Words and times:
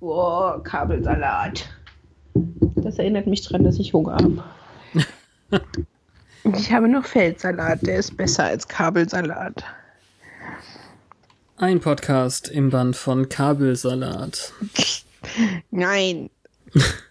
Boah, 0.00 0.62
Kabelsalat. 0.62 1.68
Das 2.76 2.98
erinnert 2.98 3.26
mich 3.26 3.42
daran, 3.42 3.64
dass 3.64 3.78
ich 3.78 3.92
Hunger 3.92 4.14
habe. 4.14 4.42
ich 6.56 6.72
habe 6.72 6.88
noch 6.88 7.04
Feldsalat, 7.04 7.86
der 7.86 7.98
ist 7.98 8.16
besser 8.16 8.44
als 8.44 8.66
Kabelsalat. 8.66 9.62
Ein 11.58 11.80
Podcast 11.80 12.48
im 12.48 12.70
Band 12.70 12.96
von 12.96 13.28
Kabelsalat. 13.28 14.54
Nein. 15.70 16.30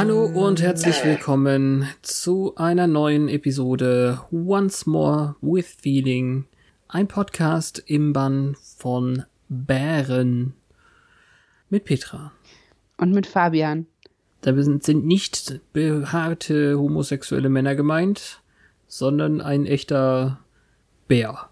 Hallo 0.00 0.24
und 0.24 0.62
herzlich 0.62 1.04
willkommen 1.04 1.86
zu 2.00 2.54
einer 2.56 2.86
neuen 2.86 3.28
Episode 3.28 4.22
Once 4.32 4.86
More 4.86 5.36
with 5.42 5.76
Feeling, 5.82 6.46
ein 6.88 7.06
Podcast 7.06 7.82
im 7.84 8.14
Bann 8.14 8.56
von 8.78 9.26
Bären 9.50 10.54
mit 11.68 11.84
Petra. 11.84 12.32
Und 12.96 13.12
mit 13.12 13.26
Fabian. 13.26 13.84
Da 14.40 14.54
sind 14.62 15.04
nicht 15.04 15.60
behaarte 15.74 16.78
homosexuelle 16.78 17.50
Männer 17.50 17.74
gemeint, 17.74 18.40
sondern 18.88 19.42
ein 19.42 19.66
echter 19.66 20.40
Bär. 21.08 21.50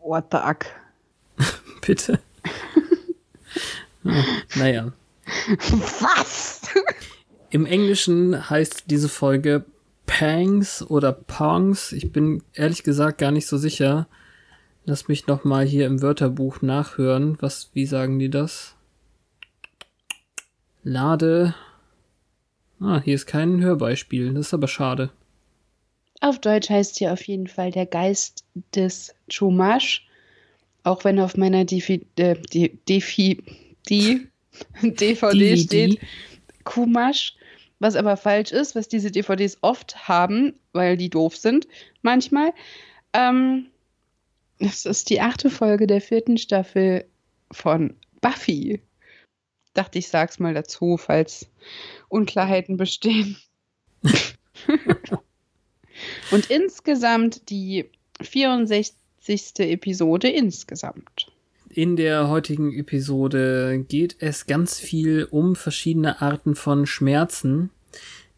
What 0.00 0.28
the 0.30 0.38
fuck? 0.38 0.64
Bitte. 1.86 2.18
Naja. 4.54 4.90
Was? 6.00 6.62
Im 7.50 7.66
Englischen 7.66 8.50
heißt 8.50 8.84
diese 8.88 9.08
Folge 9.08 9.64
Pangs 10.06 10.82
oder 10.82 11.12
Pongs. 11.12 11.92
Ich 11.92 12.12
bin 12.12 12.42
ehrlich 12.54 12.82
gesagt 12.82 13.18
gar 13.18 13.30
nicht 13.30 13.46
so 13.46 13.56
sicher. 13.56 14.06
Lass 14.84 15.08
mich 15.08 15.26
noch 15.26 15.44
mal 15.44 15.66
hier 15.66 15.86
im 15.86 16.00
Wörterbuch 16.02 16.62
nachhören. 16.62 17.36
Was, 17.40 17.70
wie 17.74 17.86
sagen 17.86 18.18
die 18.18 18.30
das? 18.30 18.74
Lade. 20.82 21.54
Ah, 22.80 23.00
hier 23.02 23.14
ist 23.14 23.26
kein 23.26 23.60
Hörbeispiel. 23.60 24.32
Das 24.34 24.46
ist 24.48 24.54
aber 24.54 24.68
schade. 24.68 25.10
Auf 26.20 26.40
Deutsch 26.40 26.70
heißt 26.70 26.98
hier 26.98 27.12
auf 27.12 27.22
jeden 27.26 27.46
Fall 27.46 27.70
der 27.70 27.86
Geist 27.86 28.44
des 28.74 29.14
Chumash. 29.28 30.06
Auch 30.84 31.04
wenn 31.04 31.20
auf 31.20 31.36
meiner 31.36 31.64
Defi, 31.64 32.06
äh, 32.16 32.36
Defi, 32.88 33.42
die 33.88 34.28
DVD 34.82 35.38
Die- 35.54 35.62
steht 35.62 35.92
die- 35.92 35.98
Kumasch, 36.68 37.34
was 37.78 37.96
aber 37.96 38.18
falsch 38.18 38.52
ist, 38.52 38.74
was 38.74 38.88
diese 38.88 39.10
DVDs 39.10 39.56
oft 39.62 40.06
haben, 40.06 40.52
weil 40.72 40.98
die 40.98 41.08
doof 41.08 41.34
sind 41.34 41.66
manchmal. 42.02 42.52
Ähm, 43.14 43.68
das 44.58 44.84
ist 44.84 45.08
die 45.08 45.22
achte 45.22 45.48
Folge 45.48 45.86
der 45.86 46.02
vierten 46.02 46.36
Staffel 46.36 47.06
von 47.50 47.96
Buffy. 48.20 48.82
Dachte 49.72 49.98
ich, 49.98 50.08
sag's 50.08 50.38
mal 50.38 50.52
dazu, 50.52 50.98
falls 50.98 51.48
Unklarheiten 52.08 52.76
bestehen. 52.76 53.38
Und 56.30 56.50
insgesamt 56.50 57.48
die 57.48 57.88
64. 58.20 58.94
Episode 59.60 60.28
insgesamt. 60.28 61.32
In 61.70 61.96
der 61.96 62.28
heutigen 62.28 62.72
Episode 62.72 63.84
geht 63.88 64.16
es 64.20 64.46
ganz 64.46 64.78
viel 64.78 65.28
um 65.30 65.54
verschiedene 65.54 66.22
Arten 66.22 66.54
von 66.54 66.86
Schmerzen, 66.86 67.70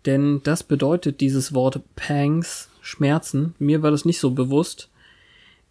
denn 0.04 0.40
das 0.42 0.64
bedeutet 0.64 1.20
dieses 1.20 1.54
Wort 1.54 1.80
Pangs, 1.94 2.68
Schmerzen. 2.80 3.54
Mir 3.60 3.82
war 3.82 3.92
das 3.92 4.04
nicht 4.04 4.18
so 4.18 4.32
bewusst. 4.32 4.88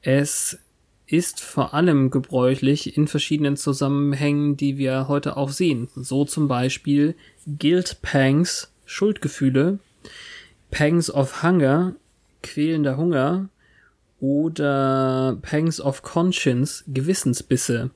Es 0.01 0.57
ist 1.05 1.41
vor 1.41 1.73
allem 1.73 2.11
gebräuchlich 2.11 2.95
in 2.95 3.07
verschiedenen 3.07 3.57
Zusammenhängen, 3.57 4.55
die 4.55 4.77
wir 4.77 5.09
heute 5.09 5.35
auch 5.35 5.49
sehen. 5.49 5.89
So 5.95 6.23
zum 6.23 6.47
Beispiel 6.47 7.13
Guilt 7.45 8.01
Pangs, 8.01 8.71
Schuldgefühle, 8.85 9.79
Pangs 10.71 11.11
of 11.11 11.43
Hunger, 11.43 11.95
quälender 12.41 12.95
Hunger 12.95 13.49
oder 14.19 15.37
Pangs 15.41 15.79
of 15.79 16.01
Conscience, 16.01 16.83
Gewissensbisse. 16.87 17.91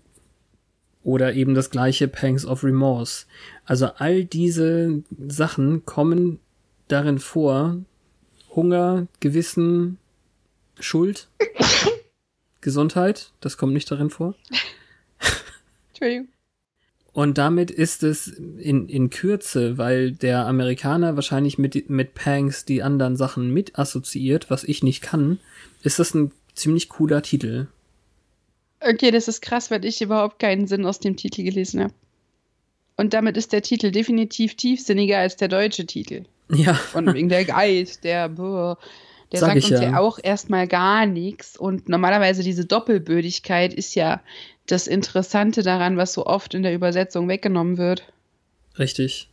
Oder 1.03 1.34
eben 1.34 1.53
das 1.53 1.69
gleiche 1.69 2.07
Pangs 2.07 2.45
of 2.45 2.63
Remorse. 2.63 3.25
Also 3.66 3.88
all 3.97 4.23
diese 4.23 5.03
Sachen 5.28 5.85
kommen 5.85 6.39
darin 6.88 7.19
vor. 7.19 7.78
Hunger, 8.56 9.07
Gewissen, 9.19 9.97
Schuld, 10.79 11.28
Gesundheit, 12.61 13.31
das 13.41 13.57
kommt 13.57 13.73
nicht 13.73 13.91
darin 13.91 14.09
vor. 14.09 14.35
Entschuldigung. 15.90 16.28
Und 17.13 17.38
damit 17.38 17.69
ist 17.69 18.01
es 18.01 18.28
in, 18.28 18.90
in 18.90 19.12
Kürze, 19.12 19.78
weil 19.78 20.12
der 20.12 20.47
Amerikaner 20.47 21.16
wahrscheinlich 21.16 21.59
mit, 21.59 21.90
mit 21.90 22.16
Pangs 22.16 22.66
die 22.66 22.81
anderen 22.81 23.16
Sachen 23.16 23.53
mit 23.53 23.78
assoziiert, 23.78 24.50
was 24.50 24.63
ich 24.63 24.81
nicht 24.81 25.01
kann, 25.01 25.40
ist 25.84 26.00
das 26.00 26.16
ein 26.16 26.31
ziemlich 26.56 26.90
cooler 26.90 27.22
Titel. 27.22 27.68
Okay, 28.79 29.12
das 29.12 29.28
ist 29.28 29.41
krass, 29.41 29.69
weil 29.69 29.85
ich 29.85 30.02
überhaupt 30.02 30.40
keinen 30.40 30.66
Sinn 30.66 30.85
aus 30.85 31.00
dem 31.00 31.16
Titel 31.16 31.44
gelesen 31.44 31.84
habe. 31.84 31.94
Und 32.97 33.13
damit 33.13 33.38
ist 33.38 33.53
der 33.53 33.62
Titel 33.62 33.91
definitiv 33.91 34.56
tiefsinniger 34.56 35.19
als 35.19 35.38
der 35.38 35.47
deutsche 35.47 35.85
Titel. 35.85 36.23
Ja, 36.50 36.73
Von 36.73 37.13
wegen 37.13 37.29
der 37.29 37.46
Geist, 37.46 38.03
der, 38.03 38.29
boah, 38.29 38.78
der 39.31 39.40
Sag 39.40 39.53
sagt 39.53 39.72
uns 39.72 39.81
ja. 39.81 39.91
ja. 39.91 40.00
auch 40.00 40.19
erstmal 40.22 40.68
gar 40.68 41.06
nichts. 41.06 41.57
Und 41.57 41.90
normalerweise 41.90 42.44
diese 42.44 42.66
Doppelbödigkeit 42.66 43.73
ist 43.73 43.96
ja 43.96 44.22
das 44.68 44.88
Interessante 44.88 45.63
daran, 45.63 45.97
was 45.97 46.13
so 46.13 46.25
oft 46.25 46.53
in 46.53 46.63
der 46.63 46.74
Übersetzung 46.74 47.28
weggenommen 47.28 47.78
wird. 47.78 48.03
richtig. 48.78 49.29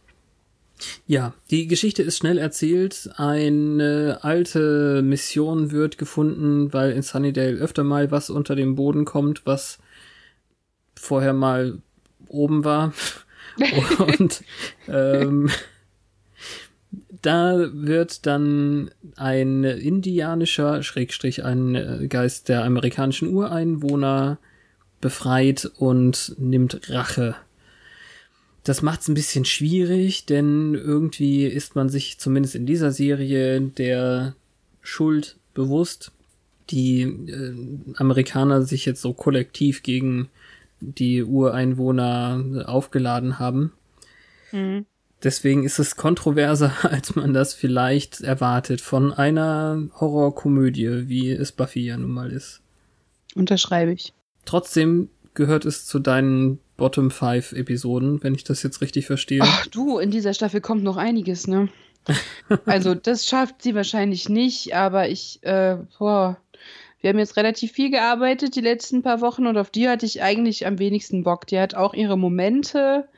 Ja, 1.06 1.34
die 1.50 1.66
Geschichte 1.66 2.02
ist 2.02 2.16
schnell 2.16 2.38
erzählt. 2.38 3.10
Eine 3.16 4.20
alte 4.22 5.02
Mission 5.02 5.72
wird 5.72 5.98
gefunden, 5.98 6.72
weil 6.72 6.92
in 6.92 7.02
Sunnydale 7.02 7.58
öfter 7.58 7.84
mal 7.84 8.10
was 8.10 8.30
unter 8.30 8.56
dem 8.56 8.76
Boden 8.76 9.04
kommt, 9.04 9.44
was 9.44 9.78
vorher 10.94 11.32
mal 11.32 11.78
oben 12.28 12.64
war. 12.64 12.94
Und 13.98 14.43
ähm, 14.88 15.50
da 17.22 17.69
wird 17.72 18.26
dann 18.26 18.90
ein 19.16 19.64
indianischer, 19.64 20.82
Schrägstrich, 20.82 21.44
ein 21.44 21.75
äh, 21.75 22.06
Geist 22.08 22.49
der 22.49 22.64
amerikanischen 22.64 23.28
Ureinwohner 23.28 24.38
befreit 25.00 25.70
und 25.79 26.35
nimmt 26.38 26.91
Rache. 26.91 27.37
Das 28.64 28.82
macht's 28.82 29.08
ein 29.08 29.14
bisschen 29.14 29.44
schwierig, 29.44 30.26
denn 30.26 30.75
irgendwie 30.75 31.47
ist 31.47 31.76
man 31.76 31.88
sich 31.88 32.19
zumindest 32.19 32.55
in 32.55 32.67
dieser 32.67 32.93
Serie 32.93 33.61
der 33.61 34.35
Schuld 34.82 35.37
bewusst, 35.55 36.12
die 36.70 37.02
äh, 37.02 37.55
Amerikaner 37.97 38.62
sich 38.62 38.85
jetzt 38.85 39.00
so 39.00 39.12
kollektiv 39.12 39.82
gegen 39.82 40.29
die 40.81 41.23
Ureinwohner 41.25 42.64
aufgeladen 42.67 43.38
haben. 43.38 43.73
Mhm. 44.53 44.87
Deswegen 45.23 45.64
ist 45.64 45.79
es 45.79 45.96
kontroverser, 45.96 46.73
als 46.82 47.14
man 47.14 47.32
das 47.32 47.55
vielleicht 47.55 48.20
erwartet 48.20 48.81
von 48.81 49.12
einer 49.12 49.88
Horrorkomödie, 49.99 51.08
wie 51.08 51.31
es 51.31 51.53
Buffy 51.53 51.87
ja 51.87 51.96
nun 51.96 52.11
mal 52.11 52.31
ist. 52.31 52.61
Unterschreibe 53.35 53.93
ich. 53.93 54.12
Trotzdem 54.44 55.10
gehört 55.34 55.64
es 55.64 55.87
zu 55.87 55.98
deinen 55.98 56.58
Bottom 56.76 57.10
5 57.10 57.52
Episoden, 57.52 58.22
wenn 58.22 58.34
ich 58.34 58.44
das 58.44 58.62
jetzt 58.62 58.81
richtig 58.81 59.06
verstehe. 59.06 59.40
Ach 59.42 59.66
du, 59.66 59.98
in 59.98 60.10
dieser 60.10 60.34
Staffel 60.34 60.60
kommt 60.60 60.82
noch 60.82 60.96
einiges, 60.96 61.46
ne? 61.46 61.69
also 62.64 62.94
das 62.94 63.26
schafft 63.26 63.62
sie 63.62 63.75
wahrscheinlich 63.75 64.28
nicht, 64.28 64.75
aber 64.75 65.08
ich, 65.08 65.42
äh, 65.42 65.76
boah, 65.98 66.38
wir 67.00 67.10
haben 67.10 67.19
jetzt 67.19 67.37
relativ 67.37 67.72
viel 67.72 67.90
gearbeitet 67.90 68.56
die 68.56 68.60
letzten 68.60 69.02
paar 69.02 69.20
Wochen 69.20 69.46
und 69.46 69.56
auf 69.56 69.70
die 69.70 69.88
hatte 69.88 70.06
ich 70.06 70.22
eigentlich 70.22 70.66
am 70.66 70.78
wenigsten 70.78 71.22
Bock. 71.22 71.46
Die 71.46 71.58
hat 71.58 71.75
auch 71.75 71.94
ihre 71.94 72.19
Momente, 72.19 73.08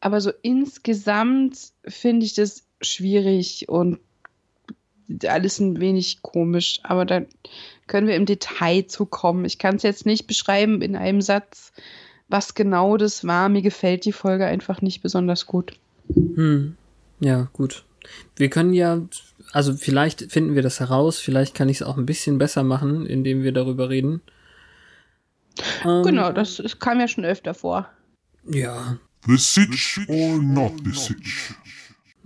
aber 0.00 0.20
so 0.20 0.32
insgesamt 0.42 1.58
finde 1.86 2.26
ich 2.26 2.34
das 2.34 2.64
schwierig 2.80 3.68
und 3.68 3.98
alles 5.26 5.60
ein 5.60 5.80
wenig 5.80 6.22
komisch. 6.22 6.80
Aber 6.82 7.04
da 7.04 7.22
können 7.86 8.06
wir 8.06 8.16
im 8.16 8.26
Detail 8.26 8.86
zu 8.86 9.06
kommen. 9.06 9.44
Ich 9.44 9.58
kann 9.58 9.76
es 9.76 9.82
jetzt 9.82 10.06
nicht 10.06 10.26
beschreiben 10.26 10.82
in 10.82 10.96
einem 10.96 11.20
Satz, 11.20 11.72
was 12.28 12.54
genau 12.54 12.96
das 12.96 13.26
war. 13.26 13.48
Mir 13.48 13.62
gefällt 13.62 14.04
die 14.04 14.12
Folge 14.12 14.46
einfach 14.46 14.80
nicht 14.82 15.02
besonders 15.02 15.46
gut. 15.46 15.78
Hm. 16.14 16.76
Ja, 17.20 17.48
gut. 17.52 17.84
Wir 18.36 18.50
können 18.50 18.74
ja, 18.74 19.00
also 19.52 19.74
vielleicht 19.74 20.30
finden 20.30 20.54
wir 20.54 20.62
das 20.62 20.80
heraus, 20.80 21.18
vielleicht 21.18 21.54
kann 21.54 21.68
ich 21.68 21.78
es 21.78 21.82
auch 21.82 21.96
ein 21.96 22.06
bisschen 22.06 22.38
besser 22.38 22.62
machen, 22.62 23.06
indem 23.06 23.42
wir 23.42 23.52
darüber 23.52 23.88
reden. 23.88 24.20
Ähm, 25.84 26.02
genau, 26.02 26.32
das, 26.32 26.56
das 26.56 26.78
kam 26.78 27.00
ja 27.00 27.08
schon 27.08 27.24
öfter 27.24 27.54
vor. 27.54 27.88
Ja. 28.46 28.98
The 29.26 29.36
Sitch 29.36 30.00
or 30.08 30.36
not 30.38 30.72
the 30.84 30.92
Sitch? 30.92 31.54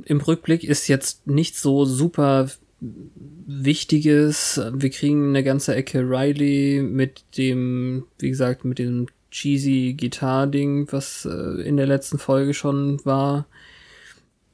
Im 0.05 0.21
Rückblick 0.21 0.65
ist 0.65 0.89
jetzt 0.89 1.27
nicht 1.27 1.57
so 1.57 1.85
super 1.85 2.49
Wichtiges. 2.81 4.61
Wir 4.73 4.91
kriegen 4.91 5.31
eine 5.31 5.43
ganze 5.43 5.75
Ecke 5.75 6.01
Riley 6.01 6.83
mit 6.83 7.25
dem, 7.37 8.05
wie 8.19 8.29
gesagt, 8.29 8.65
mit 8.65 8.79
dem 8.79 9.07
cheesy 9.31 9.95
Gitar-Ding, 9.97 10.91
was 10.91 11.25
äh, 11.25 11.63
in 11.63 11.77
der 11.77 11.87
letzten 11.87 12.19
Folge 12.19 12.55
schon 12.55 13.05
war. 13.05 13.47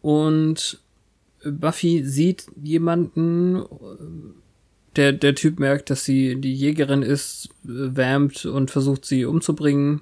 Und 0.00 0.80
Buffy 1.44 2.02
sieht 2.04 2.46
jemanden, 2.62 3.64
der, 4.96 5.12
der 5.12 5.34
Typ 5.34 5.58
merkt, 5.58 5.90
dass 5.90 6.04
sie 6.04 6.40
die 6.40 6.54
Jägerin 6.54 7.02
ist, 7.02 7.50
vampt 7.62 8.46
und 8.46 8.70
versucht 8.70 9.04
sie 9.04 9.24
umzubringen. 9.24 10.00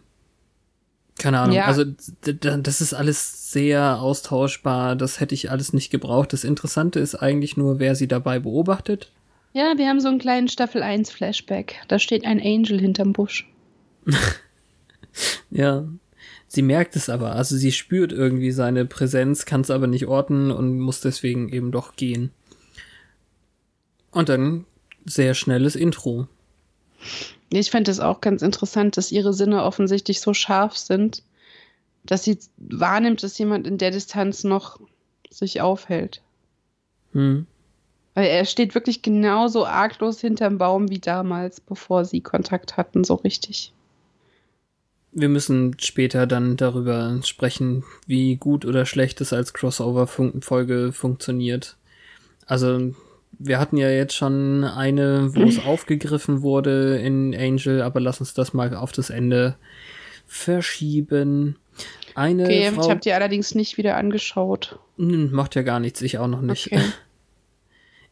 Keine 1.18 1.40
Ahnung. 1.40 1.56
Ja. 1.56 1.66
Also 1.66 1.84
das 2.22 2.80
ist 2.80 2.94
alles 2.94 3.52
sehr 3.52 4.00
austauschbar. 4.00 4.96
Das 4.96 5.20
hätte 5.20 5.34
ich 5.34 5.50
alles 5.50 5.72
nicht 5.72 5.90
gebraucht. 5.90 6.32
Das 6.32 6.44
Interessante 6.44 7.00
ist 7.00 7.14
eigentlich 7.14 7.56
nur, 7.56 7.78
wer 7.78 7.94
sie 7.94 8.08
dabei 8.08 8.38
beobachtet. 8.38 9.12
Ja, 9.52 9.74
wir 9.76 9.88
haben 9.88 10.00
so 10.00 10.08
einen 10.08 10.18
kleinen 10.18 10.48
Staffel 10.48 10.82
1 10.82 11.10
Flashback. 11.10 11.76
Da 11.88 11.98
steht 11.98 12.24
ein 12.24 12.40
Angel 12.40 12.80
hinterm 12.80 13.12
Busch. 13.12 13.48
ja. 15.50 15.84
Sie 16.48 16.62
merkt 16.62 16.96
es 16.96 17.08
aber. 17.08 17.32
Also 17.32 17.56
sie 17.56 17.72
spürt 17.72 18.12
irgendwie 18.12 18.50
seine 18.50 18.84
Präsenz, 18.84 19.44
kann 19.44 19.62
es 19.62 19.70
aber 19.70 19.86
nicht 19.86 20.06
orten 20.06 20.50
und 20.50 20.78
muss 20.78 21.00
deswegen 21.00 21.50
eben 21.50 21.72
doch 21.72 21.96
gehen. 21.96 22.30
Und 24.10 24.28
dann 24.28 24.66
sehr 25.04 25.34
schnelles 25.34 25.76
Intro. 25.76 26.28
Ich 27.52 27.70
fände 27.70 27.90
es 27.90 28.00
auch 28.00 28.20
ganz 28.20 28.42
interessant, 28.42 28.96
dass 28.96 29.12
ihre 29.12 29.34
Sinne 29.34 29.62
offensichtlich 29.62 30.20
so 30.20 30.32
scharf 30.32 30.76
sind, 30.76 31.22
dass 32.04 32.24
sie 32.24 32.38
wahrnimmt, 32.56 33.22
dass 33.22 33.38
jemand 33.38 33.66
in 33.66 33.78
der 33.78 33.90
Distanz 33.90 34.42
noch 34.42 34.80
sich 35.30 35.60
aufhält. 35.60 36.22
Hm. 37.12 37.46
Weil 38.14 38.26
er 38.26 38.44
steht 38.44 38.74
wirklich 38.74 39.02
genauso 39.02 39.66
arglos 39.66 40.20
hinterm 40.20 40.58
Baum 40.58 40.90
wie 40.90 40.98
damals, 40.98 41.60
bevor 41.60 42.04
sie 42.04 42.20
Kontakt 42.20 42.76
hatten, 42.76 43.04
so 43.04 43.14
richtig. 43.14 43.72
Wir 45.12 45.28
müssen 45.28 45.76
später 45.78 46.26
dann 46.26 46.56
darüber 46.56 47.20
sprechen, 47.22 47.84
wie 48.06 48.36
gut 48.36 48.64
oder 48.64 48.86
schlecht 48.86 49.20
es 49.20 49.32
als 49.34 49.52
Crossover-Folge 49.52 50.92
funktioniert. 50.92 51.76
Also 52.46 52.94
wir 53.38 53.58
hatten 53.58 53.76
ja 53.76 53.90
jetzt 53.90 54.14
schon 54.14 54.64
eine, 54.64 55.34
wo 55.34 55.42
es 55.42 55.64
aufgegriffen 55.64 56.42
wurde 56.42 56.98
in 56.98 57.34
Angel, 57.34 57.82
aber 57.82 58.00
lass 58.00 58.20
uns 58.20 58.34
das 58.34 58.52
mal 58.52 58.74
auf 58.74 58.92
das 58.92 59.10
Ende 59.10 59.56
verschieben. 60.26 61.56
Eine 62.14 62.44
okay, 62.44 62.70
Frau, 62.72 62.82
ich 62.82 62.90
habe 62.90 63.00
die 63.00 63.12
allerdings 63.12 63.54
nicht 63.54 63.78
wieder 63.78 63.96
angeschaut. 63.96 64.78
Hm, 64.96 65.32
macht 65.32 65.54
ja 65.54 65.62
gar 65.62 65.80
nichts, 65.80 66.02
ich 66.02 66.18
auch 66.18 66.28
noch 66.28 66.42
nicht. 66.42 66.72
Okay. 66.72 66.82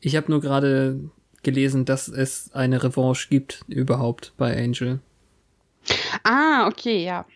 Ich 0.03 0.17
habe 0.17 0.31
nur 0.31 0.41
gerade 0.41 0.99
gelesen, 1.43 1.85
dass 1.85 2.09
es 2.09 2.55
eine 2.55 2.83
Revanche 2.83 3.29
gibt 3.29 3.67
überhaupt 3.69 4.33
bei 4.39 4.57
Angel. 4.57 5.01
Ah, 6.25 6.67
okay, 6.67 7.05
ja. 7.05 7.27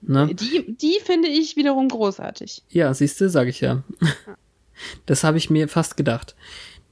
Ne? 0.00 0.34
Die, 0.34 0.76
die 0.76 1.00
finde 1.02 1.28
ich 1.28 1.56
wiederum 1.56 1.88
großartig. 1.88 2.62
Ja, 2.68 2.92
siehst 2.94 3.20
du, 3.20 3.28
sage 3.28 3.50
ich 3.50 3.60
ja. 3.60 3.82
Das 5.06 5.24
habe 5.24 5.38
ich 5.38 5.50
mir 5.50 5.68
fast 5.68 5.96
gedacht. 5.96 6.34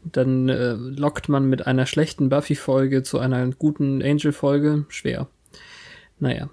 Dann 0.05 0.49
äh, 0.49 0.73
lockt 0.73 1.29
man 1.29 1.47
mit 1.47 1.67
einer 1.67 1.87
schlechten 1.87 2.29
Buffy-Folge 2.29 3.03
zu 3.03 3.19
einer 3.19 3.49
guten 3.51 4.03
Angel-Folge. 4.03 4.85
Schwer. 4.89 5.29
Naja. 6.19 6.49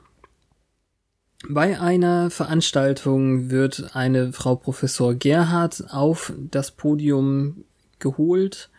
Bei 1.47 1.79
einer 1.79 2.29
Veranstaltung 2.29 3.49
wird 3.49 3.95
eine 3.95 4.33
Frau 4.33 4.55
Professor 4.55 5.15
Gerhard 5.15 5.85
auf 5.89 6.33
das 6.51 6.71
Podium 6.71 7.63
geholt, 7.99 8.69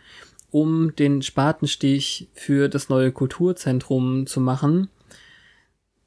um 0.50 0.94
den 0.94 1.22
Spatenstich 1.22 2.28
für 2.34 2.69
das 2.69 2.88
neue 2.88 3.12
Kulturzentrum 3.12 4.26
zu 4.26 4.40
machen. 4.40 4.88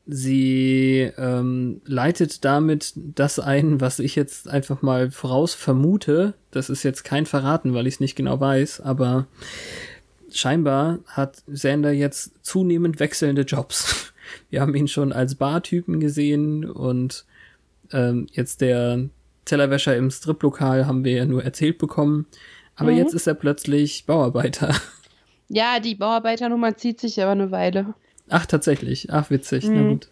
Sie 0.06 1.12
ähm, 1.18 1.82
leitet 1.86 2.44
damit 2.44 2.94
das 2.96 3.40
ein, 3.40 3.80
was 3.80 4.00
ich 4.00 4.16
jetzt 4.16 4.50
einfach 4.50 4.82
mal 4.82 5.12
voraus 5.12 5.54
vermute. 5.54 6.34
Das 6.52 6.70
ist 6.70 6.84
jetzt 6.84 7.04
kein 7.04 7.26
Verraten, 7.26 7.74
weil 7.74 7.88
ich 7.88 7.96
es 7.96 8.00
nicht 8.02 8.16
genau 8.16 8.40
weiß, 8.40 8.82
aber 8.82 9.28
scheinbar 10.30 11.00
hat 11.08 11.44
Sander 11.48 11.92
jetzt 11.92 12.34
zunehmend 12.42 13.00
wechselnde 13.00 13.44
Jobs. 13.44 14.14
Wir 14.50 14.62
haben 14.62 14.76
ihn 14.76 14.88
schon 14.88 15.14
als 15.14 15.36
Bartypen 15.36 16.00
gesehen 16.00 16.66
und 16.66 17.26
ähm, 17.92 18.28
jetzt 18.32 18.62
der 18.62 19.10
Tellerwäscher 19.46 19.96
im 19.96 20.10
Striplokal 20.10 20.88
haben 20.88 21.04
wir 21.04 21.14
ja 21.14 21.26
nur 21.26 21.44
erzählt 21.44 21.78
bekommen. 21.78 22.26
Aber 22.76 22.92
mhm. 22.92 22.98
jetzt 22.98 23.14
ist 23.14 23.28
er 23.28 23.36
plötzlich 23.36 24.06
Bauarbeiter. 24.06 24.76
Ja, 25.50 25.80
die 25.80 25.94
Bauarbeiternummer 25.94 26.78
zieht 26.78 27.00
sich 27.00 27.22
aber 27.22 27.34
eine 27.34 27.52
Weile. 27.52 27.94
Ach, 28.34 28.48
tatsächlich. 28.48 29.14
Ach, 29.14 29.30
witzig. 29.30 29.66
Mhm. 29.68 29.76
Na 29.76 29.90
gut. 29.90 30.08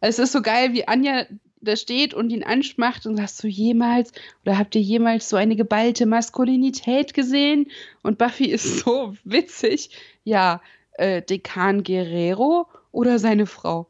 Es 0.00 0.20
ist 0.20 0.30
so 0.30 0.40
geil, 0.40 0.72
wie 0.72 0.86
Anja 0.86 1.26
da 1.60 1.74
steht 1.74 2.14
und 2.14 2.30
ihn 2.30 2.44
anschmacht 2.44 3.06
und 3.06 3.16
sagst 3.16 3.42
du 3.42 3.48
jemals 3.48 4.12
oder 4.44 4.56
habt 4.56 4.76
ihr 4.76 4.82
jemals 4.82 5.28
so 5.28 5.36
eine 5.36 5.56
geballte 5.56 6.06
Maskulinität 6.06 7.12
gesehen? 7.12 7.66
Und 8.02 8.18
Buffy 8.18 8.46
ist 8.46 8.80
so 8.80 9.16
witzig. 9.24 9.90
Ja, 10.22 10.62
äh, 10.92 11.22
Dekan 11.22 11.82
Guerrero 11.82 12.68
oder 12.92 13.18
seine 13.18 13.46
Frau? 13.46 13.88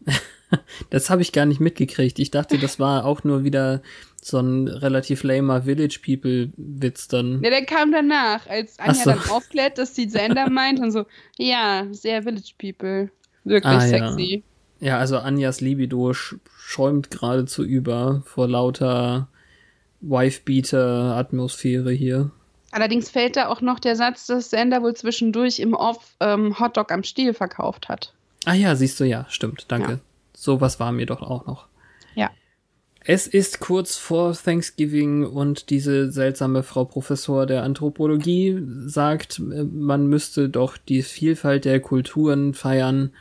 das 0.90 1.08
habe 1.08 1.22
ich 1.22 1.30
gar 1.30 1.46
nicht 1.46 1.60
mitgekriegt. 1.60 2.18
Ich 2.18 2.32
dachte, 2.32 2.58
das 2.58 2.80
war 2.80 3.04
auch 3.04 3.22
nur 3.22 3.44
wieder 3.44 3.80
so 4.22 4.38
ein 4.38 4.68
relativ 4.68 5.22
lamer 5.22 5.62
Village 5.62 6.00
People 6.04 6.52
Witz 6.56 7.08
dann. 7.08 7.42
Ja, 7.42 7.50
der 7.50 7.64
kam 7.64 7.92
danach, 7.92 8.46
als 8.46 8.78
Anja 8.78 8.94
so. 8.94 9.10
dann 9.10 9.30
aufklärt, 9.30 9.78
dass 9.78 9.94
sie 9.94 10.08
Sender 10.08 10.50
meint 10.50 10.80
und 10.80 10.90
so, 10.90 11.06
ja, 11.38 11.86
sehr 11.90 12.22
Village 12.22 12.52
People. 12.58 13.10
Wirklich 13.44 13.72
ah, 13.72 13.80
sexy. 13.80 14.44
Ja. 14.80 14.88
ja, 14.88 14.98
also 14.98 15.18
Anjas 15.18 15.60
Libido 15.60 16.12
schäumt 16.12 17.10
geradezu 17.10 17.64
über 17.64 18.22
vor 18.26 18.46
lauter 18.46 19.28
Wife-Beater-Atmosphäre 20.02 21.90
hier. 21.92 22.30
Allerdings 22.72 23.10
fällt 23.10 23.36
da 23.36 23.48
auch 23.48 23.62
noch 23.62 23.80
der 23.80 23.96
Satz, 23.96 24.26
dass 24.26 24.50
Sender 24.50 24.82
wohl 24.82 24.94
zwischendurch 24.94 25.58
im 25.58 25.74
Off 25.74 26.14
ähm, 26.20 26.58
Hotdog 26.60 26.92
am 26.92 27.02
Stiel 27.02 27.34
verkauft 27.34 27.88
hat. 27.88 28.12
Ah 28.44 28.54
ja, 28.54 28.76
siehst 28.76 29.00
du, 29.00 29.04
ja, 29.04 29.26
stimmt, 29.28 29.66
danke. 29.68 29.92
Ja. 29.92 29.98
Sowas 30.34 30.78
war 30.78 30.92
mir 30.92 31.06
doch 31.06 31.22
auch 31.22 31.46
noch. 31.46 31.66
Es 33.02 33.26
ist 33.26 33.60
kurz 33.60 33.96
vor 33.96 34.34
Thanksgiving 34.34 35.24
und 35.24 35.70
diese 35.70 36.12
seltsame 36.12 36.62
Frau 36.62 36.84
Professor 36.84 37.46
der 37.46 37.62
Anthropologie 37.62 38.62
sagt, 38.86 39.38
äh, 39.38 39.64
man 39.64 40.06
müsste 40.06 40.48
doch 40.48 40.76
die 40.76 41.02
Vielfalt 41.02 41.64
der 41.64 41.80
Kulturen 41.80 42.52
feiern 42.52 43.14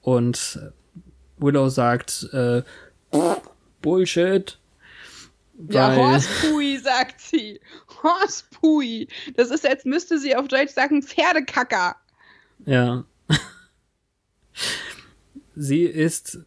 und 0.00 0.58
Willow 1.36 1.68
sagt, 1.68 2.28
äh, 2.32 2.62
Bullshit. 3.82 4.58
Ja, 5.68 5.94
Horspui, 5.94 6.78
sagt 6.78 7.20
sie. 7.20 7.60
Horspui. 8.02 9.08
Das 9.36 9.50
ist, 9.50 9.66
als 9.68 9.84
müsste 9.84 10.18
sie 10.18 10.34
auf 10.34 10.48
Deutsch 10.48 10.72
sagen, 10.72 11.02
Pferdekacker. 11.02 11.96
Ja. 12.64 13.04
sie 15.56 15.84
ist 15.84 16.38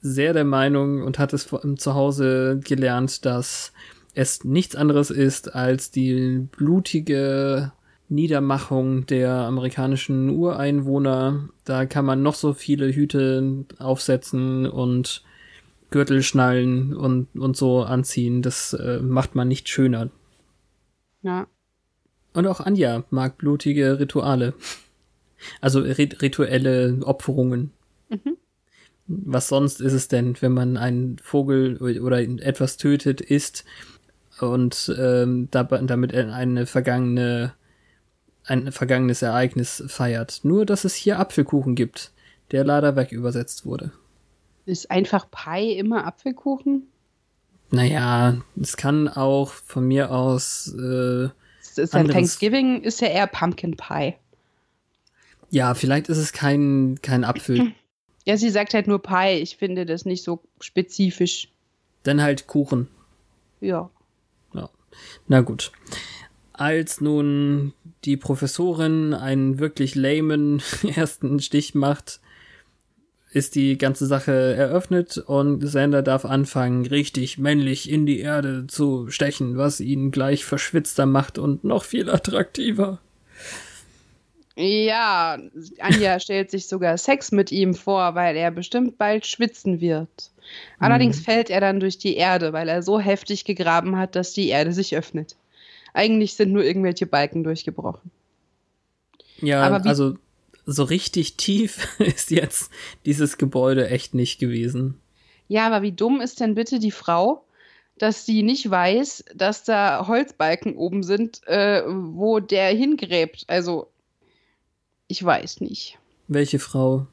sehr 0.00 0.32
der 0.32 0.44
Meinung 0.44 1.02
und 1.02 1.18
hat 1.18 1.32
es 1.32 1.46
zu 1.46 1.94
Hause 1.94 2.60
gelernt, 2.62 3.24
dass 3.24 3.72
es 4.14 4.44
nichts 4.44 4.74
anderes 4.74 5.10
ist 5.10 5.54
als 5.54 5.90
die 5.90 6.46
blutige 6.50 7.72
Niedermachung 8.08 9.06
der 9.06 9.32
amerikanischen 9.32 10.30
Ureinwohner. 10.30 11.50
Da 11.64 11.86
kann 11.86 12.04
man 12.04 12.22
noch 12.22 12.34
so 12.34 12.54
viele 12.54 12.90
Hüte 12.92 13.64
aufsetzen 13.78 14.66
und 14.66 15.22
Gürtelschnallen 15.90 16.94
und, 16.94 17.28
und 17.38 17.56
so 17.56 17.82
anziehen. 17.82 18.42
Das 18.42 18.72
äh, 18.72 19.00
macht 19.00 19.34
man 19.34 19.48
nicht 19.48 19.68
schöner. 19.68 20.10
Ja. 21.22 21.46
Und 22.32 22.46
auch 22.46 22.60
Anja 22.60 23.04
mag 23.10 23.38
blutige 23.38 23.98
Rituale. 23.98 24.54
Also 25.60 25.80
rit 25.80 26.20
rituelle 26.22 26.98
Opferungen. 27.04 27.72
Mhm. 28.08 28.37
Was 29.08 29.48
sonst 29.48 29.80
ist 29.80 29.94
es 29.94 30.08
denn, 30.08 30.36
wenn 30.40 30.52
man 30.52 30.76
einen 30.76 31.18
Vogel 31.18 31.78
oder 31.78 32.20
etwas 32.20 32.76
tötet, 32.76 33.20
isst 33.20 33.64
und 34.40 34.94
ähm, 34.98 35.48
damit 35.50 36.14
eine 36.14 36.66
vergangene, 36.66 37.54
ein 38.44 38.70
vergangenes 38.70 39.22
Ereignis 39.22 39.82
feiert? 39.88 40.40
Nur, 40.42 40.66
dass 40.66 40.84
es 40.84 40.94
hier 40.94 41.18
Apfelkuchen 41.18 41.74
gibt, 41.74 42.12
der 42.50 42.64
leider 42.64 42.96
weg 42.96 43.12
übersetzt 43.12 43.64
wurde. 43.64 43.92
Ist 44.66 44.90
einfach 44.90 45.26
Pie 45.30 45.78
immer 45.78 46.06
Apfelkuchen? 46.06 46.88
Naja, 47.70 48.36
es 48.60 48.76
kann 48.76 49.08
auch 49.08 49.50
von 49.50 49.86
mir 49.88 50.10
aus. 50.10 50.74
Äh, 50.78 51.28
ist 51.78 51.94
ja 51.94 52.04
Thanksgiving 52.04 52.82
ist 52.82 53.00
ja 53.00 53.08
eher 53.08 53.26
Pumpkin 53.26 53.76
Pie. 53.76 54.14
Ja, 55.50 55.74
vielleicht 55.74 56.08
ist 56.08 56.18
es 56.18 56.32
kein, 56.32 56.98
kein 57.02 57.24
Apfel. 57.24 57.72
Ja, 58.28 58.36
sie 58.36 58.50
sagt 58.50 58.74
halt 58.74 58.86
nur 58.86 59.00
Pie. 59.00 59.40
Ich 59.40 59.56
finde 59.56 59.86
das 59.86 60.04
nicht 60.04 60.22
so 60.22 60.42
spezifisch. 60.60 61.48
Dann 62.02 62.20
halt 62.20 62.46
Kuchen. 62.46 62.88
Ja. 63.62 63.88
Ja. 64.52 64.68
Na 65.28 65.40
gut. 65.40 65.72
Als 66.52 67.00
nun 67.00 67.72
die 68.04 68.18
Professorin 68.18 69.14
einen 69.14 69.58
wirklich 69.58 69.94
lamen 69.94 70.62
ersten 70.94 71.40
Stich 71.40 71.74
macht, 71.74 72.20
ist 73.30 73.54
die 73.54 73.78
ganze 73.78 74.04
Sache 74.04 74.32
eröffnet 74.32 75.16
und 75.16 75.66
Sander 75.66 76.02
darf 76.02 76.26
anfangen, 76.26 76.84
richtig 76.84 77.38
männlich 77.38 77.90
in 77.90 78.04
die 78.04 78.20
Erde 78.20 78.66
zu 78.66 79.08
stechen, 79.08 79.56
was 79.56 79.80
ihn 79.80 80.10
gleich 80.10 80.44
verschwitzter 80.44 81.06
macht 81.06 81.38
und 81.38 81.64
noch 81.64 81.84
viel 81.84 82.10
attraktiver. 82.10 83.00
Ja, 84.60 85.38
Anja 85.78 86.18
stellt 86.20 86.50
sich 86.50 86.66
sogar 86.66 86.98
Sex 86.98 87.30
mit 87.30 87.52
ihm 87.52 87.74
vor, 87.74 88.16
weil 88.16 88.36
er 88.36 88.50
bestimmt 88.50 88.98
bald 88.98 89.24
schwitzen 89.24 89.80
wird. 89.80 90.32
Allerdings 90.80 91.20
mhm. 91.20 91.24
fällt 91.24 91.50
er 91.50 91.60
dann 91.60 91.78
durch 91.78 91.98
die 91.98 92.16
Erde, 92.16 92.52
weil 92.52 92.68
er 92.68 92.82
so 92.82 92.98
heftig 92.98 93.44
gegraben 93.44 93.96
hat, 93.96 94.16
dass 94.16 94.32
die 94.32 94.48
Erde 94.48 94.72
sich 94.72 94.96
öffnet. 94.96 95.36
Eigentlich 95.94 96.34
sind 96.34 96.52
nur 96.52 96.64
irgendwelche 96.64 97.06
Balken 97.06 97.44
durchgebrochen. 97.44 98.10
Ja, 99.40 99.70
also 99.70 100.16
so 100.66 100.82
richtig 100.82 101.36
tief 101.36 101.88
ist 102.00 102.32
jetzt 102.32 102.72
dieses 103.06 103.38
Gebäude 103.38 103.88
echt 103.88 104.12
nicht 104.14 104.40
gewesen. 104.40 105.00
Ja, 105.46 105.68
aber 105.68 105.82
wie 105.82 105.92
dumm 105.92 106.20
ist 106.20 106.40
denn 106.40 106.56
bitte 106.56 106.80
die 106.80 106.90
Frau, 106.90 107.44
dass 107.96 108.26
sie 108.26 108.42
nicht 108.42 108.68
weiß, 108.68 109.24
dass 109.36 109.62
da 109.62 110.08
Holzbalken 110.08 110.76
oben 110.76 111.04
sind, 111.04 111.46
äh, 111.46 111.82
wo 111.86 112.40
der 112.40 112.70
hingräbt? 112.70 113.44
Also, 113.46 113.88
ich 115.08 115.24
weiß 115.24 115.60
nicht. 115.60 115.98
Welche 116.28 116.58
Frau? 116.58 117.06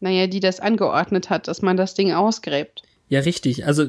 Naja, 0.00 0.26
die 0.26 0.40
das 0.40 0.60
angeordnet 0.60 1.30
hat, 1.30 1.48
dass 1.48 1.62
man 1.62 1.76
das 1.76 1.94
Ding 1.94 2.12
ausgräbt. 2.12 2.82
Ja, 3.08 3.20
richtig. 3.20 3.66
Also, 3.66 3.84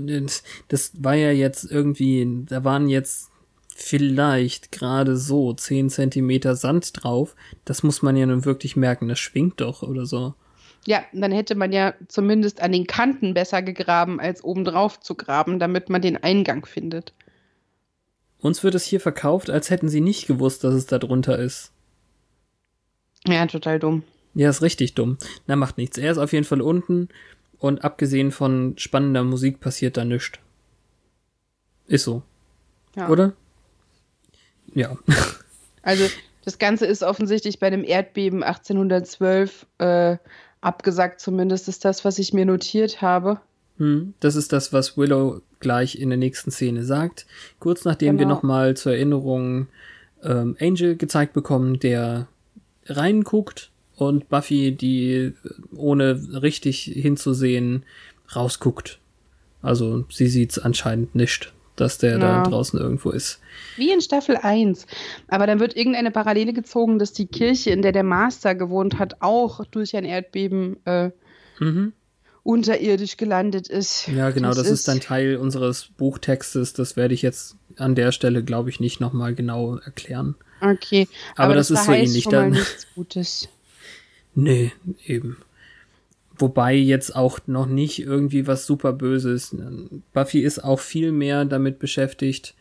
das 0.68 0.92
war 0.98 1.16
ja 1.16 1.32
jetzt 1.32 1.64
irgendwie, 1.64 2.46
da 2.48 2.64
waren 2.64 2.90
jetzt 2.90 3.30
vielleicht 3.76 4.72
gerade 4.72 5.18
so 5.18 5.54
10 5.54 5.90
Zentimeter 5.90 6.56
Sand 6.56 6.92
drauf. 7.04 7.36
Das 7.66 7.84
muss 7.84 8.02
man 8.02 8.18
ja 8.18 8.26
nun 8.26 8.46
wirklich 8.46 8.76
merken, 8.76 9.08
das 9.08 9.20
schwingt 9.20 9.62
doch 9.62 9.82
oder 9.82 10.06
so. 10.06 10.36
Ja, 10.86 11.04
dann 11.14 11.32
hätte 11.32 11.56
man 11.56 11.72
ja 11.72 11.94
zumindest 12.08 12.62
an 12.62 12.74
den 12.74 12.86
Kanten 12.86 13.34
besser 13.34 13.62
gegraben, 13.62 14.20
als 14.20 14.44
obendrauf 14.44 15.00
zu 15.00 15.16
graben, 15.16 15.58
damit 15.58 15.90
man 15.90 16.02
den 16.02 16.22
Eingang 16.22 16.66
findet. 16.66 17.14
Uns 18.40 18.64
wird 18.64 18.76
es 18.76 18.84
hier 18.84 19.00
verkauft, 19.00 19.50
als 19.50 19.70
hätten 19.70 19.88
sie 19.88 20.02
nicht 20.02 20.28
gewusst, 20.28 20.64
dass 20.66 20.74
es 20.74 20.86
da 20.86 21.00
drunter 21.00 21.40
ist. 21.40 21.72
Ja, 23.28 23.46
total 23.48 23.80
dumm. 23.80 24.04
Ja, 24.36 24.50
ist 24.50 24.62
richtig 24.62 24.96
dumm. 24.96 25.18
Na, 25.48 25.56
macht 25.56 25.78
nichts. 25.78 25.98
Er 25.98 26.12
ist 26.12 26.18
auf 26.18 26.34
jeden 26.34 26.46
Fall 26.46 26.62
unten 26.62 27.10
und 27.60 27.84
abgesehen 27.84 28.32
von 28.32 28.74
spannender 28.78 29.24
Musik 29.24 29.60
passiert 29.60 29.98
da 29.98 30.06
nichts. 30.06 30.40
Ist 31.88 32.04
so. 32.04 32.24
Ja. 32.96 33.10
Oder? 33.10 33.34
Ja. 34.74 34.98
Also 35.86 36.06
das 36.46 36.60
Ganze 36.60 36.86
ist 36.86 37.04
offensichtlich 37.04 37.60
bei 37.60 37.70
dem 37.70 37.84
Erdbeben 37.84 38.42
1812 38.42 39.66
äh, 39.80 40.16
abgesagt, 40.62 41.20
zumindest 41.20 41.68
ist 41.68 41.84
das, 41.84 42.06
was 42.06 42.20
ich 42.20 42.32
mir 42.32 42.46
notiert 42.46 43.02
habe. 43.02 43.42
Hm, 43.80 44.14
das 44.22 44.38
ist 44.38 44.54
das, 44.54 44.72
was 44.72 44.98
Willow 44.98 45.42
gleich 45.60 46.00
in 46.00 46.08
der 46.08 46.18
nächsten 46.18 46.52
Szene 46.52 46.86
sagt. 46.86 47.26
Kurz 47.60 47.84
nachdem 47.84 48.18
genau. 48.18 48.20
wir 48.30 48.34
nochmal 48.34 48.78
zur 48.78 48.94
Erinnerung 48.94 49.68
ähm, 50.24 50.56
Angel 50.60 50.96
gezeigt 50.96 51.34
bekommen, 51.34 51.80
der 51.80 52.28
reinguckt 52.86 53.72
und 53.96 54.30
Buffy, 54.30 54.72
die 54.72 55.34
ohne 55.76 56.42
richtig 56.42 56.84
hinzusehen 56.84 57.84
rausguckt. 58.36 59.00
Also 59.62 60.06
sie 60.10 60.28
sieht's 60.28 60.60
anscheinend 60.60 61.16
nicht 61.16 61.54
dass 61.76 61.98
der 61.98 62.12
ja. 62.12 62.18
da 62.20 62.44
draußen 62.44 62.80
irgendwo 62.80 63.10
ist. 63.10 63.40
Wie 63.78 63.92
in 63.92 64.02
Staffel 64.02 64.38
1. 64.38 64.86
Aber 65.28 65.48
dann 65.48 65.60
wird 65.60 65.76
irgendeine 65.76 66.12
Parallele 66.12 66.54
gezogen, 66.54 67.00
dass 67.00 67.14
die 67.14 67.26
Kirche, 67.26 67.72
in 67.72 67.82
der 67.82 67.92
der 67.92 68.04
Master 68.04 68.56
gewohnt 68.56 69.00
hat, 69.00 69.18
auch 69.22 69.66
durch 69.66 69.96
ein 69.96 70.06
Erdbeben 70.06 70.78
äh, 70.86 71.10
mhm. 71.60 71.94
unterirdisch 72.44 73.18
gelandet 73.18 73.68
ist. 73.68 74.08
Ja, 74.08 74.30
genau, 74.30 74.50
das, 74.50 74.58
das 74.58 74.68
ist, 74.68 74.80
ist 74.82 74.90
ein 74.90 75.00
Teil 75.00 75.38
unseres 75.38 75.90
Buchtextes. 75.98 76.74
Das 76.74 76.96
werde 76.96 77.14
ich 77.14 77.22
jetzt 77.22 77.56
an 77.78 77.96
der 77.96 78.12
Stelle, 78.12 78.44
glaube 78.44 78.70
ich, 78.70 78.80
nicht 78.80 79.00
nochmal 79.00 79.34
genau 79.34 79.78
erklären. 79.78 80.36
Okay, 80.64 81.08
aber, 81.36 81.46
aber 81.46 81.56
das, 81.56 81.68
das 81.68 81.82
ist 81.82 81.86
so 81.86 81.92
ähnlich. 81.92 82.24
Schon 82.24 82.34
mal 82.34 82.50
nichts 82.52 82.88
Gutes. 82.96 83.50
nee, 84.36 84.72
eben. 85.06 85.38
Wobei 86.38 86.74
jetzt 86.74 87.16
auch 87.16 87.40
noch 87.46 87.68
nicht 87.68 88.00
irgendwie 88.00 88.48
was 88.48 88.66
super 88.66 88.94
Böses. 88.94 89.56
Buffy 90.14 90.40
ist 90.40 90.64
auch 90.64 90.80
viel 90.80 91.12
mehr 91.12 91.46
damit 91.46 91.80
beschäftigt, 91.80 92.56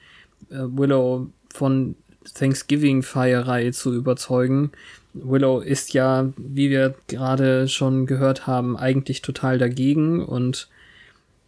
äh, 0.50 0.56
Willow 0.58 1.28
von 1.54 1.94
Thanksgiving-Feierei 2.34 3.70
zu 3.70 3.94
überzeugen. 3.94 4.72
Willow 5.14 5.60
ist 5.60 5.94
ja, 5.94 6.32
wie 6.36 6.70
wir 6.70 6.94
gerade 7.06 7.68
schon 7.68 8.06
gehört 8.06 8.46
haben, 8.46 8.76
eigentlich 8.76 9.22
total 9.22 9.58
dagegen 9.58 10.24
und 10.24 10.68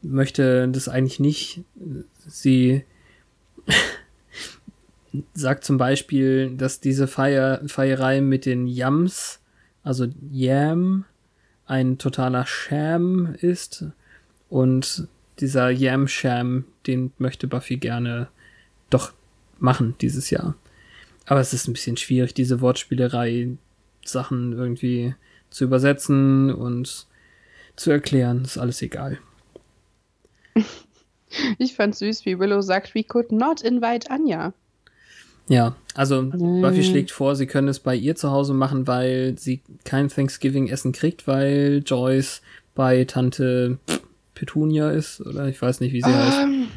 möchte 0.02 0.68
das 0.68 0.88
eigentlich 0.88 1.20
nicht. 1.20 1.62
Sie 2.26 2.84
sagt 5.34 5.64
zum 5.64 5.78
Beispiel, 5.78 6.56
dass 6.56 6.80
diese 6.80 7.06
Feier, 7.06 7.62
Feierei 7.66 8.20
mit 8.20 8.46
den 8.46 8.66
Yams, 8.66 9.40
also 9.82 10.06
Yam, 10.30 11.04
ein 11.66 11.98
totaler 11.98 12.46
Sham 12.46 13.34
ist. 13.40 13.84
Und 14.48 15.08
dieser 15.40 15.70
Yam 15.70 16.08
Sham, 16.08 16.64
den 16.86 17.12
möchte 17.18 17.46
Buffy 17.46 17.76
gerne 17.76 18.28
doch 18.90 19.12
machen 19.58 19.94
dieses 20.00 20.30
Jahr. 20.30 20.56
Aber 21.26 21.40
es 21.40 21.52
ist 21.52 21.68
ein 21.68 21.72
bisschen 21.72 21.96
schwierig, 21.96 22.34
diese 22.34 22.60
Wortspielerei 22.60 23.56
Sachen 24.04 24.52
irgendwie 24.52 25.14
zu 25.50 25.64
übersetzen 25.64 26.52
und 26.52 27.06
zu 27.76 27.90
erklären. 27.90 28.44
Ist 28.44 28.58
alles 28.58 28.82
egal. 28.82 29.18
Ich 31.58 31.74
fand 31.74 31.96
süß, 31.96 32.26
wie 32.26 32.38
Willow 32.38 32.60
sagt, 32.60 32.94
we 32.94 33.02
could 33.02 33.32
not 33.32 33.60
invite 33.60 34.08
Anja. 34.08 34.52
Ja, 35.48 35.76
also 35.94 36.22
mhm. 36.22 36.62
Buffy 36.62 36.82
schlägt 36.82 37.10
vor, 37.10 37.36
sie 37.36 37.46
können 37.46 37.68
es 37.68 37.78
bei 37.78 37.94
ihr 37.94 38.16
zu 38.16 38.30
Hause 38.30 38.54
machen, 38.54 38.86
weil 38.86 39.38
sie 39.38 39.60
kein 39.84 40.08
Thanksgiving-Essen 40.08 40.92
kriegt, 40.92 41.26
weil 41.26 41.82
Joyce 41.84 42.40
bei 42.74 43.04
Tante 43.04 43.78
Petunia 44.34 44.90
ist, 44.90 45.20
oder 45.20 45.48
ich 45.48 45.60
weiß 45.60 45.80
nicht, 45.80 45.92
wie 45.92 46.02
sie 46.02 46.08
um, 46.08 46.14
heißt. 46.16 46.38
Ähm, 46.40 46.68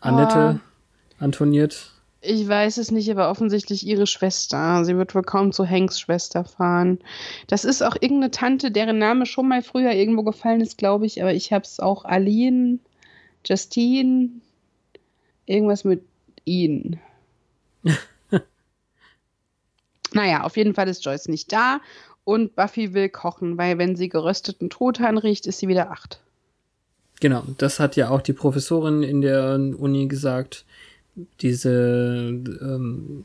Annette, 0.00 0.60
oh. 0.60 1.24
Antoniert. 1.24 1.90
Ich 2.20 2.46
weiß 2.46 2.78
es 2.78 2.92
nicht, 2.92 3.10
aber 3.10 3.30
offensichtlich 3.30 3.84
ihre 3.84 4.06
Schwester. 4.06 4.84
Sie 4.84 4.96
wird 4.96 5.14
wohl 5.14 5.24
kaum 5.24 5.50
zu 5.50 5.68
Hanks 5.68 5.98
Schwester 5.98 6.44
fahren. 6.44 7.00
Das 7.48 7.64
ist 7.64 7.82
auch 7.82 7.96
irgendeine 7.96 8.30
Tante, 8.30 8.70
deren 8.70 8.98
Name 8.98 9.26
schon 9.26 9.48
mal 9.48 9.62
früher 9.62 9.90
irgendwo 9.92 10.22
gefallen 10.22 10.60
ist, 10.60 10.78
glaube 10.78 11.04
ich, 11.06 11.20
aber 11.20 11.34
ich 11.34 11.52
habe 11.52 11.64
es 11.64 11.80
auch 11.80 12.04
Aline, 12.04 12.78
Justine, 13.44 14.30
irgendwas 15.46 15.82
mit 15.82 16.04
ihnen. 16.44 17.00
Naja, 20.14 20.42
auf 20.42 20.56
jeden 20.56 20.74
Fall 20.74 20.88
ist 20.88 21.04
Joyce 21.04 21.28
nicht 21.28 21.52
da 21.52 21.80
und 22.24 22.54
Buffy 22.54 22.94
will 22.94 23.08
kochen, 23.08 23.58
weil 23.58 23.78
wenn 23.78 23.96
sie 23.96 24.08
gerösteten 24.08 24.70
Truthahn 24.70 25.18
riecht, 25.18 25.46
ist 25.46 25.58
sie 25.58 25.68
wieder 25.68 25.90
acht. 25.90 26.20
Genau, 27.20 27.44
das 27.58 27.78
hat 27.78 27.96
ja 27.96 28.10
auch 28.10 28.20
die 28.20 28.32
Professorin 28.32 29.02
in 29.02 29.20
der 29.20 29.54
Uni 29.54 30.08
gesagt. 30.08 30.64
Diese 31.40 32.40
ähm, 32.60 33.24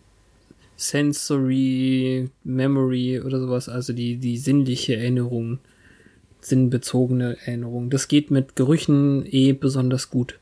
Sensory 0.76 2.30
Memory 2.44 3.22
oder 3.22 3.40
sowas, 3.40 3.70
also 3.70 3.94
die, 3.94 4.18
die 4.18 4.38
sinnliche 4.38 4.96
Erinnerung, 4.96 5.60
sinnbezogene 6.42 7.38
Erinnerung. 7.46 7.90
Das 7.90 8.08
geht 8.08 8.30
mit 8.30 8.56
Gerüchen 8.56 9.26
eh 9.26 9.54
besonders 9.54 10.10
gut. 10.10 10.40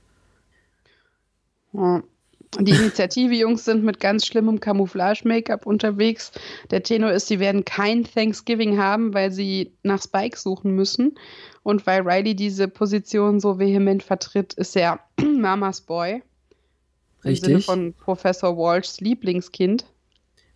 Ja. 1.74 2.04
Die 2.60 2.72
Initiative-Jungs 2.72 3.66
sind 3.66 3.84
mit 3.84 4.00
ganz 4.00 4.26
schlimmem 4.26 4.60
Camouflage-Make-up 4.60 5.66
unterwegs. 5.66 6.32
Der 6.72 6.84
Tenor 6.84 7.12
ist, 7.12 7.28
sie 7.28 7.40
werden 7.40 7.66
kein 7.66 8.06
Thanksgiving 8.06 8.78
haben, 8.78 9.14
weil 9.14 9.32
sie 9.32 9.74
nach 9.84 10.02
Spike 10.02 10.38
suchen 10.38 10.72
müssen. 10.72 11.16
Und 11.64 11.86
weil 11.86 12.02
Riley 12.08 12.36
diese 12.36 12.68
Position 12.68 13.40
so 13.40 13.60
vehement 13.60 14.04
vertritt, 14.04 14.54
ist 14.54 14.76
er 14.76 15.00
Mamas 15.22 15.82
Boy. 15.82 16.24
Im 17.24 17.30
Richtig. 17.30 17.48
Sinne 17.48 17.62
von 17.62 17.94
Professor 17.94 18.58
Walshs 18.58 19.02
Lieblingskind. 19.02 19.86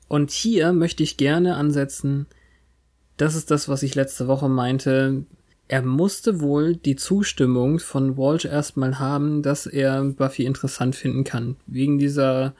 Und 0.07 0.31
hier 0.31 0.71
möchte 0.73 1.03
ich 1.03 1.17
gerne 1.17 1.55
ansetzen, 1.55 2.27
das 3.17 3.35
ist 3.35 3.51
das, 3.51 3.67
was 3.67 3.83
ich 3.83 3.95
letzte 3.95 4.27
Woche 4.27 4.47
meinte. 4.47 5.25
Er 5.69 5.81
musste 5.83 6.41
wohl 6.41 6.75
die 6.75 6.95
Zustimmung 6.97 7.79
von 7.79 8.17
Walsh 8.17 8.43
erstmal 8.45 8.97
haben, 8.99 9.41
dass 9.43 9.65
er 9.67 10.03
Buffy 10.03 10.43
interessant 10.45 10.95
finden 10.95 11.23
kann. 11.23 11.55
Wegen 11.67 11.99
dieser 11.99 12.53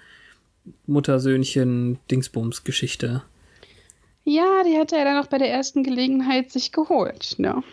Muttersöhnchen-Dingsbums-Geschichte. 0.86 3.24
Ja, 4.26 4.62
die 4.64 4.78
hat 4.78 4.94
er 4.94 5.06
dann 5.06 5.24
auch 5.24 5.28
bei 5.28 5.40
der 5.40 5.50
ersten 5.52 5.82
Gelegenheit 5.84 6.52
sich 6.52 6.72
geholt. 6.72 7.34
Ne? 7.40 7.64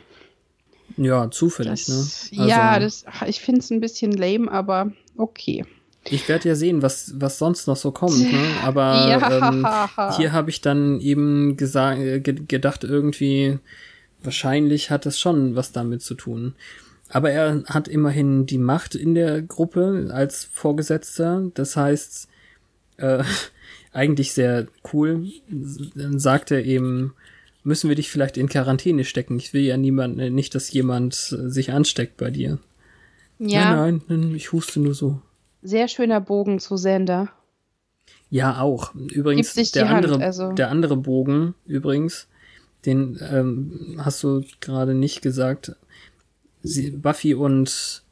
Ja, 0.96 1.30
zufällig, 1.30 1.84
Das, 1.84 2.30
ne? 2.32 2.40
Also, 2.40 2.50
ja, 2.50 2.78
das, 2.78 3.04
ich 3.26 3.40
finde 3.40 3.60
es 3.60 3.70
ein 3.70 3.80
bisschen 3.80 4.12
lame, 4.12 4.50
aber 4.50 4.90
okay. 5.18 5.66
Ich 6.08 6.28
werde 6.28 6.48
ja 6.48 6.54
sehen, 6.54 6.82
was, 6.82 7.12
was 7.16 7.36
sonst 7.38 7.66
noch 7.66 7.74
so 7.76 7.90
kommt, 7.90 8.32
ne? 8.32 8.38
Aber 8.64 9.08
Ja. 9.10 9.48
ähm, 9.50 9.66
hier 10.16 10.30
habe 10.32 10.50
ich 10.50 10.60
dann 10.60 11.00
eben 11.00 11.56
gesagt, 11.56 11.98
ge 11.98 12.20
gedacht, 12.46 12.84
irgendwie, 12.84 13.58
wahrscheinlich 14.22 14.90
hat 14.90 15.06
es 15.06 15.18
schon 15.18 15.56
was 15.56 15.72
damit 15.72 16.02
zu 16.02 16.14
tun. 16.14 16.54
Aber 17.08 17.30
er 17.30 17.62
hat 17.66 17.88
immerhin 17.88 18.46
die 18.46 18.58
Macht 18.58 18.94
in 18.94 19.14
der 19.14 19.42
Gruppe 19.42 20.08
als 20.12 20.44
Vorgesetzter. 20.44 21.50
Das 21.54 21.76
heißt, 21.76 22.28
äh, 22.96 23.22
eigentlich 23.92 24.32
sehr 24.32 24.66
cool. 24.92 25.26
Dann 25.94 26.18
sagt 26.18 26.50
er 26.50 26.64
eben, 26.64 27.14
müssen 27.62 27.88
wir 27.88 27.96
dich 27.96 28.10
vielleicht 28.10 28.36
in 28.36 28.48
Quarantäne 28.48 29.04
stecken. 29.04 29.38
Ich 29.38 29.52
will 29.52 29.62
ja 29.62 29.76
niemand, 29.76 30.18
äh, 30.20 30.30
nicht, 30.30 30.54
dass 30.54 30.72
jemand 30.72 31.14
äh, 31.14 31.48
sich 31.48 31.72
ansteckt 31.72 32.16
bei 32.16 32.30
dir. 32.30 32.58
Ja, 33.38 33.76
Nein, 33.76 34.02
nein, 34.08 34.34
ich 34.34 34.52
huste 34.52 34.80
nur 34.80 34.94
so. 34.94 35.20
sehr 35.62 35.88
schöner 35.88 36.20
Bogen 36.22 36.58
zu 36.58 36.76
Sender. 36.76 37.28
Ja, 38.30 38.60
auch. 38.60 38.94
Übrigens, 38.94 39.54
der, 39.72 39.88
Hand, 39.88 40.06
andere, 40.06 40.24
also. 40.24 40.52
der 40.52 40.70
andere 40.70 40.96
Bogen, 40.96 41.54
übrigens, 41.66 42.28
den 42.86 43.18
ähm, 43.30 43.98
hast 43.98 44.22
du 44.22 44.44
gerade 44.60 44.94
nicht 44.94 45.20
gesagt. 45.20 45.76
Sie, 46.62 46.90
Buffy 46.90 47.34
und 47.34 48.02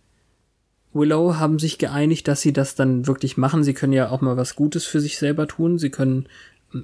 Willow 0.92 1.36
haben 1.36 1.58
sich 1.58 1.78
geeinigt, 1.78 2.28
dass 2.28 2.40
sie 2.40 2.52
das 2.52 2.74
dann 2.74 3.06
wirklich 3.06 3.36
machen. 3.36 3.64
Sie 3.64 3.74
können 3.74 3.92
ja 3.92 4.10
auch 4.10 4.20
mal 4.20 4.36
was 4.36 4.54
Gutes 4.54 4.84
für 4.84 5.00
sich 5.00 5.18
selber 5.18 5.48
tun. 5.48 5.78
Sie 5.78 5.90
können 5.90 6.28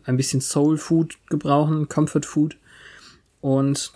ein 0.05 0.17
bisschen 0.17 0.41
Soul 0.41 0.79
Food 0.79 1.17
gebrauchen, 1.29 1.89
Comfort 1.89 2.25
Food. 2.25 2.57
Und 3.41 3.93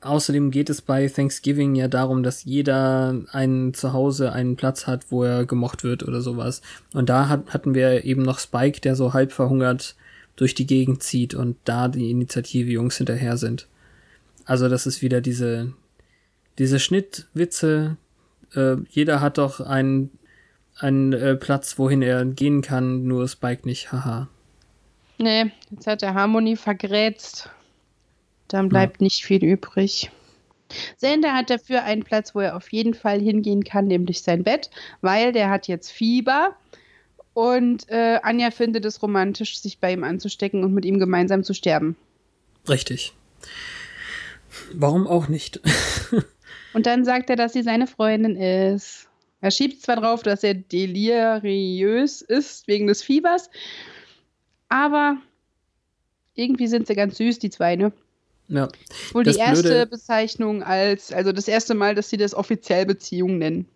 außerdem 0.00 0.50
geht 0.50 0.70
es 0.70 0.80
bei 0.80 1.08
Thanksgiving 1.08 1.74
ja 1.74 1.88
darum, 1.88 2.22
dass 2.22 2.44
jeder 2.44 3.20
ein 3.32 3.74
Zuhause 3.74 4.32
einen 4.32 4.56
Platz 4.56 4.86
hat, 4.86 5.10
wo 5.10 5.24
er 5.24 5.44
gemocht 5.44 5.84
wird 5.84 6.04
oder 6.04 6.20
sowas. 6.20 6.62
Und 6.92 7.08
da 7.08 7.28
hat, 7.28 7.52
hatten 7.52 7.74
wir 7.74 8.04
eben 8.04 8.22
noch 8.22 8.38
Spike, 8.38 8.80
der 8.80 8.94
so 8.94 9.12
halb 9.12 9.32
verhungert 9.32 9.96
durch 10.36 10.54
die 10.54 10.66
Gegend 10.66 11.02
zieht 11.02 11.34
und 11.34 11.56
da 11.64 11.88
die 11.88 12.10
Initiative-Jungs 12.10 12.98
hinterher 12.98 13.36
sind. 13.36 13.66
Also 14.44 14.68
das 14.68 14.86
ist 14.86 15.02
wieder 15.02 15.20
diese, 15.20 15.72
diese 16.58 16.78
Schnittwitze. 16.78 17.96
Äh, 18.54 18.76
jeder 18.88 19.20
hat 19.20 19.38
doch 19.38 19.60
einen, 19.60 20.10
einen 20.78 21.12
äh, 21.12 21.34
Platz, 21.36 21.78
wohin 21.78 22.02
er 22.02 22.24
gehen 22.24 22.62
kann, 22.62 23.04
nur 23.04 23.26
Spike 23.26 23.66
nicht, 23.66 23.92
haha. 23.92 24.28
Nee, 25.18 25.50
jetzt 25.70 25.86
hat 25.86 26.02
er 26.02 26.14
Harmonie 26.14 26.56
vergrätzt. 26.56 27.50
Dann 28.48 28.68
bleibt 28.68 29.00
nicht 29.00 29.24
viel 29.24 29.42
übrig. 29.42 30.10
Sender 30.96 31.32
hat 31.32 31.50
dafür 31.50 31.84
einen 31.84 32.02
Platz, 32.02 32.34
wo 32.34 32.40
er 32.40 32.56
auf 32.56 32.72
jeden 32.72 32.94
Fall 32.94 33.20
hingehen 33.20 33.64
kann, 33.64 33.86
nämlich 33.86 34.22
sein 34.22 34.44
Bett, 34.44 34.70
weil 35.00 35.32
der 35.32 35.48
hat 35.50 35.68
jetzt 35.68 35.90
Fieber. 35.90 36.56
Und 37.36 37.90
äh, 37.90 38.18
Anja 38.22 38.50
findet 38.50 38.86
es 38.86 39.02
romantisch, 39.02 39.60
sich 39.60 39.78
bei 39.78 39.92
ihm 39.92 40.04
anzustecken 40.04 40.64
und 40.64 40.72
mit 40.72 40.86
ihm 40.86 40.98
gemeinsam 40.98 41.44
zu 41.44 41.52
sterben. 41.52 41.94
Richtig. 42.66 43.12
Warum 44.72 45.06
auch 45.06 45.28
nicht? 45.28 45.60
Und 46.72 46.86
dann 46.86 47.04
sagt 47.04 47.28
er, 47.28 47.36
dass 47.36 47.52
sie 47.52 47.62
seine 47.62 47.86
Freundin 47.86 48.36
ist. 48.36 49.06
Er 49.42 49.50
schiebt 49.50 49.82
zwar 49.82 49.96
drauf, 49.96 50.22
dass 50.22 50.42
er 50.44 50.54
deliriös 50.54 52.22
ist 52.22 52.66
wegen 52.68 52.86
des 52.86 53.02
Fiebers, 53.02 53.50
aber 54.70 55.18
irgendwie 56.36 56.68
sind 56.68 56.86
sie 56.86 56.94
ganz 56.94 57.18
süß, 57.18 57.38
die 57.38 57.50
zwei, 57.50 57.76
ne? 57.76 57.92
ja. 58.48 58.68
Wohl 59.12 59.24
Das 59.24 59.34
die 59.34 59.40
erste 59.42 59.62
Blöde- 59.68 59.86
Bezeichnung 59.88 60.62
als, 60.62 61.12
also 61.12 61.32
das 61.32 61.48
erste 61.48 61.74
Mal, 61.74 61.94
dass 61.94 62.08
sie 62.08 62.16
das 62.16 62.32
offiziell 62.32 62.86
Beziehung 62.86 63.36
nennen. 63.36 63.66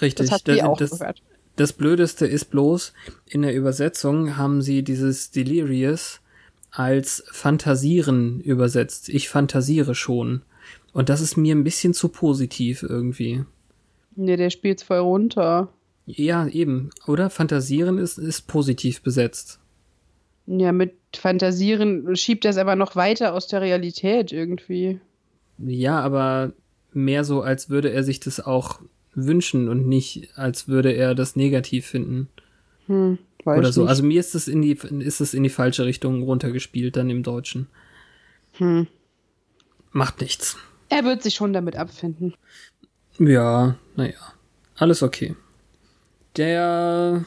Richtig. 0.00 0.28
Das 0.28 0.32
hat 0.32 0.42
sie 0.46 0.62
auch 0.62 0.78
das, 0.78 0.98
gehört. 1.00 1.20
Das 1.58 1.72
Blödeste 1.72 2.26
ist 2.26 2.46
bloß, 2.46 2.92
in 3.26 3.42
der 3.42 3.54
Übersetzung 3.54 4.36
haben 4.36 4.62
sie 4.62 4.82
dieses 4.82 5.30
Delirious 5.30 6.20
als 6.70 7.24
Fantasieren 7.32 8.40
übersetzt. 8.40 9.08
Ich 9.08 9.28
fantasiere 9.28 9.94
schon. 9.94 10.42
Und 10.92 11.08
das 11.08 11.20
ist 11.20 11.36
mir 11.36 11.54
ein 11.54 11.64
bisschen 11.64 11.94
zu 11.94 12.08
positiv 12.08 12.82
irgendwie. 12.82 13.44
Ne, 14.16 14.36
der 14.36 14.50
spielt's 14.50 14.82
voll 14.82 14.98
runter. 14.98 15.68
Ja, 16.06 16.46
eben. 16.46 16.90
Oder? 17.06 17.28
Fantasieren 17.30 17.98
ist, 17.98 18.18
ist 18.18 18.46
positiv 18.46 19.02
besetzt. 19.02 19.60
Ja, 20.46 20.72
mit 20.72 20.94
Fantasieren 21.14 22.16
schiebt 22.16 22.44
er 22.44 22.52
es 22.52 22.56
aber 22.56 22.76
noch 22.76 22.96
weiter 22.96 23.34
aus 23.34 23.48
der 23.48 23.60
Realität 23.60 24.32
irgendwie. 24.32 25.00
Ja, 25.58 26.00
aber 26.00 26.52
mehr 26.92 27.24
so, 27.24 27.42
als 27.42 27.68
würde 27.68 27.90
er 27.90 28.04
sich 28.04 28.20
das 28.20 28.40
auch 28.40 28.80
wünschen 29.26 29.68
und 29.68 29.86
nicht, 29.86 30.30
als 30.36 30.68
würde 30.68 30.92
er 30.92 31.14
das 31.14 31.36
negativ 31.36 31.86
finden. 31.86 32.28
Hm, 32.86 33.18
oder 33.44 33.72
so. 33.72 33.82
Nicht. 33.82 33.90
Also 33.90 34.02
mir 34.02 34.20
ist 34.20 34.34
es 34.34 34.48
in 34.48 34.62
die, 34.62 34.72
ist 34.72 35.20
es 35.20 35.34
in 35.34 35.42
die 35.42 35.50
falsche 35.50 35.84
Richtung 35.84 36.22
runtergespielt 36.22 36.96
dann 36.96 37.10
im 37.10 37.22
Deutschen. 37.22 37.68
Hm. 38.52 38.86
Macht 39.92 40.20
nichts. 40.20 40.56
Er 40.88 41.04
wird 41.04 41.22
sich 41.22 41.34
schon 41.34 41.52
damit 41.52 41.76
abfinden. 41.76 42.34
Ja, 43.18 43.76
naja. 43.96 44.34
Alles 44.76 45.02
okay. 45.02 45.34
Der 46.36 47.24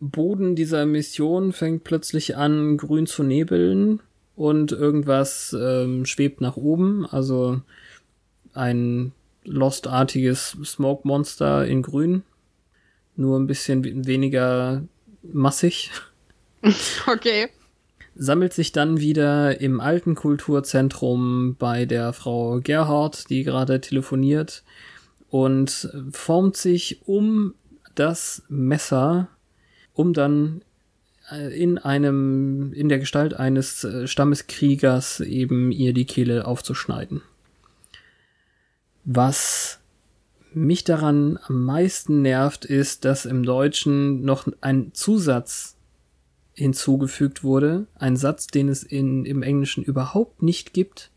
Boden 0.00 0.56
dieser 0.56 0.86
Mission 0.86 1.52
fängt 1.52 1.84
plötzlich 1.84 2.36
an, 2.36 2.76
grün 2.76 3.06
zu 3.06 3.22
nebeln 3.22 4.00
und 4.36 4.72
irgendwas 4.72 5.54
ähm, 5.58 6.06
schwebt 6.06 6.40
nach 6.40 6.56
oben. 6.56 7.04
Also 7.06 7.60
ein 8.54 9.12
Lost-artiges 9.44 10.56
Smoke-Monster 10.64 11.66
in 11.66 11.82
grün. 11.82 12.22
Nur 13.16 13.38
ein 13.38 13.46
bisschen 13.46 13.84
we- 13.84 14.06
weniger 14.06 14.82
massig. 15.22 15.90
Okay. 17.06 17.48
sammelt 18.16 18.52
sich 18.52 18.72
dann 18.72 18.98
wieder 18.98 19.60
im 19.60 19.78
alten 19.80 20.16
Kulturzentrum 20.16 21.54
bei 21.56 21.84
der 21.86 22.12
Frau 22.12 22.58
Gerhard, 22.60 23.30
die 23.30 23.44
gerade 23.44 23.80
telefoniert, 23.80 24.64
und 25.30 25.88
formt 26.10 26.56
sich 26.56 27.00
um 27.06 27.54
das 27.94 28.42
Messer, 28.48 29.28
um 29.94 30.14
dann 30.14 30.62
äh, 31.30 31.56
in 31.56 31.78
einem, 31.78 32.72
in 32.72 32.88
der 32.88 32.98
Gestalt 32.98 33.34
eines 33.34 33.84
äh, 33.84 34.08
Stammeskriegers 34.08 35.20
eben 35.20 35.70
ihr 35.70 35.92
die 35.92 36.06
Kehle 36.06 36.44
aufzuschneiden. 36.46 37.22
Was 39.10 39.80
mich 40.52 40.84
daran 40.84 41.38
am 41.46 41.64
meisten 41.64 42.20
nervt, 42.20 42.66
ist, 42.66 43.06
dass 43.06 43.24
im 43.24 43.42
Deutschen 43.42 44.20
noch 44.20 44.46
ein 44.60 44.92
Zusatz 44.92 45.78
hinzugefügt 46.52 47.42
wurde, 47.42 47.86
ein 47.94 48.18
Satz, 48.18 48.48
den 48.48 48.68
es 48.68 48.82
in, 48.82 49.24
im 49.24 49.42
Englischen 49.42 49.82
überhaupt 49.82 50.42
nicht 50.42 50.74
gibt, 50.74 51.10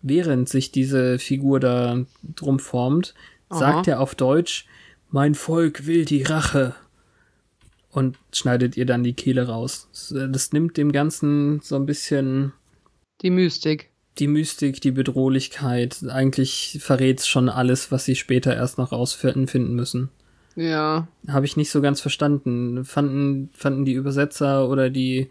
während 0.00 0.48
sich 0.48 0.72
diese 0.72 1.18
Figur 1.18 1.60
da 1.60 2.06
drum 2.22 2.58
formt, 2.58 3.14
Aha. 3.50 3.58
sagt 3.58 3.88
er 3.88 4.00
auf 4.00 4.14
Deutsch, 4.14 4.66
mein 5.10 5.34
Volk 5.34 5.86
will 5.86 6.06
die 6.06 6.22
Rache 6.22 6.74
und 7.90 8.16
schneidet 8.32 8.78
ihr 8.78 8.86
dann 8.86 9.04
die 9.04 9.12
Kehle 9.12 9.48
raus. 9.48 9.90
Das, 9.92 10.14
das 10.30 10.52
nimmt 10.52 10.78
dem 10.78 10.92
Ganzen 10.92 11.60
so 11.60 11.76
ein 11.76 11.84
bisschen 11.84 12.54
Die 13.20 13.30
Mystik. 13.30 13.90
Die 14.18 14.28
Mystik, 14.28 14.80
die 14.80 14.90
Bedrohlichkeit. 14.90 16.04
Eigentlich 16.08 16.78
verrät's 16.80 17.26
schon 17.26 17.48
alles, 17.48 17.92
was 17.92 18.04
sie 18.04 18.16
später 18.16 18.54
erst 18.54 18.78
noch 18.78 18.92
rausfinden 18.92 19.74
müssen. 19.74 20.10
Ja. 20.56 21.06
Habe 21.28 21.46
ich 21.46 21.56
nicht 21.56 21.70
so 21.70 21.80
ganz 21.80 22.00
verstanden. 22.00 22.84
Fanden, 22.84 23.50
fanden 23.52 23.84
die 23.84 23.92
Übersetzer 23.92 24.68
oder 24.68 24.90
die, 24.90 25.28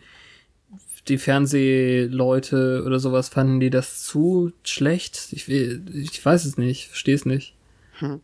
die 1.08 1.18
Fernsehleute 1.18 2.84
oder 2.86 3.00
sowas 3.00 3.30
fanden 3.30 3.60
die 3.60 3.70
das 3.70 4.04
zu 4.04 4.54
schlecht. 4.64 5.28
Ich, 5.32 5.50
ich 5.50 6.26
weiß 6.26 6.46
es 6.46 6.58
nicht, 6.58 6.88
verstehe 6.88 7.16
es 7.16 7.26
nicht. 7.26 7.56
Hm. 8.00 8.22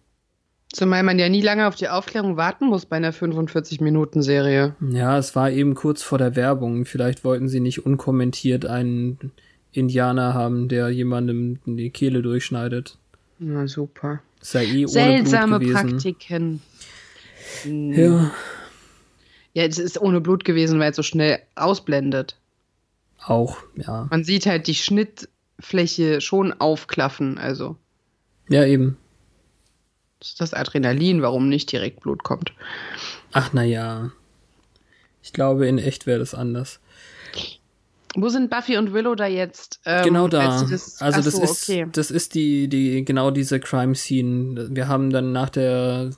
Zumal 0.72 1.04
man 1.04 1.20
ja 1.20 1.30
nie 1.30 1.42
lange 1.42 1.68
auf 1.68 1.76
die 1.76 1.90
Aufklärung 1.90 2.36
warten 2.36 2.66
muss 2.66 2.88
bei 2.88 2.96
einer 2.96 3.14
45-Minuten-Serie. 3.14 4.76
Ja, 4.92 5.18
es 5.20 5.36
war 5.36 5.52
eben 5.52 5.76
kurz 5.76 6.02
vor 6.02 6.18
der 6.18 6.36
Werbung. 6.36 6.86
Vielleicht 6.86 7.24
wollten 7.24 7.48
sie 7.48 7.60
nicht 7.60 7.86
unkommentiert 7.86 8.66
einen 8.66 9.32
Indianer 9.74 10.34
haben, 10.34 10.70
der 10.70 10.90
jemandem 10.90 11.60
die 11.66 11.90
Kehle 11.90 12.22
durchschneidet. 12.22 12.98
Na 13.40 13.68
super. 13.68 14.22
Sei 14.42 14.66
eh 14.66 14.86
Seltsame 14.86 15.56
ohne 15.58 15.66
Blut 15.66 15.74
gewesen. 15.76 15.90
Praktiken. 15.92 16.62
Hm. 17.64 17.94
Ja, 17.94 18.32
Ja, 19.54 19.64
es 19.66 19.78
ist 19.78 20.00
ohne 20.02 20.22
Blut 20.22 20.46
gewesen, 20.46 20.80
weil 20.80 20.92
es 20.92 20.96
so 20.96 21.04
schnell 21.04 21.40
ausblendet. 21.56 22.38
auch, 23.26 23.58
ja. 23.76 24.08
Man 24.12 24.24
sieht 24.24 24.46
halt 24.46 24.68
die 24.68 24.76
Schnittfläche 24.76 26.20
schon 26.22 26.54
aufklaffen. 26.54 27.38
Also, 27.38 27.78
Ja, 28.50 28.66
eben. 28.66 28.98
das 30.20 30.30
ist 30.30 30.42
das 30.42 30.54
Adrenalin, 30.54 31.22
warum 31.22 31.50
nicht 31.50 31.72
direkt 31.72 32.02
Blut 32.02 32.24
kommt. 32.24 32.54
Ach, 33.32 33.52
na 33.54 33.64
ja. 33.64 34.12
Ich 35.22 35.32
glaube, 35.34 35.68
in 35.68 35.78
echt 35.78 36.06
wäre 36.06 36.20
das 36.20 36.36
anders. 36.36 36.80
Wo 38.16 38.30
sind 38.30 38.50
Buffy 38.50 38.78
und 38.78 38.94
Willow 38.94 39.16
da 39.16 39.26
jetzt? 39.26 39.80
Ähm, 39.86 40.04
genau 40.06 40.28
da. 40.28 40.64
Das, 40.70 41.02
also 41.02 41.22
das 41.22 41.36
so, 41.36 41.42
ist 41.44 41.70
okay. 41.70 41.88
das 41.92 42.12
ist 42.12 42.36
die 42.36 42.68
die 42.68 43.04
genau 43.06 43.32
diese 43.32 43.60
Crime 43.60 43.96
Scene. 43.96 44.70
Wir 44.72 44.88
haben 44.88 45.10
dann 45.10 45.32
nach 45.32 45.50
der 45.50 46.12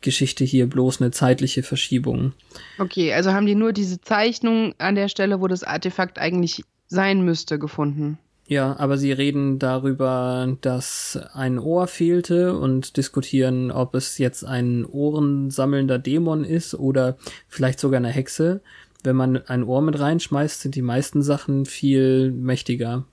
Geschichte 0.00 0.44
hier 0.44 0.66
bloß 0.68 1.00
eine 1.00 1.10
zeitliche 1.10 1.62
Verschiebung. 1.62 2.32
Okay, 2.78 3.12
also 3.12 3.32
haben 3.32 3.46
die 3.46 3.54
nur 3.54 3.72
diese 3.72 4.00
Zeichnung 4.00 4.74
an 4.78 4.94
der 4.94 5.08
Stelle, 5.08 5.40
wo 5.40 5.46
das 5.46 5.62
Artefakt 5.62 6.18
eigentlich 6.18 6.62
sein 6.88 7.22
müsste, 7.22 7.58
gefunden. 7.58 8.18
Ja, 8.50 8.76
aber 8.80 8.98
sie 8.98 9.12
reden 9.12 9.60
darüber, 9.60 10.56
dass 10.60 11.16
ein 11.34 11.60
Ohr 11.60 11.86
fehlte 11.86 12.58
und 12.58 12.96
diskutieren, 12.96 13.70
ob 13.70 13.94
es 13.94 14.18
jetzt 14.18 14.44
ein 14.44 14.84
ohrensammelnder 14.84 16.00
Dämon 16.00 16.42
ist 16.42 16.74
oder 16.74 17.16
vielleicht 17.46 17.78
sogar 17.78 17.98
eine 17.98 18.08
Hexe. 18.08 18.60
Wenn 19.04 19.16
man 19.16 19.36
ein 19.46 19.64
Ohr 19.64 19.82
mit 19.82 19.98
reinschmeißt, 19.98 20.60
sind 20.60 20.74
die 20.74 20.82
meisten 20.82 21.22
Sachen 21.22 21.66
viel 21.66 22.30
mächtiger. 22.32 23.04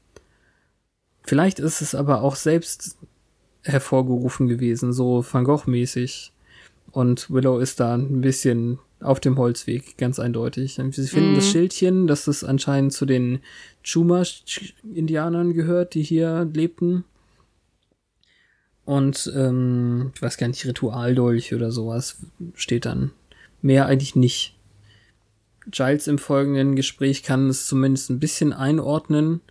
Vielleicht 1.24 1.60
ist 1.60 1.82
es 1.82 1.96
aber 1.96 2.22
auch 2.22 2.36
selbst 2.36 2.98
hervorgerufen 3.64 4.48
gewesen, 4.48 4.94
so 4.94 5.26
Van 5.30 5.44
Gogh-mäßig. 5.44 6.32
Und 6.92 7.30
Willow 7.30 7.60
ist 7.60 7.80
da 7.80 7.96
ein 7.96 8.22
bisschen 8.22 8.80
auf 9.00 9.20
dem 9.20 9.38
Holzweg, 9.38 9.98
ganz 9.98 10.20
eindeutig. 10.20 10.80
Sie 10.92 11.08
finden 11.08 11.32
Mhm. 11.32 11.36
das 11.36 11.50
Schildchen, 11.50 12.08
dass 12.08 12.28
es 12.28 12.44
anscheinend 12.44 12.94
zu 12.94 13.06
den 13.06 13.40
Chumash-Indianern 13.84 15.54
gehört, 15.54 15.94
die 15.94 16.02
hier 16.02 16.50
lebten. 16.52 17.04
Und, 18.86 19.32
ähm, 19.36 20.12
ich 20.16 20.22
weiß 20.22 20.38
gar 20.38 20.48
nicht, 20.48 20.66
Ritualdolch 20.66 21.54
oder 21.54 21.72
sowas 21.72 22.18
steht 22.56 22.86
dann. 22.86 23.12
Mehr 23.62 23.86
eigentlich 23.86 24.16
nicht. 24.16 24.57
Giles 25.72 26.08
im 26.08 26.18
folgenden 26.18 26.76
Gespräch 26.76 27.24
kann 27.24 27.50
es 27.50 27.68
zumindest 27.68 28.10
ein 28.10 28.20
bisschen 28.20 28.54
einordnen. 28.54 29.42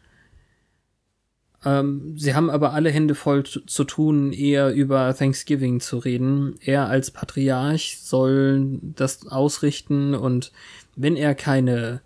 Ähm, 1.65 2.17
sie 2.17 2.35
haben 2.35 2.51
aber 2.51 2.73
alle 2.73 2.91
Hände 2.91 3.15
voll 3.15 3.45
zu, 3.45 3.85
tun, 3.85 4.33
eher 4.33 4.73
über 4.73 5.15
Thanksgiving 5.15 5.81
zu 5.81 5.99
reden. 5.99 6.55
Er 6.61 6.89
als 6.89 7.11
Patriarch 7.11 7.99
soll 8.01 8.79
das 8.83 9.27
ausrichten 9.27 10.15
und 10.15 10.53
wenn 10.95 11.17
er 11.17 11.35
keine 11.35 12.01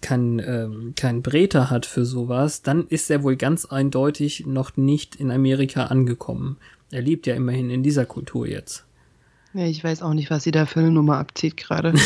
kein, 0.00 0.38
ähm, 0.38 0.94
kein 0.96 1.22
Breter 1.22 1.70
hat 1.70 1.86
für 1.86 2.04
sowas, 2.04 2.62
dann 2.62 2.86
ist 2.88 3.10
er 3.10 3.22
wohl 3.22 3.36
ganz 3.36 3.66
eindeutig 3.66 4.46
noch 4.46 4.76
nicht 4.76 5.16
in 5.16 5.30
Amerika 5.30 5.86
angekommen. 5.86 6.56
Er 6.90 7.02
lebt 7.02 7.26
ja 7.26 7.34
immerhin 7.34 7.70
in 7.70 7.82
dieser 7.82 8.06
Kultur 8.06 8.46
jetzt. 8.46 8.86
Ja, 9.52 9.66
ich 9.66 9.82
weiß 9.82 10.02
auch 10.02 10.14
nicht, 10.14 10.30
was 10.30 10.44
sie 10.44 10.52
da 10.52 10.66
für 10.66 10.80
eine 10.80 10.90
Nummer 10.90 11.18
abzieht 11.18 11.56
gerade. 11.56 11.92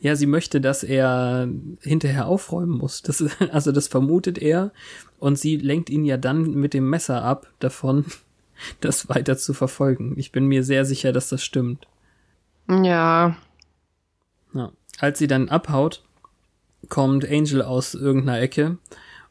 Ja, 0.00 0.16
sie 0.16 0.26
möchte, 0.26 0.60
dass 0.60 0.82
er 0.82 1.48
hinterher 1.80 2.26
aufräumen 2.26 2.76
muss. 2.76 3.02
Das, 3.02 3.22
also 3.52 3.72
das 3.72 3.88
vermutet 3.88 4.38
er 4.38 4.72
und 5.18 5.38
sie 5.38 5.56
lenkt 5.56 5.90
ihn 5.90 6.04
ja 6.04 6.16
dann 6.16 6.52
mit 6.54 6.74
dem 6.74 6.88
Messer 6.88 7.22
ab 7.22 7.48
davon, 7.58 8.04
das 8.80 9.08
weiter 9.08 9.36
zu 9.36 9.54
verfolgen. 9.54 10.14
Ich 10.16 10.32
bin 10.32 10.46
mir 10.46 10.64
sehr 10.64 10.84
sicher, 10.84 11.12
dass 11.12 11.28
das 11.28 11.42
stimmt. 11.42 11.86
ja, 12.68 13.36
Ja. 14.54 14.72
Als 14.98 15.18
sie 15.18 15.26
dann 15.26 15.50
abhaut, 15.50 16.02
kommt 16.88 17.28
Angel 17.28 17.62
aus 17.62 17.94
irgendeiner 17.94 18.40
Ecke 18.40 18.78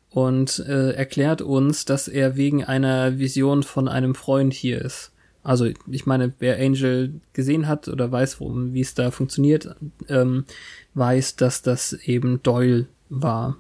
und 0.10 0.60
äh, 0.60 0.92
erklärt 0.92 1.42
uns, 1.42 1.86
dass 1.86 2.08
er 2.08 2.36
wegen 2.36 2.64
einer 2.64 3.18
Vision 3.18 3.64
von 3.64 3.88
einem 3.88 4.16
Freund 4.16 4.54
hier 4.54 4.82
ist. 4.82 5.12
Also 5.46 5.70
ich 5.88 6.08
meine, 6.08 6.34
wer 6.40 6.58
Angel 6.58 7.22
gesehen 7.34 7.68
hat 7.68 7.88
oder 7.88 8.12
weiß, 8.12 8.40
wie 8.42 8.82
es 8.82 8.96
da 8.96 9.12
funktioniert, 9.12 9.76
ähm, 10.10 10.46
weiß, 10.96 11.36
dass 11.36 11.62
das 11.62 11.94
eben 11.94 12.42
Doyle 12.42 12.88
war. 13.10 13.56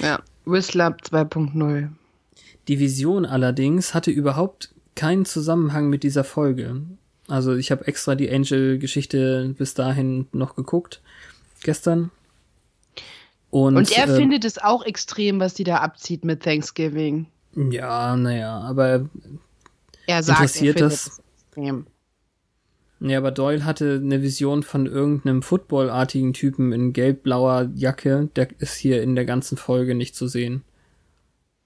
ja. 0.00 0.20
Whistler 0.44 0.96
2.0. 0.96 1.88
Die 2.68 2.78
Vision 2.78 3.24
allerdings 3.24 3.94
hatte 3.94 4.10
überhaupt 4.10 4.74
keinen 4.94 5.24
Zusammenhang 5.24 5.88
mit 5.88 6.02
dieser 6.02 6.24
Folge. 6.24 6.82
Also 7.26 7.54
ich 7.54 7.70
habe 7.70 7.86
extra 7.86 8.14
die 8.14 8.30
Angel-Geschichte 8.30 9.54
bis 9.56 9.72
dahin 9.72 10.26
noch 10.32 10.56
geguckt, 10.56 11.00
gestern. 11.62 12.10
Und, 13.48 13.76
Und 13.76 13.96
er 13.96 14.08
ähm, 14.08 14.16
findet 14.16 14.44
es 14.44 14.58
auch 14.58 14.84
extrem, 14.84 15.40
was 15.40 15.54
die 15.54 15.64
da 15.64 15.78
abzieht 15.78 16.24
mit 16.24 16.42
Thanksgiving. 16.42 17.26
Ja, 17.54 18.14
naja, 18.14 18.60
aber 18.60 19.08
Er 20.06 20.22
sagt, 20.22 20.40
Interessiert 20.40 20.80
er 20.80 20.88
das? 20.88 21.22
Extrem. 21.60 21.86
ja, 23.00 23.18
aber 23.18 23.30
Doyle 23.30 23.64
hatte 23.64 24.00
eine 24.02 24.22
Vision 24.22 24.62
von 24.62 24.86
irgendeinem 24.86 25.42
Footballartigen 25.42 26.32
Typen 26.32 26.72
in 26.72 26.92
gelb-blauer 26.92 27.70
Jacke, 27.74 28.28
der 28.36 28.48
ist 28.60 28.74
hier 28.76 29.02
in 29.02 29.14
der 29.14 29.24
ganzen 29.24 29.56
Folge 29.56 29.94
nicht 29.94 30.14
zu 30.14 30.26
sehen. 30.28 30.62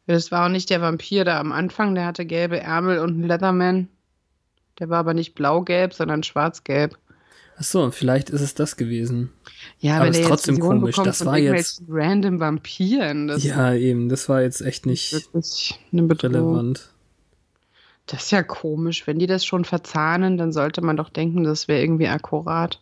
Das 0.07 0.31
war 0.31 0.45
auch 0.47 0.51
nicht 0.51 0.69
der 0.71 0.81
Vampir 0.83 1.25
da 1.25 1.41
am 1.41 1.51
Anfang, 1.53 1.95
der 1.95 2.05
hatte 2.07 2.27
gelbe 2.27 2.61
Ärmel 2.61 2.99
und 2.99 3.11
einen 3.15 3.27
Leatherman. 3.27 3.89
Der 4.79 4.89
war 4.91 4.99
aber 4.99 5.15
nicht 5.15 5.35
blau-gelb, 5.35 5.95
sondern 5.95 6.23
schwarz-gelb. 6.23 6.99
Ach 7.57 7.63
so, 7.63 7.89
vielleicht 7.93 8.31
ist 8.31 8.41
es 8.41 8.55
das 8.55 8.77
gewesen. 8.77 9.31
Ja, 9.79 9.97
Aber 9.97 10.07
wenn 10.07 10.11
ist 10.11 10.21
der 10.23 10.29
trotzdem 10.29 10.59
komisch, 10.59 10.97
das 10.97 11.19
von 11.19 11.29
war 11.29 11.39
jetzt- 11.39 11.83
random 11.89 12.41
Vampiren, 12.41 13.29
das 13.29 13.45
ja, 13.45 13.73
eben, 13.75 14.09
das 14.09 14.29
war 14.29 14.43
jetzt 14.43 14.61
echt 14.61 14.87
nicht 14.87 15.31
relevant. 15.93 16.93
Das 18.07 18.25
ist 18.25 18.33
ja 18.33 18.43
komisch. 18.43 19.07
Wenn 19.07 19.19
die 19.19 19.27
das 19.27 19.45
schon 19.45 19.65
verzahnen, 19.65 20.37
dann 20.37 20.53
sollte 20.53 20.83
man 20.83 20.97
doch 20.97 21.09
denken, 21.09 21.45
das 21.45 21.69
wäre 21.69 21.81
irgendwie 21.81 22.09
akkurat. 22.09 22.81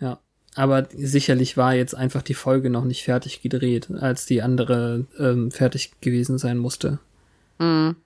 Ja, 0.00 0.18
aber 0.54 0.86
sicherlich 0.94 1.56
war 1.56 1.74
jetzt 1.74 1.94
einfach 1.94 2.22
die 2.22 2.34
Folge 2.34 2.68
noch 2.68 2.84
nicht 2.84 3.04
fertig 3.04 3.42
gedreht, 3.42 3.90
als 3.90 4.26
die 4.26 4.42
andere 4.42 5.06
ähm, 5.18 5.50
fertig 5.50 5.92
gewesen 6.00 6.38
sein 6.38 6.58
musste. 6.58 6.98
Mhm. 7.58 7.96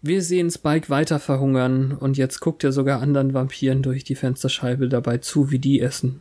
Wir 0.00 0.22
sehen 0.22 0.50
Spike 0.50 0.90
weiter 0.90 1.20
verhungern 1.20 1.92
und 1.92 2.16
jetzt 2.16 2.40
guckt 2.40 2.64
er 2.64 2.72
sogar 2.72 3.00
anderen 3.00 3.34
Vampiren 3.34 3.82
durch 3.82 4.04
die 4.04 4.16
Fensterscheibe 4.16 4.88
dabei 4.88 5.18
zu, 5.18 5.50
wie 5.50 5.60
die 5.60 5.80
essen. 5.80 6.20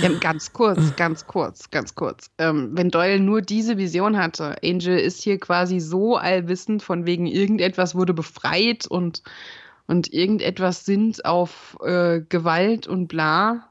Ja, 0.00 0.10
ganz 0.20 0.52
kurz, 0.52 0.96
ganz 0.96 1.26
kurz, 1.26 1.70
ganz 1.70 1.94
kurz. 1.94 2.30
Ähm, 2.38 2.70
wenn 2.74 2.90
Doyle 2.90 3.20
nur 3.20 3.42
diese 3.42 3.76
Vision 3.76 4.16
hatte, 4.16 4.56
Angel 4.62 4.98
ist 4.98 5.22
hier 5.22 5.38
quasi 5.38 5.80
so 5.80 6.16
allwissend, 6.16 6.82
von 6.82 7.06
wegen 7.06 7.26
irgendetwas 7.26 7.94
wurde 7.94 8.14
befreit 8.14 8.86
und, 8.86 9.22
und 9.86 10.12
irgendetwas 10.12 10.84
sind 10.84 11.24
auf 11.24 11.76
äh, 11.84 12.20
Gewalt 12.28 12.86
und 12.86 13.08
bla. 13.08 13.68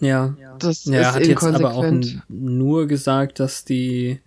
Ja, 0.00 0.34
Das 0.58 0.84
ja 0.84 0.94
er 0.94 1.00
ist 1.00 1.14
hat 1.14 1.26
jetzt 1.26 1.44
aber 1.44 1.74
auch 1.74 1.92
nur 2.28 2.86
gesagt, 2.88 3.38
dass 3.38 3.64
die 3.64 4.20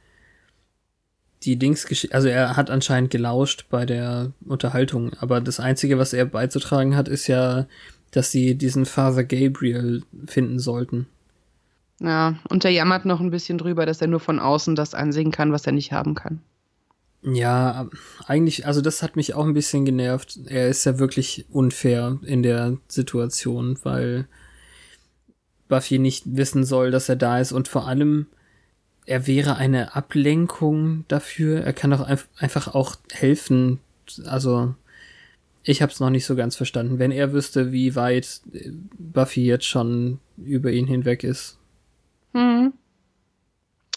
die 1.46 1.58
Dings, 1.58 1.88
also 2.12 2.28
er 2.28 2.56
hat 2.58 2.70
anscheinend 2.70 3.12
gelauscht 3.12 3.66
bei 3.70 3.86
der 3.86 4.32
Unterhaltung, 4.46 5.14
aber 5.20 5.42
das 5.42 5.60
Einzige, 5.60 6.00
was 6.00 6.14
er 6.14 6.26
beizutragen 6.26 6.96
hat, 6.96 7.08
ist 7.08 7.28
ja, 7.28 7.68
dass 8.16 8.32
sie 8.32 8.56
diesen 8.56 8.86
Father 8.86 9.24
Gabriel 9.24 10.04
finden 10.26 10.60
sollten. 10.60 11.08
Ja, 12.00 12.36
und 12.50 12.66
er 12.66 12.72
jammert 12.72 13.06
noch 13.06 13.20
ein 13.20 13.32
bisschen 13.32 13.58
drüber, 13.58 13.86
dass 13.86 14.02
er 14.02 14.08
nur 14.08 14.20
von 14.20 14.40
außen 14.40 14.76
das 14.76 14.94
ansehen 14.94 15.32
kann, 15.32 15.52
was 15.52 15.66
er 15.66 15.72
nicht 15.72 15.92
haben 15.92 16.14
kann. 16.14 16.42
Ja, 17.24 17.90
eigentlich, 18.28 18.68
also 18.68 18.82
das 18.82 19.02
hat 19.02 19.16
mich 19.16 19.34
auch 19.34 19.46
ein 19.46 19.54
bisschen 19.54 19.84
genervt. 19.84 20.40
Er 20.46 20.68
ist 20.68 20.86
ja 20.86 21.00
wirklich 21.00 21.46
unfair 21.50 22.20
in 22.24 22.44
der 22.44 22.78
Situation, 22.88 23.80
weil 23.84 24.28
Buffy 25.68 25.98
nicht 25.98 26.24
wissen 26.26 26.64
soll, 26.64 26.92
dass 26.92 27.10
er 27.10 27.16
da 27.16 27.40
ist 27.40 27.52
und 27.52 27.68
vor 27.68 27.88
allem, 27.88 28.28
er 29.08 29.26
wäre 29.26 29.56
eine 29.56 29.96
Ablenkung 29.96 31.06
dafür. 31.08 31.62
Er 31.62 31.74
kann 31.74 31.92
doch 31.92 32.08
einf- 32.08 32.28
einfach 32.38 32.76
auch 32.76 32.98
helfen. 33.12 33.80
Also, 34.26 34.76
ich 35.68 35.82
hab's 35.82 36.00
noch 36.00 36.12
nicht 36.12 36.26
so 36.26 36.36
ganz 36.36 36.56
verstanden. 36.56 37.00
Wenn 37.00 37.12
er 37.12 37.34
wüsste, 37.34 37.72
wie 37.72 37.96
weit 37.96 38.42
äh, 38.54 38.72
Buffy 38.98 39.46
jetzt 39.46 39.66
schon 39.66 40.20
über 40.38 40.72
ihn 40.72 40.88
hinweg 40.88 41.24
ist. 41.24 41.58
Hm. 42.34 42.74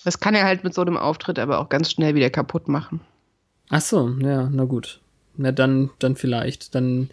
Das 0.05 0.19
kann 0.19 0.35
er 0.35 0.45
halt 0.45 0.65
mit 0.65 0.73
so 0.73 0.81
einem 0.81 0.97
Auftritt 0.97 1.39
aber 1.39 1.59
auch 1.59 1.69
ganz 1.69 1.91
schnell 1.91 2.15
wieder 2.15 2.31
kaputt 2.31 2.69
machen. 2.69 3.01
Ach 3.69 3.83
so, 3.83 4.09
ja, 4.21 4.49
na 4.51 4.65
gut. 4.65 5.01
Na 5.37 5.53
dann, 5.53 5.91
dann 5.99 6.17
vielleicht. 6.17 6.75
Dann 6.75 7.11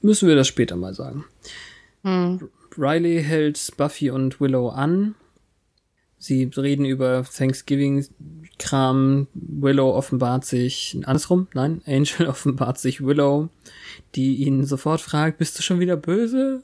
müssen 0.00 0.26
wir 0.26 0.34
das 0.34 0.48
später 0.48 0.76
mal 0.76 0.94
sagen. 0.94 1.26
Hm. 2.02 2.48
Riley 2.78 3.22
hält 3.22 3.72
Buffy 3.76 4.10
und 4.10 4.40
Willow 4.40 4.70
an. 4.70 5.14
Sie 6.22 6.50
reden 6.54 6.84
über 6.84 7.24
Thanksgiving-Kram. 7.24 9.26
Willow 9.32 9.94
offenbart 9.96 10.44
sich, 10.44 10.98
andersrum, 11.04 11.48
nein, 11.54 11.80
Angel 11.86 12.26
offenbart 12.28 12.78
sich 12.78 13.02
Willow, 13.04 13.48
die 14.14 14.36
ihn 14.44 14.64
sofort 14.66 15.00
fragt, 15.00 15.38
bist 15.38 15.58
du 15.58 15.62
schon 15.62 15.80
wieder 15.80 15.96
böse? 15.96 16.62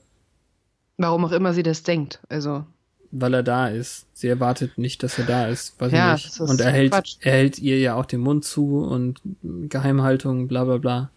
Warum 0.98 1.24
auch 1.24 1.32
immer 1.32 1.54
sie 1.54 1.62
das 1.62 1.82
denkt. 1.82 2.20
Also, 2.28 2.66
Weil 3.10 3.32
er 3.34 3.42
da 3.42 3.68
ist. 3.68 4.06
Sie 4.12 4.28
erwartet 4.28 4.76
nicht, 4.78 5.02
dass 5.02 5.18
er 5.18 5.24
da 5.24 5.48
ist. 5.48 5.80
Weiß 5.80 5.90
Ja, 5.90 6.14
ich 6.14 6.24
nicht. 6.24 6.34
ist 6.40 6.40
Und 6.40 6.60
er 6.60 6.70
hält, 6.70 6.92
Quatsch. 6.92 7.16
er 7.20 7.32
hält 7.32 7.58
ihr 7.58 7.78
ja 7.78 7.94
auch 7.94 8.04
den 8.06 8.20
Mund 8.20 8.44
zu 8.44 8.78
und 8.80 9.20
Geheimhaltung, 9.42 10.48
bla 10.48 10.64
bla 10.64 10.76
bla. 10.76 11.10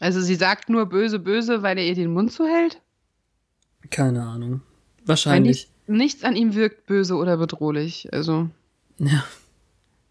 also 0.00 0.20
sie 0.20 0.34
sagt 0.34 0.68
nur 0.68 0.84
böse, 0.86 1.18
böse, 1.18 1.62
weil 1.62 1.78
er 1.78 1.86
ihr 1.86 1.94
den 1.94 2.12
Mund 2.12 2.30
zuhält. 2.30 2.80
Keine 3.90 4.22
Ahnung. 4.22 4.60
Wahrscheinlich. 5.06 5.69
Nichts, 5.96 6.24
an 6.24 6.36
ihm 6.36 6.54
wirkt 6.54 6.86
böse 6.86 7.14
oder 7.16 7.36
bedrohlich. 7.36 8.08
Also, 8.12 8.48
Ja. 8.98 9.24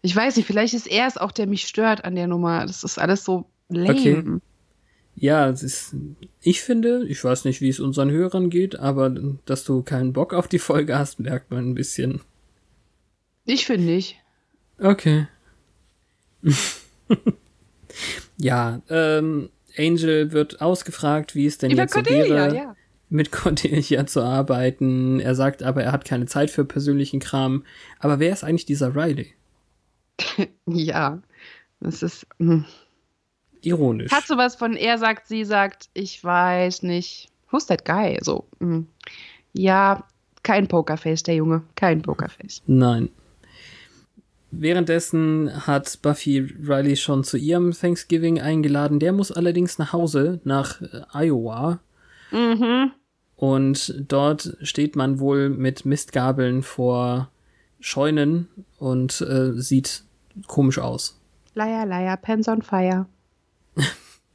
ich 0.02 0.14
weiß 0.14 0.36
nicht, 0.36 0.46
vielleicht 0.46 0.74
ist 0.74 0.86
er 0.86 1.06
es 1.06 1.16
auch, 1.16 1.32
der 1.32 1.46
mich 1.46 1.66
stört 1.66 2.04
an 2.04 2.14
der 2.14 2.26
Nummer. 2.26 2.66
Das 2.66 2.84
ist 2.84 2.98
alles 2.98 3.24
so 3.24 3.46
lame. 3.68 3.90
Okay. 3.92 4.24
Ja, 5.16 5.48
ist, 5.48 5.94
ich 6.40 6.62
finde, 6.62 7.04
ich 7.06 7.22
weiß 7.22 7.44
nicht, 7.44 7.60
wie 7.60 7.68
es 7.68 7.80
unseren 7.80 8.10
Hörern 8.10 8.48
geht, 8.48 8.78
aber 8.78 9.10
dass 9.44 9.64
du 9.64 9.82
keinen 9.82 10.12
Bock 10.12 10.32
auf 10.32 10.48
die 10.48 10.58
Folge 10.58 10.98
hast, 10.98 11.20
merkt 11.20 11.50
man 11.50 11.70
ein 11.70 11.74
bisschen. 11.74 12.20
Ich 13.44 13.66
finde 13.66 13.86
nicht. 13.86 14.16
Okay. 14.78 15.26
ja, 18.38 18.80
ähm, 18.88 19.50
Angel 19.76 20.32
wird 20.32 20.60
ausgefragt, 20.62 21.34
wie 21.34 21.46
es 21.46 21.58
denn 21.58 21.70
Über 21.70 21.82
jetzt 21.82 21.92
so 21.94 22.00
Cordelia, 22.02 22.34
wäre, 22.34 22.56
ja. 22.56 22.76
Mit 23.10 23.32
Cordelia 23.32 24.06
zu 24.06 24.22
arbeiten. 24.22 25.20
Er 25.20 25.34
sagt 25.34 25.62
aber, 25.62 25.82
er 25.82 25.92
hat 25.92 26.04
keine 26.04 26.26
Zeit 26.26 26.50
für 26.50 26.64
persönlichen 26.64 27.20
Kram. 27.20 27.64
Aber 27.98 28.18
wer 28.18 28.32
ist 28.32 28.44
eigentlich 28.44 28.66
dieser 28.66 28.94
Riley? 28.94 29.34
Ja. 30.66 31.20
Das 31.80 32.02
ist. 32.02 32.26
Hm. 32.38 32.64
Ironisch. 33.62 34.12
Hat 34.12 34.26
sowas 34.26 34.54
von 34.54 34.74
er 34.74 34.98
sagt, 34.98 35.26
sie 35.26 35.44
sagt, 35.44 35.88
ich 35.92 36.22
weiß 36.22 36.82
nicht. 36.82 37.28
Who's 37.50 37.66
that 37.66 37.84
guy? 37.84 38.18
So. 38.22 38.46
hm. 38.60 38.86
Ja, 39.52 40.04
kein 40.42 40.68
Pokerface, 40.68 41.22
der 41.24 41.34
Junge. 41.34 41.62
Kein 41.74 42.02
Pokerface. 42.02 42.62
Nein. 42.66 43.10
Währenddessen 44.52 45.66
hat 45.66 46.00
Buffy 46.02 46.38
Riley 46.38 46.96
schon 46.96 47.24
zu 47.24 47.36
ihrem 47.36 47.72
Thanksgiving 47.72 48.40
eingeladen. 48.40 48.98
Der 48.98 49.12
muss 49.12 49.30
allerdings 49.30 49.78
nach 49.78 49.92
Hause, 49.92 50.40
nach 50.44 50.80
äh, 50.82 51.02
Iowa. 51.12 51.80
Mhm. 52.32 52.92
Und 53.40 53.94
dort 54.06 54.54
steht 54.60 54.96
man 54.96 55.18
wohl 55.18 55.48
mit 55.48 55.86
Mistgabeln 55.86 56.62
vor 56.62 57.30
Scheunen 57.80 58.48
und 58.78 59.22
äh, 59.22 59.52
sieht 59.54 60.04
komisch 60.46 60.78
aus. 60.78 61.18
Liar, 61.54 61.86
liar, 61.86 62.18
pens 62.18 62.48
on 62.48 62.60
fire. 62.60 63.06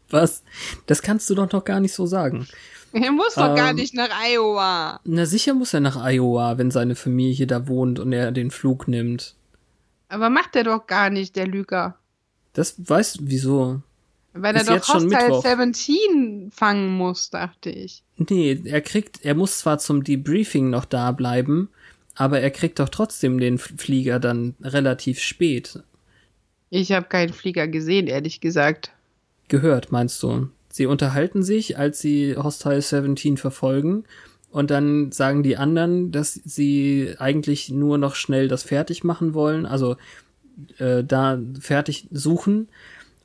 Was? 0.09 0.41
Das 0.87 1.03
kannst 1.03 1.29
du 1.29 1.35
doch 1.35 1.51
noch 1.51 1.63
gar 1.65 1.79
nicht 1.79 1.93
so 1.93 2.07
sagen. 2.07 2.47
Er 2.93 3.11
muss 3.11 3.35
doch 3.35 3.55
gar 3.55 3.69
Ähm. 3.69 3.75
nicht 3.75 3.93
nach 3.93 4.09
Iowa. 4.27 4.99
Na 5.03 5.27
sicher 5.27 5.53
muss 5.53 5.75
er 5.75 5.81
nach 5.81 5.97
Iowa, 6.03 6.57
wenn 6.57 6.71
seine 6.71 6.95
Familie 6.95 7.45
da 7.45 7.67
wohnt 7.67 7.99
und 7.99 8.11
er 8.11 8.31
den 8.31 8.49
Flug 8.49 8.87
nimmt. 8.87 9.35
Aber 10.09 10.31
macht 10.31 10.55
er 10.55 10.63
doch 10.63 10.87
gar 10.87 11.11
nicht, 11.11 11.35
der 11.35 11.45
Lüger. 11.45 11.95
Das 12.53 12.73
weißt 12.77 13.19
wieso? 13.21 13.83
Weil 14.37 14.55
er 14.57 14.65
doch 14.65 14.87
Hostile 14.87 15.05
Mittwoch. 15.05 15.43
17 15.45 16.51
fangen 16.51 16.89
muss, 16.89 17.29
dachte 17.29 17.69
ich. 17.69 18.03
Nee, 18.17 18.59
er 18.65 18.81
kriegt, 18.81 19.23
er 19.23 19.33
muss 19.33 19.59
zwar 19.59 19.79
zum 19.79 20.03
Debriefing 20.03 20.69
noch 20.69 20.83
da 20.83 21.13
bleiben, 21.13 21.69
aber 22.15 22.41
er 22.41 22.51
kriegt 22.51 22.79
doch 22.79 22.89
trotzdem 22.89 23.39
den 23.39 23.57
Flieger 23.57 24.19
dann 24.19 24.55
relativ 24.61 25.19
spät. 25.19 25.83
Ich 26.69 26.91
habe 26.91 27.07
keinen 27.07 27.31
Flieger 27.31 27.69
gesehen, 27.69 28.07
ehrlich 28.07 28.41
gesagt. 28.41 28.91
Gehört, 29.47 29.93
meinst 29.93 30.21
du? 30.21 30.49
Sie 30.69 30.85
unterhalten 30.85 31.41
sich, 31.41 31.77
als 31.77 31.99
sie 31.99 32.35
Hostile 32.35 32.81
17 32.81 33.37
verfolgen, 33.37 34.03
und 34.51 34.71
dann 34.71 35.11
sagen 35.11 35.43
die 35.43 35.57
anderen, 35.57 36.11
dass 36.11 36.33
sie 36.33 37.13
eigentlich 37.19 37.69
nur 37.69 37.97
noch 37.97 38.15
schnell 38.15 38.47
das 38.47 38.63
fertig 38.63 39.03
machen 39.03 39.33
wollen, 39.33 39.65
also 39.65 39.95
äh, 40.77 41.03
da 41.03 41.39
fertig 41.59 42.07
suchen 42.11 42.69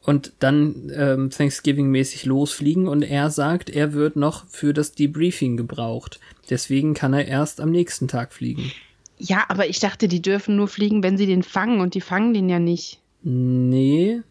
und 0.02 0.32
dann 0.38 0.90
ähm, 0.94 1.30
Thanksgiving-mäßig 1.30 2.24
losfliegen 2.24 2.88
und 2.88 3.02
er 3.02 3.30
sagt, 3.30 3.70
er 3.70 3.92
wird 3.92 4.16
noch 4.16 4.46
für 4.48 4.72
das 4.72 4.92
Debriefing 4.92 5.56
gebraucht. 5.56 6.20
Deswegen 6.48 6.94
kann 6.94 7.12
er 7.12 7.26
erst 7.26 7.60
am 7.60 7.70
nächsten 7.70 8.08
Tag 8.08 8.32
fliegen. 8.32 8.72
Ja, 9.18 9.44
aber 9.48 9.68
ich 9.68 9.80
dachte, 9.80 10.08
die 10.08 10.22
dürfen 10.22 10.56
nur 10.56 10.68
fliegen, 10.68 11.02
wenn 11.02 11.18
sie 11.18 11.26
den 11.26 11.42
fangen 11.42 11.80
und 11.80 11.94
die 11.94 12.00
fangen 12.00 12.32
den 12.32 12.48
ja 12.48 12.58
nicht. 12.58 13.00
Nee, 13.22 14.22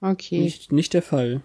Okay. 0.00 0.40
nicht, 0.40 0.72
nicht 0.72 0.94
der 0.94 1.02
Fall. 1.02 1.42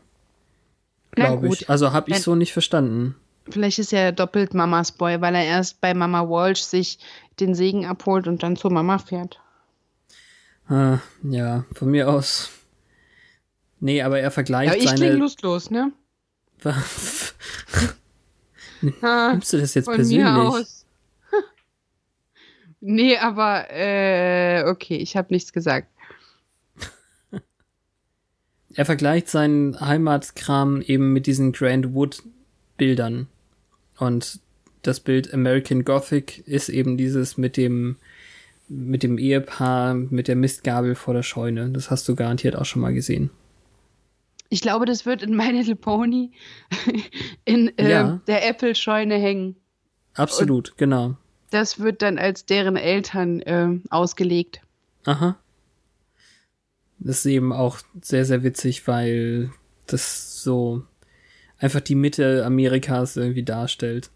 Glaube 1.11 1.47
ich. 1.47 1.69
Also 1.69 1.91
habe 1.91 2.11
ich 2.11 2.19
so 2.19 2.35
nicht 2.35 2.53
verstanden. 2.53 3.15
Vielleicht 3.49 3.79
ist 3.79 3.93
er 3.93 4.11
doppelt 4.11 4.53
Mamas 4.53 4.91
Boy, 4.91 5.21
weil 5.21 5.35
er 5.35 5.45
erst 5.45 5.81
bei 5.81 5.93
Mama 5.93 6.27
Walsh 6.27 6.61
sich 6.61 6.99
den 7.39 7.53
Segen 7.53 7.85
abholt 7.85 8.27
und 8.27 8.43
dann 8.43 8.55
zur 8.55 8.71
Mama 8.71 8.97
fährt. 8.97 9.39
Ah, 10.67 10.99
ja, 11.23 11.65
von 11.73 11.91
mir 11.91 12.09
aus. 12.09 12.49
Nee, 13.79 14.01
aber 14.01 14.19
er 14.19 14.31
vergleicht 14.31 14.71
Aber 14.71 14.77
ich 14.81 14.85
klinge 14.85 15.11
seine. 15.11 15.15
lustlos, 15.15 15.69
ne? 15.71 15.91
Ha, 19.01 19.31
Nimmst 19.31 19.51
du 19.53 19.57
das 19.57 19.73
jetzt 19.73 19.85
von 19.85 19.95
persönlich? 19.95 20.23
mir 20.23 20.35
aus. 20.37 20.85
nee, 22.81 23.17
aber 23.17 23.65
äh, 23.71 24.63
okay, 24.67 24.97
ich 24.97 25.17
habe 25.17 25.33
nichts 25.33 25.53
gesagt. 25.53 25.87
Er 28.75 28.85
vergleicht 28.85 29.29
seinen 29.29 29.79
Heimatkram 29.79 30.81
eben 30.81 31.13
mit 31.13 31.27
diesen 31.27 31.51
Grand 31.53 31.93
Wood 31.93 32.21
Bildern. 32.77 33.27
Und 33.97 34.39
das 34.81 34.99
Bild 34.99 35.33
American 35.33 35.85
Gothic 35.85 36.45
ist 36.45 36.67
eben 36.69 36.97
dieses 36.97 37.37
mit 37.37 37.55
dem 37.57 37.95
mit 38.67 39.03
dem 39.03 39.17
Ehepaar 39.17 39.93
mit 39.93 40.27
der 40.27 40.35
Mistgabel 40.35 40.95
vor 40.95 41.13
der 41.13 41.23
Scheune. 41.23 41.69
Das 41.69 41.89
hast 41.89 42.07
du 42.09 42.15
garantiert 42.15 42.55
auch 42.57 42.65
schon 42.65 42.81
mal 42.81 42.93
gesehen. 42.93 43.29
Ich 44.55 44.61
glaube, 44.61 44.85
das 44.85 45.05
wird 45.05 45.21
in 45.21 45.35
My 45.35 45.51
Little 45.51 45.75
Pony 45.75 46.31
in 47.43 47.77
äh, 47.77 47.91
Ja. 47.91 48.21
der 48.25 48.47
Apple-Scheune 48.47 49.15
hängen. 49.15 49.57
Absolut, 50.13 50.77
genau. 50.77 51.17
Das 51.49 51.81
wird 51.81 52.01
dann 52.01 52.17
als 52.17 52.45
deren 52.45 52.77
Eltern 52.77 53.41
äh, 53.41 53.77
ausgelegt. 53.89 54.61
Aha. 55.03 55.37
Das 56.99 57.17
ist 57.17 57.25
eben 57.25 57.51
auch 57.51 57.79
sehr, 58.01 58.23
sehr 58.23 58.43
witzig, 58.43 58.87
weil 58.87 59.51
das 59.87 60.41
so 60.41 60.83
einfach 61.57 61.81
die 61.81 61.95
Mitte 61.95 62.45
Amerikas 62.45 63.17
irgendwie 63.17 63.43
darstellt. 63.43 64.09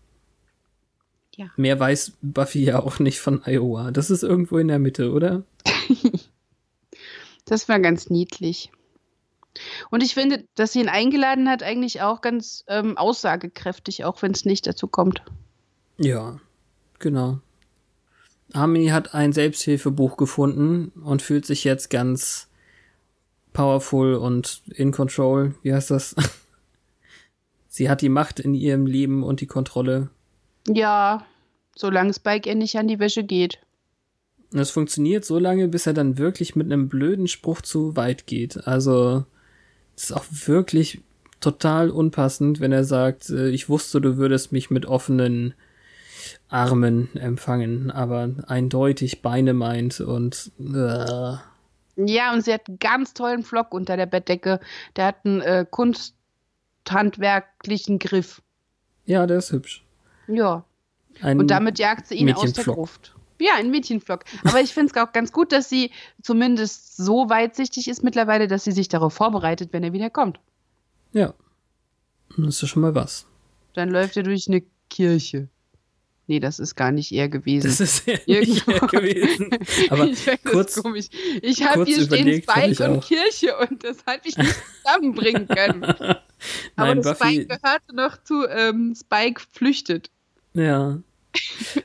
Ja. 1.36 1.48
Mehr 1.58 1.78
weiß 1.78 2.14
Buffy 2.22 2.64
ja 2.64 2.80
auch 2.80 3.00
nicht 3.00 3.20
von 3.20 3.42
Iowa. 3.46 3.92
Das 3.92 4.10
ist 4.10 4.24
irgendwo 4.24 4.58
in 4.58 4.70
der 4.70 4.80
Mitte, 4.80 5.12
oder? 5.12 5.44
Das 7.46 7.68
war 7.68 7.80
ganz 7.80 8.12
niedlich. 8.12 8.70
Und 9.90 10.04
ich 10.04 10.14
finde, 10.14 10.46
dass 10.56 10.74
sie 10.74 10.82
ihn 10.82 10.90
eingeladen 10.90 11.50
hat, 11.50 11.64
eigentlich 11.64 12.02
auch 12.02 12.22
ganz 12.22 12.64
ähm, 12.68 12.98
aussagekräftig, 12.98 14.06
auch 14.06 14.22
wenn 14.22 14.32
es 14.32 14.46
nicht 14.46 14.68
dazu 14.68 14.88
kommt. 14.88 15.24
Ja, 15.98 16.40
genau. 17.00 17.40
Ami 18.54 18.88
hat 18.88 19.14
ein 19.14 19.34
Selbsthilfebuch 19.34 20.18
gefunden 20.18 20.92
und 21.04 21.22
fühlt 21.22 21.46
sich 21.46 21.64
jetzt 21.64 21.90
ganz 21.90 22.48
powerful 23.54 24.16
und 24.16 24.62
in 24.68 24.92
control. 24.92 25.56
Wie 25.62 25.74
heißt 25.74 25.92
das? 25.92 26.16
Sie 27.68 27.90
hat 27.90 28.02
die 28.02 28.10
Macht 28.10 28.40
in 28.40 28.56
ihrem 28.56 28.86
Leben 28.86 29.24
und 29.24 29.42
die 29.42 29.48
Kontrolle. 29.48 30.10
Ja, 30.68 31.26
solange 31.76 32.14
Spike 32.14 32.50
ihr 32.50 32.56
nicht 32.56 32.78
an 32.78 32.88
die 32.88 33.00
Wäsche 33.00 33.24
geht. 33.24 33.60
Und 34.52 34.60
es 34.60 34.72
funktioniert 34.72 35.26
so 35.26 35.38
lange, 35.38 35.68
bis 35.68 35.86
er 35.86 35.94
dann 35.94 36.18
wirklich 36.18 36.56
mit 36.56 36.66
einem 36.66 36.90
blöden 36.90 37.28
Spruch 37.28 37.62
zu 37.62 37.96
weit 37.96 38.26
geht. 38.26 38.68
Also, 38.68 39.26
ist 40.04 40.12
auch 40.12 40.26
wirklich 40.30 41.02
total 41.40 41.90
unpassend, 41.90 42.60
wenn 42.60 42.72
er 42.72 42.84
sagt, 42.84 43.30
äh, 43.30 43.50
ich 43.50 43.70
wusste, 43.70 44.02
du 44.02 44.18
würdest 44.18 44.52
mich 44.52 44.70
mit 44.70 44.86
offenen 44.86 45.54
Armen 46.50 47.16
empfangen, 47.16 47.92
aber 47.92 48.30
eindeutig 48.48 49.22
Beine 49.22 49.54
meint 49.54 50.02
und 50.02 50.52
äh, 50.60 51.36
Ja, 51.96 52.34
und 52.34 52.44
sie 52.44 52.54
hat 52.54 52.68
einen 52.68 52.80
ganz 52.80 53.14
tollen 53.14 53.44
Flock 53.44 53.74
unter 53.74 53.96
der 53.98 54.06
Bettdecke. 54.06 54.60
Der 54.96 55.06
hat 55.06 55.26
einen 55.26 55.42
äh, 55.42 55.66
kunsthandwerklichen 55.70 58.00
Griff. 58.00 58.42
ja, 59.06 59.26
der 59.28 59.38
ist 59.38 59.52
hübsch. 59.52 59.84
Ja. 60.28 60.64
Ein 61.22 61.40
Und 61.40 61.52
damit 61.52 61.80
jagt 61.80 62.08
sie 62.08 62.16
ihn 62.16 62.34
aus 62.34 62.54
der. 62.54 62.64
Gruft. 62.64 63.14
Ja, 63.40 63.54
ein 63.56 63.72
Mädchenvlog. 63.72 64.26
Aber 64.44 64.62
ich 64.62 64.74
finde 64.74 64.92
es 64.94 65.02
auch 65.02 65.12
ganz 65.14 65.32
gut, 65.32 65.52
dass 65.52 65.70
sie 65.70 65.92
zumindest 66.22 66.98
so 66.98 67.30
weitsichtig 67.30 67.88
ist 67.88 68.04
mittlerweile, 68.04 68.48
dass 68.48 68.64
sie 68.64 68.72
sich 68.72 68.90
darauf 68.90 69.14
vorbereitet, 69.14 69.70
wenn 69.72 69.84
er 69.84 69.94
wieder 69.94 70.10
kommt. 70.10 70.40
Ja. 71.14 71.34
Das 72.38 72.56
ist 72.56 72.62
ja 72.62 72.68
schon 72.68 72.82
mal 72.82 72.96
was. 72.96 73.26
Dann 73.74 73.90
läuft 73.90 74.18
er 74.18 74.24
durch 74.24 74.48
eine 74.48 74.64
Kirche. 74.90 75.50
Nee, 76.28 76.40
das 76.40 76.60
ist 76.60 76.76
gar 76.76 76.92
nicht 76.92 77.12
er 77.12 77.28
gewesen. 77.28 77.66
Das 77.66 77.80
ist 77.80 78.06
ja 78.06 78.40
nicht 78.40 78.68
er 78.68 78.82
gewesen. 78.82 79.50
Aber 79.90 80.06
ich 80.06 80.20
find 80.20 80.40
das 80.44 80.52
kurz, 80.52 80.76
komisch. 80.76 81.06
Ich 81.42 81.64
habe 81.64 81.78
kurz 81.78 81.90
hier 81.90 82.04
stehen 82.04 82.44
Spike 82.44 82.92
und. 82.92 83.04
Kirche 83.04 83.58
und 83.58 83.84
das 83.84 83.98
habe 84.06 84.22
ich 84.26 84.38
nicht 84.38 84.56
zusammenbringen 84.84 85.48
können. 85.48 85.84
Aber 86.76 86.96
Nein, 86.96 87.02
das 87.02 87.18
Buffy, 87.18 87.34
Spike 87.34 87.58
gehörte 87.58 87.96
noch 87.96 88.24
zu 88.24 88.48
ähm, 88.48 88.94
Spike 88.96 89.42
flüchtet. 89.52 90.12
ja. 90.54 91.00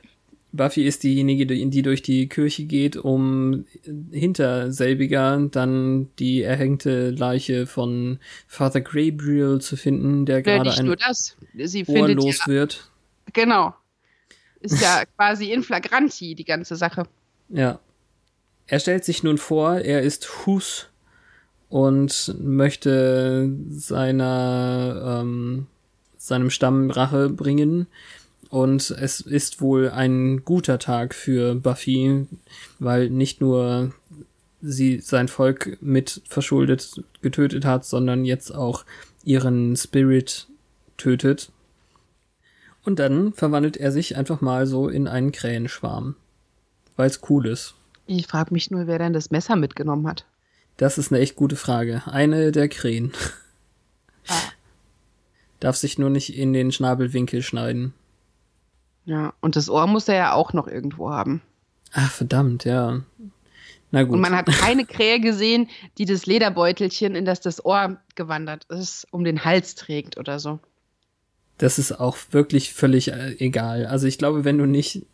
Buffy 0.55 0.85
ist 0.85 1.03
diejenige, 1.03 1.45
die 1.45 1.81
durch 1.81 2.01
die 2.01 2.27
Kirche 2.27 2.65
geht, 2.65 2.97
um 2.97 3.65
hinter 4.11 4.71
selbiger 4.71 5.37
dann 5.51 6.09
die 6.19 6.41
erhängte 6.41 7.11
Leiche 7.11 7.67
von 7.67 8.19
Father 8.47 8.81
Gabriel 8.81 9.59
zu 9.59 9.77
finden, 9.77 10.25
der 10.25 10.41
gerade 10.41 10.69
nicht 10.69 10.79
ein 10.79 10.85
nur 10.85 10.95
das. 10.95 11.37
Sie 11.57 11.85
Ohr 11.87 11.95
findet 11.95 12.15
los 12.17 12.39
ja, 12.39 12.47
wird. 12.47 12.91
genau. 13.33 13.73
Ist 14.59 14.81
ja 14.81 15.03
quasi 15.17 15.51
in 15.51 15.63
flagranti, 15.63 16.35
die 16.35 16.45
ganze 16.45 16.75
Sache. 16.75 17.03
Ja. 17.49 17.79
Er 18.67 18.79
stellt 18.79 19.05
sich 19.05 19.21
nun 19.21 19.37
vor, 19.37 19.75
er 19.75 20.01
ist 20.01 20.45
Hus 20.45 20.89
und 21.69 22.35
möchte 22.39 23.53
seiner, 23.69 25.21
ähm, 25.21 25.67
seinem 26.17 26.49
Stamm 26.49 26.89
Rache 26.89 27.29
bringen. 27.29 27.87
Und 28.55 28.89
es 28.89 29.19
ist 29.19 29.59
wohl 29.59 29.89
ein 29.89 30.45
guter 30.45 30.79
Tag 30.79 31.13
für 31.13 31.55
Buffy, 31.55 32.25
weil 32.79 33.09
nicht 33.09 33.41
nur 33.41 33.91
sie 34.61 35.01
sein 35.01 35.27
Volk 35.27 35.77
mit 35.81 36.21
verschuldet 36.29 37.03
getötet 37.21 37.65
hat, 37.65 37.83
sondern 37.83 38.23
jetzt 38.23 38.55
auch 38.55 38.85
ihren 39.25 39.75
Spirit 39.75 40.47
tötet. 40.95 41.51
Und 42.85 42.99
dann 42.99 43.33
verwandelt 43.33 43.75
er 43.75 43.91
sich 43.91 44.15
einfach 44.15 44.39
mal 44.39 44.67
so 44.67 44.87
in 44.87 45.09
einen 45.09 45.33
Krähenschwarm. 45.33 46.15
Weil 46.95 47.09
es 47.09 47.19
cool 47.29 47.47
ist. 47.47 47.75
Ich 48.07 48.25
frage 48.27 48.53
mich 48.53 48.71
nur, 48.71 48.87
wer 48.87 48.99
denn 48.99 49.11
das 49.11 49.31
Messer 49.31 49.57
mitgenommen 49.57 50.07
hat. 50.07 50.25
Das 50.77 50.97
ist 50.97 51.11
eine 51.11 51.19
echt 51.19 51.35
gute 51.35 51.57
Frage. 51.57 52.03
Eine 52.05 52.53
der 52.53 52.69
Krähen. 52.69 53.11
Ah. 54.29 54.39
Darf 55.59 55.75
sich 55.75 55.99
nur 55.99 56.09
nicht 56.09 56.37
in 56.37 56.53
den 56.53 56.71
Schnabelwinkel 56.71 57.41
schneiden. 57.43 57.93
Ja, 59.05 59.33
und 59.41 59.55
das 59.55 59.69
Ohr 59.69 59.87
muss 59.87 60.07
er 60.07 60.15
ja 60.15 60.33
auch 60.33 60.53
noch 60.53 60.67
irgendwo 60.67 61.09
haben. 61.11 61.41
Ach, 61.93 62.11
verdammt, 62.11 62.65
ja. 62.65 63.01
Na 63.91 64.03
gut. 64.03 64.13
Und 64.15 64.21
man 64.21 64.35
hat 64.35 64.47
keine 64.47 64.85
Krähe 64.85 65.19
gesehen, 65.19 65.69
die 65.97 66.05
das 66.05 66.25
Lederbeutelchen, 66.25 67.15
in 67.15 67.23
das 67.25 67.39
das 67.39 67.63
Ohr 67.63 67.97
gewandert 68.15 68.65
ist, 68.65 69.07
um 69.11 69.23
den 69.23 69.45
Hals 69.45 69.75
trägt 69.75 70.17
oder 70.17 70.39
so. 70.39 70.59
das 71.57 71.79
ist 71.79 71.93
auch 71.93 72.17
wirklich 72.31 72.73
völlig 72.73 73.11
äh, 73.13 73.35
egal. 73.39 73.85
Also 73.85 74.07
ich 74.07 74.17
glaube, 74.17 74.43
wenn 74.43 74.57
du 74.57 74.65
nicht 74.65 75.05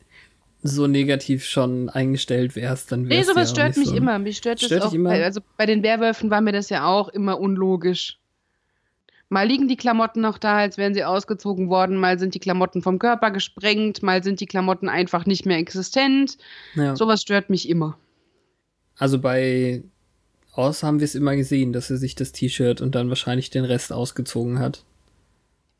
so 0.64 0.88
negativ 0.88 1.44
schon 1.46 1.90
eingestellt 1.90 2.56
wärst, 2.56 2.92
dann 2.92 3.04
Nee, 3.04 3.18
wärst 3.18 3.30
sowas 3.30 3.54
du 3.54 3.60
ja 3.62 3.66
stört 3.68 3.78
mich 3.78 3.90
so. 3.90 3.96
immer. 3.96 4.18
Mich 4.20 4.38
stört, 4.38 4.60
Stört 4.62 4.84
das 4.84 4.90
auch. 4.90 4.94
immer? 4.94 5.10
Also 5.12 5.42
bei 5.58 5.66
den 5.66 5.84
Werwölfen 5.84 6.30
war 6.32 6.40
mir 6.42 6.52
das 6.54 6.70
ja 6.70 6.86
auch 6.86 7.10
immer 7.10 7.40
unlogisch. 7.40 8.18
Mal 9.32 9.48
liegen 9.48 9.70
die 9.70 9.78
Klamotten 9.78 10.20
noch 10.20 10.38
da, 10.38 10.58
als 10.58 10.78
wären 10.78 10.94
sie 10.94 11.06
ausgezogen 11.06 11.70
worden, 11.70 11.96
mal 11.96 12.20
sind 12.20 12.36
die 12.36 12.40
Klamotten 12.40 12.82
vom 12.82 13.00
Körper 13.00 13.32
gesprengt, 13.32 14.04
mal 14.04 14.22
sind 14.22 14.42
die 14.42 14.46
Klamotten 14.46 14.90
einfach 14.90 15.26
nicht 15.26 15.46
mehr 15.46 15.58
existent. 15.58 16.38
Ja. 16.76 16.98
Sowas 16.98 17.22
stört 17.22 17.50
mich 17.50 17.70
immer. 17.70 17.98
Also 18.98 19.20
bei 19.20 19.84
Oz 20.54 20.84
haben 20.84 21.00
wir 21.00 21.06
es 21.06 21.16
immer 21.16 21.38
gesehen, 21.38 21.72
dass 21.72 21.90
er 21.90 21.96
sich 21.96 22.16
das 22.16 22.34
T-Shirt 22.34 22.82
und 22.82 22.94
dann 22.94 23.08
wahrscheinlich 23.08 23.50
den 23.50 23.64
Rest 23.64 23.94
ausgezogen 23.94 24.60
hat. 24.60 24.84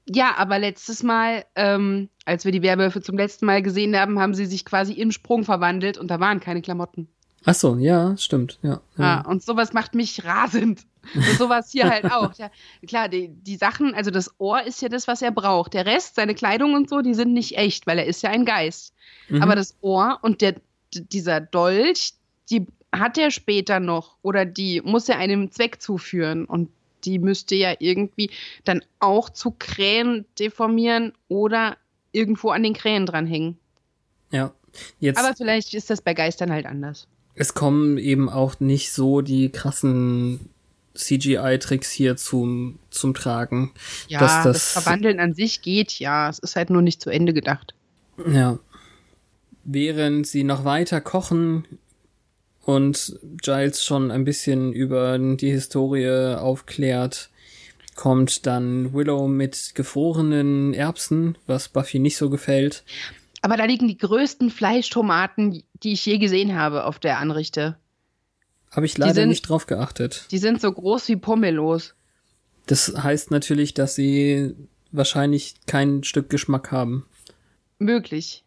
Ja, 0.08 0.36
aber 0.38 0.58
letztes 0.58 1.04
Mal, 1.04 1.44
ähm, 1.58 2.08
als 2.24 2.46
wir 2.46 2.54
die 2.54 2.62
Werwölfe 2.62 3.02
zum 3.02 3.18
letzten 3.18 3.46
Mal 3.46 3.62
gesehen 3.62 3.98
haben, 3.98 4.18
haben 4.18 4.34
sie 4.34 4.46
sich 4.46 4.64
quasi 4.64 4.94
im 4.94 5.12
Sprung 5.12 5.44
verwandelt 5.44 5.98
und 5.98 6.10
da 6.10 6.22
waren 6.22 6.40
keine 6.40 6.62
Klamotten. 6.62 7.10
Ach 7.44 7.56
so, 7.56 7.76
ja, 7.76 8.16
stimmt, 8.16 8.60
ja. 8.62 8.80
Ja. 8.98 9.04
ja. 9.04 9.22
und 9.26 9.44
sowas 9.44 9.74
macht 9.74 9.94
mich 9.94 10.24
rasend. 10.24 10.86
Und 11.16 11.24
sowas 11.38 11.72
hier 11.72 11.90
halt 11.90 12.06
auch. 12.12 12.34
Ja, 12.38 12.52
klar, 12.88 13.10
die, 13.10 13.30
die 13.30 13.56
Sachen, 13.56 13.94
also 13.94 14.12
das 14.12 14.34
Ohr 14.40 14.62
ist 14.64 14.82
ja 14.82 14.90
das, 14.90 15.08
was 15.08 15.22
er 15.22 15.32
braucht. 15.32 15.74
Der 15.74 15.86
Rest, 15.86 16.16
seine 16.16 16.36
Kleidung 16.36 16.74
und 16.74 16.90
so, 16.90 17.02
die 17.02 17.14
sind 17.14 17.34
nicht 17.34 17.58
echt, 17.58 17.88
weil 17.88 18.00
er 18.00 18.06
ist 18.06 18.22
ja 18.24 18.30
ein 18.30 18.46
Geist. 18.46 18.94
Mhm. 19.30 19.42
Aber 19.42 19.56
das 19.56 19.76
Ohr 19.82 20.20
und 20.22 20.42
der, 20.42 20.56
dieser 20.94 21.42
Dolch, 21.42 22.14
die 22.50 22.68
hat 22.92 23.18
er 23.18 23.32
später 23.32 23.80
noch 23.80 24.18
oder 24.22 24.46
die 24.46 24.82
muss 24.82 25.08
er 25.10 25.18
einem 25.18 25.52
Zweck 25.52 25.82
zuführen 25.82 26.46
und 26.46 26.70
die 27.04 27.20
müsste 27.20 27.56
ja 27.56 27.74
irgendwie 27.80 28.30
dann 28.64 28.84
auch 29.00 29.30
zu 29.30 29.56
Krähen 29.58 30.26
deformieren 30.38 31.14
oder 31.30 31.78
irgendwo 32.12 32.50
an 32.50 32.64
den 32.64 32.74
Krähen 32.74 33.06
dranhängen. 33.06 33.58
ja. 34.32 34.52
Jetzt, 35.02 35.18
Aber 35.20 35.36
vielleicht 35.36 35.74
ist 35.74 35.90
das 35.90 36.02
bei 36.02 36.14
Geistern 36.14 36.50
halt 36.50 36.66
anders. 36.66 37.06
es 37.36 37.54
kommen 37.54 37.98
eben 37.98 38.30
auch 38.30 38.62
nicht 38.62 38.94
so 38.94 39.20
die 39.20 39.50
krassen 39.50 40.50
CGI-Tricks 40.96 41.92
hier 41.92 42.18
zum, 42.18 42.80
zum 42.90 43.14
Tragen. 43.14 43.72
Ja, 44.08 44.20
das, 44.20 44.44
das- 44.44 44.72
Verwandeln 44.74 45.20
an 45.20 45.34
sich 45.34 45.62
geht 45.62 46.00
ja. 46.00 46.30
Es 46.30 46.40
ist 46.40 46.56
halt 46.56 46.70
nur 46.70 46.82
nicht 46.82 47.02
zu 47.02 47.10
Ende 47.10 47.34
gedacht. 47.34 47.74
Ja. 48.32 48.60
Während 49.64 50.26
sie 50.28 50.44
noch 50.44 50.66
weiter 50.66 51.02
kochen 51.02 51.66
und 52.64 53.20
Giles 53.42 53.84
schon 53.86 54.12
ein 54.12 54.24
bisschen 54.24 54.74
über 54.74 55.18
die 55.20 55.52
Historie 55.52 56.36
aufklärt, 56.36 57.30
kommt 57.96 58.46
dann 58.46 58.94
Willow 58.94 59.28
mit 59.28 59.74
gefrorenen 59.76 60.74
Erbsen, 60.74 61.38
was 61.46 61.70
Buffy 61.70 62.00
nicht 62.00 62.18
so 62.18 62.30
gefällt. 62.30 62.84
Aber 63.44 63.58
da 63.58 63.66
liegen 63.66 63.88
die 63.88 63.98
größten 63.98 64.50
Fleischtomaten, 64.50 65.64
die 65.84 65.94
ich 65.94 66.06
je 66.06 66.18
gesehen 66.18 66.56
habe 66.56 66.86
auf 66.86 67.00
der 67.00 67.18
Anrichte. 67.20 67.78
Habe 68.72 68.86
ich 68.86 68.98
leider 68.98 69.14
sind- 69.14 69.30
nicht 69.30 69.44
drauf 69.44 69.68
geachtet. 69.68 70.26
Die 70.32 70.38
sind 70.38 70.62
so 70.62 70.72
groß 70.72 71.08
wie 71.10 71.18
Pomelos. 71.18 71.94
Das 72.68 72.94
heißt 72.96 73.32
natürlich, 73.32 73.74
dass 73.74 73.96
sie 73.96 74.56
wahrscheinlich 74.92 75.56
kein 75.68 76.04
Stück 76.04 76.30
Geschmack 76.30 76.72
haben. 76.72 77.06
Möglich. 77.80 78.44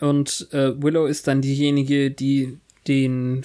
Und 0.00 0.48
äh, 0.52 0.82
Willow 0.82 1.06
ist 1.06 1.26
dann 1.28 1.42
diejenige, 1.42 2.10
die 2.10 2.58
den 2.88 3.42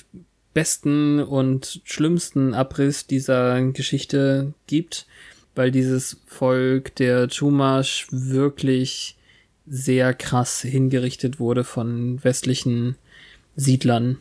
besten 0.54 1.20
und 1.20 1.82
schlimmsten 1.84 2.54
Abriss 2.54 3.08
dieser 3.08 3.62
Geschichte 3.72 4.54
gibt, 4.68 5.06
weil 5.56 5.72
dieses 5.72 6.18
Volk 6.26 6.96
der 6.96 7.28
Chumash 7.28 8.08
wirklich 8.12 9.18
sehr 9.68 10.14
krass 10.14 10.62
hingerichtet 10.62 11.40
wurde 11.40 11.64
von 11.64 12.24
westlichen 12.24 12.96
Siedlern. 13.56 14.18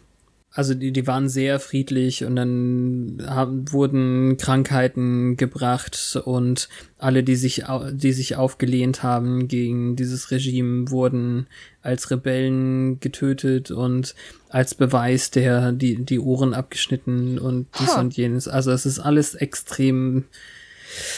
Also 0.59 0.75
die, 0.75 0.91
die 0.91 1.07
waren 1.07 1.29
sehr 1.29 1.61
friedlich 1.61 2.25
und 2.25 2.35
dann 2.35 3.23
haben, 3.25 3.71
wurden 3.71 4.37
Krankheiten 4.39 5.37
gebracht 5.37 6.21
und 6.25 6.69
alle, 6.99 7.23
die 7.23 7.37
sich, 7.37 7.63
die 7.93 8.13
sich 8.13 8.35
aufgelehnt 8.35 9.05
haben 9.05 9.47
gegen 9.47 9.95
dieses 9.95 10.33
Regime, 10.33 10.91
wurden 10.91 11.47
als 11.81 12.11
Rebellen 12.11 12.99
getötet 12.99 13.71
und 13.71 14.17
als 14.49 14.75
Beweis 14.75 15.31
der 15.31 15.71
die, 15.71 16.05
die 16.05 16.19
Ohren 16.19 16.55
abgeschnitten 16.55 17.39
und 17.39 17.69
dies 17.79 17.95
Ha. 17.95 18.01
und 18.01 18.17
jenes. 18.17 18.49
Also 18.49 18.73
es 18.73 18.85
ist 18.85 18.99
alles 18.99 19.37
extrem 19.37 20.25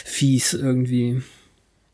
fies 0.05 0.53
irgendwie. 0.53 1.23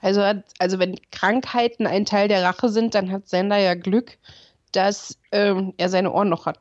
Also, 0.02 0.22
hat- 0.22 0.44
also 0.60 0.80
wenn 0.80 0.98
Krankheiten 1.14 1.88
ein 1.88 2.04
Teil 2.04 2.28
der 2.28 2.44
Rache 2.44 2.68
sind, 2.68 2.94
dann 2.94 3.10
hat 3.10 3.30
Sender 3.30 3.58
ja 3.58 3.74
Glück, 3.74 4.18
dass 4.74 5.18
ähm, 5.32 5.74
er 5.78 5.88
seine 5.88 6.12
Ohren 6.12 6.28
noch 6.28 6.46
hat. 6.46 6.60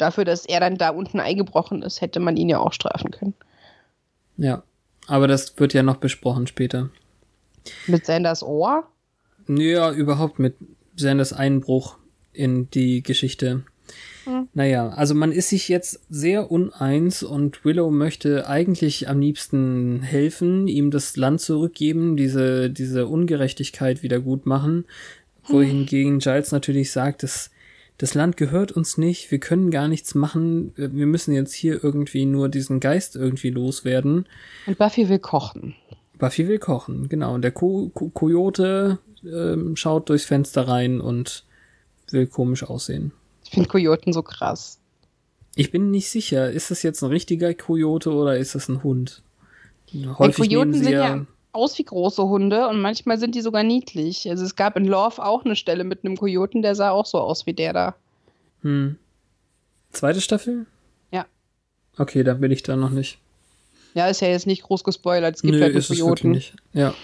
Dafür, 0.00 0.24
dass 0.24 0.46
er 0.46 0.60
dann 0.60 0.76
da 0.76 0.90
unten 0.90 1.20
eingebrochen 1.20 1.82
ist, 1.82 2.00
hätte 2.00 2.20
man 2.20 2.36
ihn 2.36 2.48
ja 2.48 2.58
auch 2.58 2.72
strafen 2.72 3.10
können. 3.10 3.34
Ja. 4.36 4.62
Aber 5.06 5.26
das 5.26 5.58
wird 5.58 5.74
ja 5.74 5.82
noch 5.82 5.96
besprochen 5.96 6.46
später. 6.46 6.90
Mit 7.86 8.06
Sanders 8.06 8.42
Ohr? 8.42 8.84
Ja, 9.48 9.90
überhaupt 9.92 10.38
mit 10.38 10.54
Sanders 10.96 11.32
Einbruch 11.32 11.96
in 12.32 12.70
die 12.70 13.02
Geschichte. 13.02 13.64
Hm. 14.24 14.48
Naja, 14.54 14.90
also 14.90 15.14
man 15.14 15.32
ist 15.32 15.48
sich 15.48 15.68
jetzt 15.68 16.00
sehr 16.08 16.50
uneins 16.50 17.22
und 17.22 17.64
Willow 17.64 17.90
möchte 17.90 18.48
eigentlich 18.48 19.08
am 19.08 19.20
liebsten 19.20 20.02
helfen, 20.02 20.68
ihm 20.68 20.90
das 20.90 21.16
Land 21.16 21.40
zurückgeben, 21.40 22.16
diese, 22.16 22.70
diese 22.70 23.06
Ungerechtigkeit 23.06 24.02
wieder 24.02 24.20
gut 24.20 24.46
machen. 24.46 24.84
Wohingegen 25.44 26.20
Giles 26.20 26.52
natürlich 26.52 26.92
sagt, 26.92 27.24
das, 27.24 27.50
das 28.00 28.14
Land 28.14 28.38
gehört 28.38 28.72
uns 28.72 28.96
nicht, 28.96 29.30
wir 29.30 29.40
können 29.40 29.70
gar 29.70 29.86
nichts 29.86 30.14
machen, 30.14 30.72
wir 30.74 31.06
müssen 31.06 31.34
jetzt 31.34 31.52
hier 31.52 31.84
irgendwie 31.84 32.24
nur 32.24 32.48
diesen 32.48 32.80
Geist 32.80 33.14
irgendwie 33.14 33.50
loswerden. 33.50 34.26
Und 34.64 34.78
Buffy 34.78 35.10
will 35.10 35.18
kochen. 35.18 35.74
Buffy 36.16 36.48
will 36.48 36.58
kochen, 36.58 37.10
genau. 37.10 37.34
Und 37.34 37.42
der 37.42 37.50
Ko 37.50 37.90
Ko 37.92 38.08
Kojote 38.08 38.98
ähm, 39.22 39.76
schaut 39.76 40.08
durchs 40.08 40.24
Fenster 40.24 40.66
rein 40.66 41.02
und 41.02 41.44
will 42.10 42.26
komisch 42.26 42.62
aussehen. 42.62 43.12
Ich 43.44 43.50
finde 43.50 43.68
Kojoten 43.68 44.14
so 44.14 44.22
krass. 44.22 44.78
Ich 45.54 45.70
bin 45.70 45.90
nicht 45.90 46.08
sicher, 46.08 46.50
ist 46.50 46.70
das 46.70 46.82
jetzt 46.82 47.02
ein 47.02 47.10
richtiger 47.10 47.52
Kojote 47.52 48.12
oder 48.12 48.38
ist 48.38 48.54
das 48.54 48.70
ein 48.70 48.82
Hund? 48.82 49.22
Häufig 49.92 50.48
Kojoten 50.48 50.72
sehen 50.72 50.92
ja 50.92 51.26
aus 51.52 51.78
wie 51.78 51.84
große 51.84 52.22
Hunde 52.22 52.68
und 52.68 52.80
manchmal 52.80 53.18
sind 53.18 53.34
die 53.34 53.40
sogar 53.40 53.62
niedlich. 53.62 54.28
Also 54.28 54.44
es 54.44 54.56
gab 54.56 54.76
in 54.76 54.84
Love 54.84 55.22
auch 55.24 55.44
eine 55.44 55.56
Stelle 55.56 55.84
mit 55.84 56.04
einem 56.04 56.16
Kojoten, 56.16 56.62
der 56.62 56.74
sah 56.74 56.90
auch 56.90 57.06
so 57.06 57.18
aus 57.18 57.46
wie 57.46 57.54
der 57.54 57.72
da. 57.72 57.94
Hm. 58.62 58.98
Zweite 59.90 60.20
Staffel? 60.20 60.66
Ja. 61.10 61.26
Okay, 61.98 62.22
da 62.22 62.34
bin 62.34 62.50
ich 62.50 62.62
da 62.62 62.76
noch 62.76 62.90
nicht. 62.90 63.18
Ja, 63.94 64.06
ist 64.08 64.20
ja 64.20 64.28
jetzt 64.28 64.46
nicht 64.46 64.62
groß 64.62 64.84
gespoilert. 64.84 65.36
Es 65.36 65.42
gibt 65.42 65.54
Nö, 65.54 65.60
halt 65.62 65.74
einen 65.74 65.84
Kojoten. 65.84 66.30
Nicht. 66.30 66.54
Ja. 66.72 66.94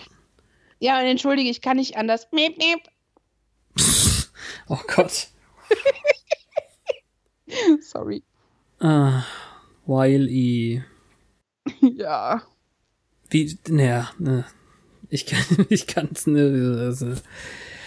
Ja, 0.78 1.00
und 1.00 1.06
entschuldige, 1.06 1.50
ich 1.50 1.60
kann 1.60 1.78
nicht 1.78 1.96
anders. 1.96 2.28
Miep, 2.32 2.56
miep. 2.58 2.80
oh 4.68 4.78
Gott. 4.94 5.28
Sorry. 7.80 8.22
Ah, 8.80 9.24
Wiley. 9.86 10.84
Ja. 11.80 12.42
Wie, 13.36 13.58
naja, 13.68 14.10
ne. 14.18 14.46
Ich 15.10 15.26
kann, 15.26 15.44
ich 15.68 15.86
kann's, 15.86 16.26
ne, 16.26 16.78
also. 16.80 17.12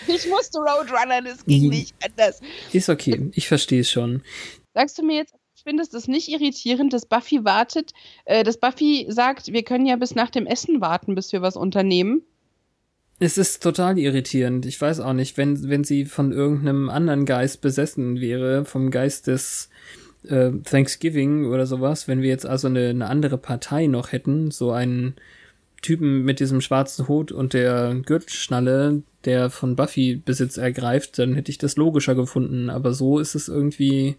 Ich 0.08 0.28
musste 0.28 0.60
Roadrunner, 0.60 1.24
das 1.24 1.43
ging 1.43 1.70
nicht 1.70 1.95
anders. 2.04 2.39
Ist 2.72 2.88
okay, 2.88 3.32
ich 3.34 3.47
verstehe 3.47 3.82
es 3.82 3.89
schon. 3.89 4.22
Sagst 4.76 5.00
du 5.00 5.04
mir 5.04 5.18
jetzt, 5.18 5.34
findest 5.64 5.95
es 5.95 6.08
nicht 6.08 6.30
irritierend, 6.30 6.93
dass 6.93 7.08
Buffy 7.08 7.43
wartet, 7.45 7.93
äh, 8.26 8.43
dass 8.43 8.60
Buffy 8.60 9.08
sagt, 9.10 9.52
wir 9.52 9.64
können 9.64 9.88
ja 9.88 9.95
bis 9.95 10.14
nach 10.14 10.30
dem 10.30 10.45
Essen 10.45 10.82
warten, 10.82 11.16
bis 11.16 11.32
wir 11.32 11.41
was 11.41 11.58
unternehmen? 11.58 12.22
Es 13.20 13.39
ist 13.39 13.64
total 13.64 13.97
irritierend. 13.97 14.68
Ich 14.68 14.80
weiß 14.80 15.00
auch 15.00 15.14
nicht, 15.14 15.36
wenn, 15.38 15.68
wenn 15.68 15.84
sie 15.84 16.06
von 16.06 16.32
irgendeinem 16.32 16.89
anderen 16.89 17.26
Geist 17.26 17.62
besessen 17.62 18.22
wäre, 18.22 18.66
vom 18.66 18.91
Geist 18.91 19.26
des 19.26 19.70
äh, 20.28 20.52
Thanksgiving 20.64 21.47
oder 21.47 21.66
sowas, 21.66 22.08
wenn 22.08 22.22
wir 22.22 22.30
jetzt 22.30 22.45
also 22.45 22.68
eine, 22.68 22.89
eine 22.89 23.08
andere 23.08 23.39
Partei 23.39 23.88
noch 23.88 24.12
hätten, 24.12 24.52
so 24.52 24.72
einen 24.72 25.16
Typen 25.82 26.24
mit 26.24 26.40
diesem 26.40 26.62
schwarzen 26.62 27.08
Hut 27.08 27.32
und 27.32 27.54
der 27.54 27.96
Gürtelschnalle, 28.06 29.04
der 29.26 29.50
von 29.50 29.76
Buffy 29.76 30.16
Besitz 30.16 30.58
ergreift, 30.58 31.20
dann 31.20 31.36
hätte 31.36 31.52
ich 31.52 31.58
das 31.58 31.76
logischer 31.76 32.16
gefunden. 32.16 32.70
Aber 32.70 32.94
so 32.94 33.20
ist 33.20 33.36
es 33.36 33.48
irgendwie, 33.48 34.16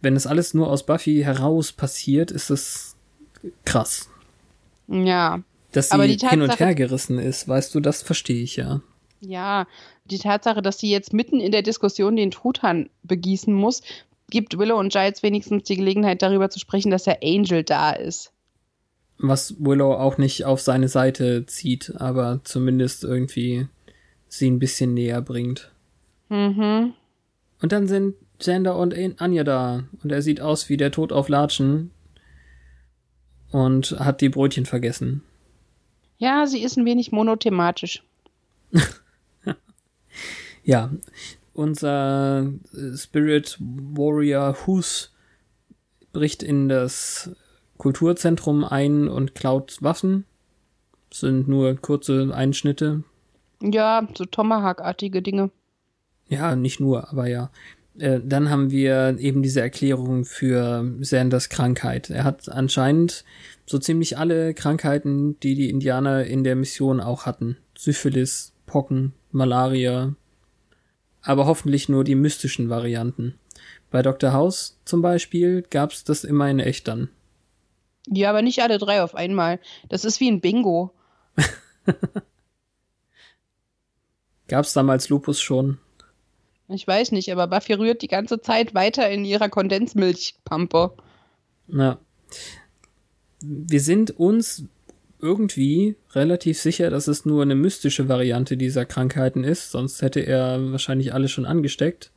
wenn 0.00 0.16
es 0.16 0.26
alles 0.26 0.54
nur 0.54 0.70
aus 0.70 0.86
Buffy 0.86 1.22
heraus 1.22 1.72
passiert, 1.72 2.30
ist 2.30 2.50
es 2.50 2.96
krass. 3.64 4.08
Ja. 4.88 5.42
Dass 5.72 5.90
sie 5.90 6.18
hin 6.28 6.42
und 6.42 6.58
her 6.58 6.74
gerissen 6.74 7.18
ist, 7.18 7.48
weißt 7.48 7.74
du, 7.74 7.80
das 7.80 8.02
verstehe 8.02 8.42
ich 8.42 8.56
ja. 8.56 8.80
Ja, 9.20 9.66
die 10.04 10.18
Tatsache, 10.18 10.62
dass 10.62 10.78
sie 10.78 10.90
jetzt 10.90 11.12
mitten 11.12 11.40
in 11.40 11.52
der 11.52 11.62
Diskussion 11.62 12.16
den 12.16 12.30
Truthahn 12.30 12.90
begießen 13.02 13.52
muss, 13.52 13.82
gibt 14.30 14.58
Willow 14.58 14.78
und 14.78 14.92
Giles 14.92 15.22
wenigstens 15.22 15.64
die 15.64 15.76
Gelegenheit, 15.76 16.22
darüber 16.22 16.50
zu 16.50 16.58
sprechen, 16.58 16.90
dass 16.90 17.04
der 17.04 17.20
Angel 17.22 17.62
da 17.62 17.92
ist. 17.92 18.32
Was 19.18 19.56
Willow 19.58 19.94
auch 19.94 20.18
nicht 20.18 20.44
auf 20.44 20.60
seine 20.60 20.88
Seite 20.88 21.46
zieht, 21.46 21.94
aber 21.96 22.40
zumindest 22.44 23.04
irgendwie 23.04 23.66
sie 24.28 24.50
ein 24.50 24.58
bisschen 24.58 24.94
näher 24.94 25.22
bringt. 25.22 25.70
Mhm. 26.28 26.92
Und 27.62 27.72
dann 27.72 27.86
sind 27.86 28.14
Xander 28.38 28.76
und 28.76 28.94
Anja 29.20 29.44
da 29.44 29.84
und 30.02 30.12
er 30.12 30.22
sieht 30.22 30.40
aus 30.40 30.68
wie 30.68 30.76
der 30.76 30.90
Tod 30.90 31.12
auf 31.12 31.28
Latschen 31.28 31.90
und 33.50 33.92
hat 33.98 34.20
die 34.20 34.28
Brötchen 34.28 34.66
vergessen. 34.66 35.22
Ja, 36.18 36.46
sie 36.46 36.62
ist 36.62 36.76
ein 36.76 36.84
wenig 36.84 37.12
monothematisch. 37.12 38.02
ja, 40.64 40.90
unser 41.52 42.52
äh, 42.74 42.96
Spirit 42.96 43.56
Warrior 43.60 44.56
Hus 44.66 45.12
bricht 46.12 46.42
in 46.42 46.68
das 46.68 47.30
Kulturzentrum 47.78 48.64
ein 48.64 49.08
und 49.08 49.34
klaut 49.34 49.78
Waffen. 49.80 50.24
Das 51.10 51.20
sind 51.20 51.48
nur 51.48 51.76
kurze 51.76 52.30
Einschnitte. 52.34 53.04
Ja, 53.62 54.06
so 54.14 54.24
Tomahawk-artige 54.24 55.22
Dinge. 55.22 55.50
Ja, 56.28 56.56
nicht 56.56 56.80
nur, 56.80 57.10
aber 57.10 57.28
ja. 57.28 57.50
Äh, 57.98 58.20
dann 58.22 58.50
haben 58.50 58.70
wir 58.70 59.16
eben 59.18 59.42
diese 59.42 59.60
Erklärung 59.60 60.24
für 60.24 60.84
Sanders 61.00 61.48
Krankheit. 61.48 62.10
Er 62.10 62.24
hat 62.24 62.48
anscheinend 62.48 63.24
so 63.64 63.78
ziemlich 63.78 64.18
alle 64.18 64.54
Krankheiten, 64.54 65.38
die 65.40 65.54
die 65.54 65.70
Indianer 65.70 66.24
in 66.24 66.44
der 66.44 66.56
Mission 66.56 67.00
auch 67.00 67.26
hatten. 67.26 67.56
Syphilis, 67.76 68.52
Pocken, 68.66 69.12
Malaria, 69.30 70.14
aber 71.22 71.46
hoffentlich 71.46 71.88
nur 71.88 72.04
die 72.04 72.14
mystischen 72.14 72.68
Varianten. 72.68 73.34
Bei 73.90 74.02
Dr. 74.02 74.32
House 74.32 74.78
zum 74.84 75.02
Beispiel 75.02 75.62
gab's 75.70 76.04
das 76.04 76.24
immer 76.24 76.48
in 76.50 76.60
echt 76.60 76.88
dann. 76.88 77.08
Ja, 78.06 78.30
aber 78.30 78.42
nicht 78.42 78.62
alle 78.62 78.78
drei 78.78 79.02
auf 79.02 79.14
einmal. 79.14 79.60
Das 79.88 80.04
ist 80.04 80.20
wie 80.20 80.30
ein 80.30 80.40
Bingo. 80.40 80.92
Gab's 84.48 84.72
damals 84.72 85.08
Lupus 85.08 85.40
schon? 85.40 85.78
Ich 86.68 86.86
weiß 86.86 87.12
nicht, 87.12 87.30
aber 87.30 87.46
Buffy 87.46 87.74
rührt 87.74 88.02
die 88.02 88.08
ganze 88.08 88.40
Zeit 88.40 88.74
weiter 88.74 89.08
in 89.08 89.24
ihrer 89.24 89.48
Kondensmilchpampe. 89.48 90.92
Na. 91.68 91.98
Wir 93.40 93.80
sind 93.80 94.10
uns 94.18 94.64
irgendwie 95.20 95.96
relativ 96.12 96.60
sicher, 96.60 96.90
dass 96.90 97.06
es 97.06 97.24
nur 97.24 97.42
eine 97.42 97.54
mystische 97.54 98.08
Variante 98.08 98.56
dieser 98.56 98.84
Krankheiten 98.84 99.44
ist, 99.44 99.70
sonst 99.70 100.02
hätte 100.02 100.20
er 100.20 100.72
wahrscheinlich 100.72 101.12
alle 101.14 101.28
schon 101.28 101.46
angesteckt. 101.46 102.10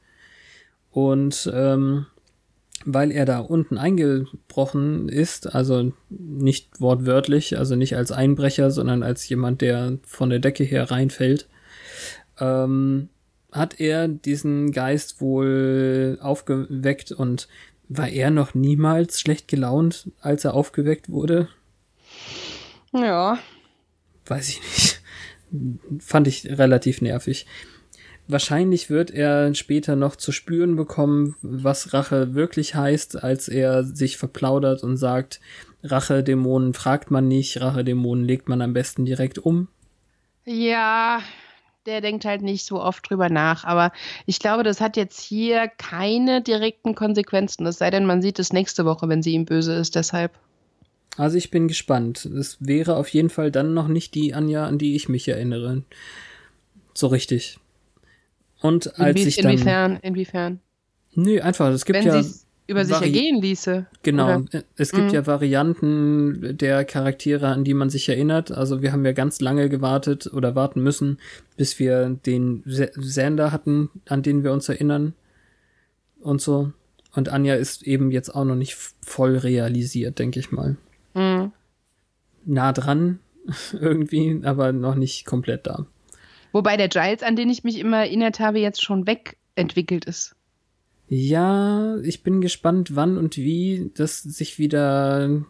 Und 0.91 1.49
ähm, 1.53 2.07
weil 2.85 3.11
er 3.11 3.25
da 3.25 3.39
unten 3.39 3.77
eingebrochen 3.77 5.09
ist, 5.09 5.53
also 5.53 5.91
nicht 6.09 6.79
wortwörtlich, 6.79 7.57
also 7.57 7.75
nicht 7.75 7.95
als 7.95 8.11
Einbrecher, 8.11 8.71
sondern 8.71 9.03
als 9.03 9.27
jemand, 9.27 9.61
der 9.61 9.97
von 10.05 10.29
der 10.29 10.39
Decke 10.39 10.63
her 10.63 10.89
reinfällt, 10.89 11.47
ähm, 12.39 13.09
hat 13.51 13.79
er 13.79 14.07
diesen 14.07 14.71
Geist 14.71 15.21
wohl 15.21 16.19
aufgeweckt 16.21 17.11
und 17.11 17.47
war 17.87 18.07
er 18.07 18.29
noch 18.29 18.53
niemals 18.53 19.19
schlecht 19.19 19.47
gelaunt, 19.47 20.11
als 20.21 20.45
er 20.45 20.53
aufgeweckt 20.53 21.09
wurde? 21.09 21.49
Ja. 22.93 23.39
Weiß 24.25 24.49
ich 24.49 24.61
nicht. 24.61 25.01
Fand 25.99 26.27
ich 26.27 26.45
relativ 26.45 27.01
nervig. 27.01 27.47
Wahrscheinlich 28.31 28.91
wird 28.91 29.09
er 29.09 29.55
später 29.55 29.95
noch 29.95 30.15
zu 30.15 30.31
spüren 30.31 30.75
bekommen, 30.75 31.35
was 31.41 31.93
Rache 31.93 32.35
wirklich 32.35 32.75
heißt, 32.75 33.23
als 33.23 33.47
er 33.47 33.83
sich 33.83 34.17
verplaudert 34.17 34.83
und 34.83 34.97
sagt, 34.97 35.39
Rache-Dämonen 35.81 36.75
fragt 36.75 37.09
man 37.09 37.27
nicht, 37.27 37.59
Rache-Dämonen 37.59 38.23
legt 38.23 38.47
man 38.47 38.61
am 38.61 38.73
besten 38.73 39.03
direkt 39.03 39.39
um. 39.39 39.67
Ja, 40.45 41.21
der 41.87 42.01
denkt 42.01 42.23
halt 42.23 42.43
nicht 42.43 42.67
so 42.67 42.79
oft 42.79 43.09
drüber 43.09 43.29
nach. 43.29 43.63
Aber 43.63 43.91
ich 44.27 44.39
glaube, 44.39 44.61
das 44.61 44.79
hat 44.79 44.95
jetzt 44.95 45.19
hier 45.19 45.67
keine 45.67 46.43
direkten 46.43 46.93
Konsequenzen. 46.93 47.65
Es 47.65 47.79
sei 47.79 47.89
denn, 47.89 48.05
man 48.05 48.21
sieht 48.21 48.37
es 48.37 48.53
nächste 48.53 48.85
Woche, 48.85 49.09
wenn 49.09 49.23
sie 49.23 49.33
ihm 49.33 49.45
böse 49.45 49.73
ist, 49.73 49.95
deshalb. 49.95 50.33
Also 51.17 51.37
ich 51.37 51.49
bin 51.49 51.67
gespannt. 51.67 52.25
Es 52.25 52.57
wäre 52.59 52.95
auf 52.95 53.09
jeden 53.09 53.31
Fall 53.31 53.51
dann 53.51 53.73
noch 53.73 53.87
nicht 53.87 54.13
die 54.13 54.35
Anja, 54.35 54.67
an 54.67 54.77
die 54.77 54.95
ich 54.95 55.09
mich 55.09 55.27
erinnere. 55.27 55.81
So 56.93 57.07
richtig. 57.07 57.58
Und 58.61 58.99
als 58.99 59.17
Inwie 59.17 59.27
ich 59.27 59.35
dann, 59.37 59.51
inwiefern, 59.51 59.99
inwiefern? 60.01 60.59
Nö, 61.15 61.39
einfach, 61.41 61.69
es 61.71 61.85
gibt 61.85 61.99
Wenn 61.99 62.07
ja 62.07 62.23
über 62.69 62.85
sich 62.85 62.95
Vari 62.95 63.05
ergehen 63.05 63.41
ließe. 63.41 63.87
Genau, 64.03 64.41
oder? 64.41 64.63
es 64.75 64.91
gibt 64.91 65.07
mhm. 65.07 65.13
ja 65.13 65.25
Varianten 65.25 66.55
der 66.55 66.85
Charaktere, 66.85 67.47
an 67.47 67.63
die 67.63 67.73
man 67.73 67.89
sich 67.89 68.07
erinnert. 68.07 68.51
Also 68.51 68.83
wir 68.83 68.91
haben 68.91 69.03
ja 69.03 69.11
ganz 69.11 69.41
lange 69.41 69.69
gewartet 69.69 70.31
oder 70.31 70.53
warten 70.53 70.81
müssen, 70.83 71.17
bis 71.57 71.79
wir 71.79 72.09
den 72.09 72.63
Sander 72.65 73.51
hatten, 73.51 73.89
an 74.07 74.21
den 74.21 74.43
wir 74.43 74.51
uns 74.51 74.69
erinnern 74.69 75.15
und 76.21 76.41
so. 76.41 76.71
Und 77.15 77.29
Anja 77.29 77.55
ist 77.55 77.81
eben 77.83 78.11
jetzt 78.11 78.29
auch 78.35 78.45
noch 78.45 78.55
nicht 78.55 78.75
voll 79.01 79.35
realisiert, 79.35 80.19
denke 80.19 80.39
ich 80.39 80.51
mal. 80.51 80.77
Mhm. 81.15 81.51
Nah 82.45 82.71
dran 82.71 83.19
irgendwie, 83.73 84.41
aber 84.43 84.73
noch 84.73 84.93
nicht 84.93 85.25
komplett 85.25 85.65
da. 85.65 85.87
Wobei 86.51 86.77
der 86.77 86.89
Giles, 86.89 87.23
an 87.23 87.35
den 87.35 87.49
ich 87.49 87.63
mich 87.63 87.79
immer 87.79 87.97
erinnert 87.97 88.39
habe, 88.39 88.59
jetzt 88.59 88.83
schon 88.83 89.05
wegentwickelt 89.05 90.05
ist. 90.05 90.35
Ja, 91.07 91.97
ich 91.97 92.23
bin 92.23 92.41
gespannt, 92.41 92.95
wann 92.95 93.17
und 93.17 93.37
wie 93.37 93.91
das 93.95 94.21
sich 94.21 94.59
wieder 94.59 95.43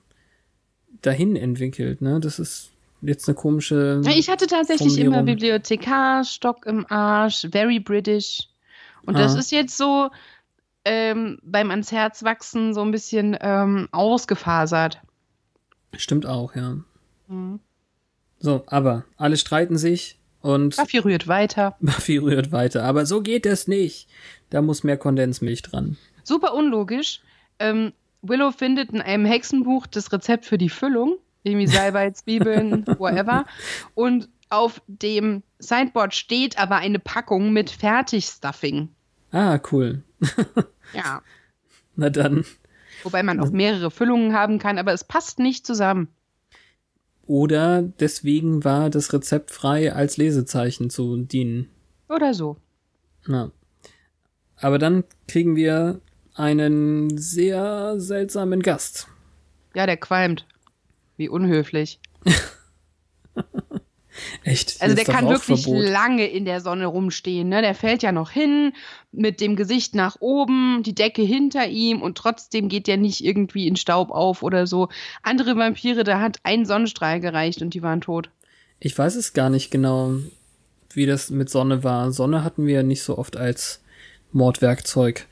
dahin 1.01 1.35
entwickelt. 1.35 2.01
Ne? 2.01 2.19
Das 2.19 2.39
ist 2.39 2.71
jetzt 3.01 3.27
eine 3.27 3.35
komische. 3.35 4.01
Ich 4.07 4.29
hatte 4.29 4.47
tatsächlich 4.47 4.97
immer 4.97 5.23
Bibliothekar, 5.23 6.23
Stock 6.23 6.65
im 6.65 6.85
Arsch, 6.89 7.47
very 7.51 7.79
British. 7.79 8.47
Und 9.05 9.15
ah. 9.15 9.19
das 9.19 9.35
ist 9.35 9.51
jetzt 9.51 9.77
so 9.77 10.09
ähm, 10.85 11.39
beim 11.43 11.71
ans 11.71 11.91
Herz 11.91 12.23
wachsen 12.23 12.73
so 12.73 12.81
ein 12.81 12.91
bisschen 12.91 13.37
ähm, 13.39 13.89
ausgefasert. 13.91 15.01
Stimmt 15.97 16.25
auch, 16.25 16.55
ja. 16.55 16.77
Mhm. 17.27 17.59
So, 18.39 18.63
aber 18.67 19.03
alle 19.17 19.37
streiten 19.37 19.77
sich. 19.77 20.18
Und 20.41 20.75
Buffy 20.77 20.99
rührt 20.99 21.27
weiter. 21.27 21.75
Buffy 21.81 22.17
rührt 22.17 22.51
weiter. 22.51 22.83
Aber 22.83 23.05
so 23.05 23.21
geht 23.21 23.45
es 23.45 23.67
nicht. 23.67 24.07
Da 24.49 24.61
muss 24.61 24.83
mehr 24.83 24.97
Kondensmilch 24.97 25.61
dran. 25.61 25.97
Super 26.23 26.53
unlogisch. 26.53 27.21
Ähm, 27.59 27.93
Willow 28.21 28.51
findet 28.51 28.91
in 28.91 29.01
einem 29.01 29.25
Hexenbuch 29.25 29.87
das 29.87 30.11
Rezept 30.11 30.45
für 30.45 30.57
die 30.57 30.69
Füllung. 30.69 31.17
Irgendwie 31.43 31.67
Salbei, 31.67 32.11
Zwiebeln, 32.13 32.85
whatever. 32.97 33.45
Und 33.95 34.29
auf 34.49 34.81
dem 34.87 35.43
Sideboard 35.59 36.13
steht 36.15 36.57
aber 36.57 36.77
eine 36.77 36.99
Packung 36.99 37.53
mit 37.53 37.69
Fertigstuffing. 37.69 38.89
Ah, 39.31 39.59
cool. 39.71 40.03
Ja. 40.91 41.21
Na 41.95 42.09
dann. 42.09 42.45
Wobei 43.03 43.21
man 43.21 43.39
auch 43.39 43.51
mehrere 43.51 43.91
Füllungen 43.91 44.33
haben 44.33 44.57
kann, 44.57 44.79
aber 44.79 44.91
es 44.91 45.03
passt 45.03 45.37
nicht 45.37 45.67
zusammen. 45.67 46.07
Oder 47.29 47.83
deswegen 47.83 48.63
war 48.63 48.89
das 48.89 49.13
Rezept 49.13 49.51
frei 49.51 49.93
als 49.93 50.17
Lesezeichen 50.17 50.89
zu 50.89 51.15
dienen. 51.15 51.69
Oder 52.09 52.33
so. 52.33 52.57
Ja. 53.27 53.51
Aber 54.55 54.79
dann 54.79 55.03
kriegen 55.27 55.55
wir 55.55 56.01
einen 56.33 57.15
sehr 57.19 57.99
seltsamen 57.99 58.63
Gast. 58.63 59.09
Ja, 59.75 59.85
der 59.85 59.97
qualmt. 59.97 60.47
Wie 61.17 61.29
unhöflich. 61.29 61.99
Echt? 64.43 64.81
Also 64.81 64.95
der 64.95 65.05
kann 65.05 65.27
wirklich 65.29 65.67
Rauchverbot. 65.67 65.89
lange 65.89 66.27
in 66.27 66.45
der 66.45 66.61
Sonne 66.61 66.85
rumstehen. 66.85 67.49
Ne? 67.49 67.61
Der 67.61 67.75
fällt 67.75 68.03
ja 68.03 68.11
noch 68.11 68.31
hin, 68.31 68.73
mit 69.11 69.41
dem 69.41 69.55
Gesicht 69.55 69.95
nach 69.95 70.17
oben, 70.19 70.83
die 70.83 70.95
Decke 70.95 71.21
hinter 71.21 71.67
ihm 71.67 72.01
und 72.01 72.17
trotzdem 72.17 72.69
geht 72.69 72.87
der 72.87 72.97
nicht 72.97 73.23
irgendwie 73.23 73.67
in 73.67 73.75
Staub 73.75 74.11
auf 74.11 74.43
oder 74.43 74.67
so. 74.67 74.89
Andere 75.23 75.55
Vampire, 75.57 76.03
da 76.03 76.19
hat 76.19 76.37
ein 76.43 76.65
Sonnenstrahl 76.65 77.19
gereicht 77.19 77.61
und 77.61 77.73
die 77.73 77.81
waren 77.81 78.01
tot. 78.01 78.29
Ich 78.79 78.97
weiß 78.97 79.15
es 79.15 79.33
gar 79.33 79.49
nicht 79.49 79.71
genau, 79.71 80.13
wie 80.93 81.05
das 81.05 81.29
mit 81.29 81.49
Sonne 81.49 81.83
war. 81.83 82.11
Sonne 82.11 82.43
hatten 82.43 82.65
wir 82.65 82.83
nicht 82.83 83.03
so 83.03 83.17
oft 83.17 83.35
als 83.37 83.81
Mordwerkzeug. 84.31 85.25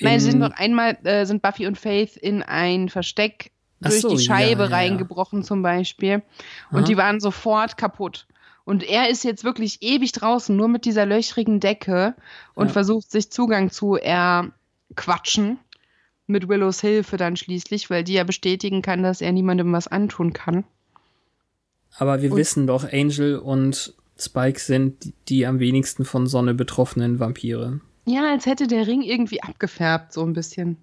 Nein, 0.00 0.20
sie 0.20 0.26
sind 0.26 0.34
In- 0.42 0.48
noch 0.48 0.56
einmal, 0.56 0.96
äh, 1.04 1.24
sind 1.26 1.42
Buffy 1.42 1.66
und 1.66 1.78
Faith 1.78 2.16
in 2.16 2.42
ein 2.42 2.88
Versteck 2.88 3.50
Ach 3.82 3.88
durch 3.90 4.00
so, 4.00 4.08
die 4.08 4.18
Scheibe 4.18 4.62
ja, 4.62 4.68
ja, 4.68 4.70
ja. 4.70 4.76
reingebrochen 4.76 5.42
zum 5.42 5.62
Beispiel. 5.62 6.22
Und 6.70 6.78
Aha. 6.78 6.84
die 6.86 6.96
waren 6.96 7.20
sofort 7.20 7.76
kaputt. 7.76 8.26
Und 8.64 8.82
er 8.82 9.08
ist 9.10 9.22
jetzt 9.22 9.44
wirklich 9.44 9.82
ewig 9.82 10.12
draußen, 10.12 10.56
nur 10.56 10.66
mit 10.68 10.84
dieser 10.86 11.06
löchrigen 11.06 11.60
Decke 11.60 12.14
und 12.54 12.68
Ja. 12.68 12.72
versucht 12.72 13.10
sich 13.10 13.30
Zugang 13.30 13.70
zu 13.70 13.94
erquatschen. 13.96 15.58
Mit 16.26 16.48
Willows 16.48 16.80
Hilfe 16.80 17.16
dann 17.16 17.36
schließlich, 17.36 17.88
weil 17.90 18.02
die 18.02 18.14
ja 18.14 18.24
bestätigen 18.24 18.82
kann, 18.82 19.04
dass 19.04 19.20
er 19.20 19.30
niemandem 19.30 19.72
was 19.72 19.86
antun 19.86 20.32
kann. 20.32 20.64
Aber 21.98 22.20
wir 22.22 22.32
Und- 22.32 22.38
wissen 22.38 22.66
doch, 22.66 22.90
Angel 22.92 23.38
und 23.38 23.94
Spike 24.18 24.58
sind 24.58 25.04
die, 25.04 25.14
die 25.28 25.46
am 25.46 25.60
wenigsten 25.60 26.04
von 26.04 26.26
Sonne 26.26 26.54
betroffenen 26.54 27.20
Vampire. 27.20 27.80
Ja, 28.06 28.30
als 28.32 28.46
hätte 28.46 28.66
der 28.66 28.86
Ring 28.86 29.02
irgendwie 29.02 29.42
abgefärbt, 29.42 30.12
so 30.12 30.22
ein 30.24 30.32
bisschen. 30.32 30.78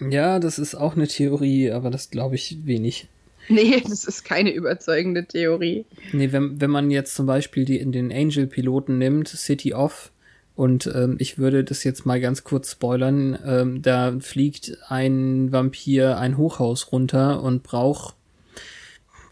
Ja, 0.00 0.38
das 0.38 0.58
ist 0.58 0.74
auch 0.74 0.96
eine 0.96 1.08
Theorie, 1.08 1.70
aber 1.70 1.90
das 1.90 2.10
glaube 2.10 2.34
ich 2.34 2.58
wenig. 2.64 3.08
Nee, 3.48 3.80
das 3.88 4.04
ist 4.04 4.24
keine 4.24 4.52
überzeugende 4.52 5.26
Theorie. 5.26 5.84
Nee, 6.12 6.32
wenn, 6.32 6.60
wenn 6.60 6.70
man 6.70 6.90
jetzt 6.90 7.14
zum 7.14 7.26
Beispiel 7.26 7.64
die, 7.64 7.78
in 7.78 7.92
den 7.92 8.12
Angel-Piloten 8.12 8.98
nimmt, 8.98 9.28
City 9.28 9.74
Off, 9.74 10.10
und 10.56 10.90
ähm, 10.94 11.16
ich 11.18 11.38
würde 11.38 11.64
das 11.64 11.84
jetzt 11.84 12.04
mal 12.04 12.20
ganz 12.20 12.44
kurz 12.44 12.72
spoilern, 12.72 13.38
ähm, 13.46 13.80
da 13.80 14.12
fliegt 14.20 14.76
ein 14.88 15.52
Vampir 15.52 16.18
ein 16.18 16.36
Hochhaus 16.36 16.92
runter 16.92 17.42
und 17.42 17.62
braucht 17.62 18.14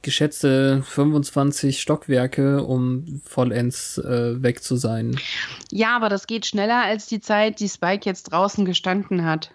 geschätzte 0.01 0.83
25 0.85 1.83
Stockwerke, 1.83 2.62
um 2.64 3.21
vollends 3.27 3.99
äh, 3.99 4.43
weg 4.43 4.62
zu 4.62 4.77
sein. 4.77 5.21
Ja, 5.71 5.97
aber 5.97 6.09
das 6.09 6.27
geht 6.27 6.47
schneller 6.47 6.83
als 6.83 7.07
die 7.07 7.21
Zeit, 7.21 7.61
die 7.61 7.69
Spike 7.69 8.09
jetzt 8.09 8.33
draußen 8.33 8.64
gestanden 8.64 9.27
hat. 9.27 9.51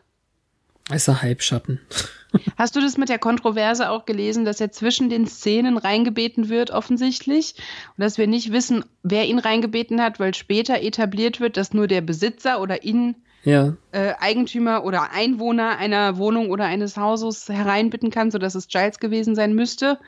Ist 0.92 1.08
ein 1.08 1.22
Halbschatten. 1.22 1.80
Hast 2.58 2.76
du 2.76 2.82
das 2.82 2.98
mit 2.98 3.10
der 3.10 3.20
Kontroverse 3.20 3.90
auch 3.90 4.06
gelesen, 4.06 4.44
dass 4.44 4.60
er 4.60 4.72
zwischen 4.72 5.10
den 5.10 5.28
Szenen 5.28 5.78
reingebeten 5.78 6.50
wird, 6.50 6.72
offensichtlich? 6.72 7.56
Und 7.96 8.04
dass 8.04 8.18
wir 8.18 8.28
nicht 8.28 8.52
wissen, 8.52 8.84
wer 9.04 9.26
ihn 9.26 9.40
reingebeten 9.40 10.02
hat, 10.02 10.20
weil 10.20 10.34
später 10.34 10.82
etabliert 10.82 11.40
wird, 11.40 11.58
dass 11.58 11.74
nur 11.74 11.88
der 11.88 12.02
Besitzer 12.02 12.60
oder 12.60 12.84
ihn 12.84 13.16
Ja, 13.44 13.76
äh, 13.92 14.14
Eigentümer 14.20 14.84
oder 14.84 15.12
Einwohner 15.12 15.78
einer 15.78 16.18
Wohnung 16.18 16.50
oder 16.50 16.66
eines 16.66 16.98
Hauses 16.98 17.48
hereinbitten 17.48 18.10
kann, 18.10 18.32
sodass 18.32 18.56
es 18.56 18.68
Giles 18.68 19.00
gewesen 19.00 19.36
sein 19.36 19.54
müsste. 19.54 20.00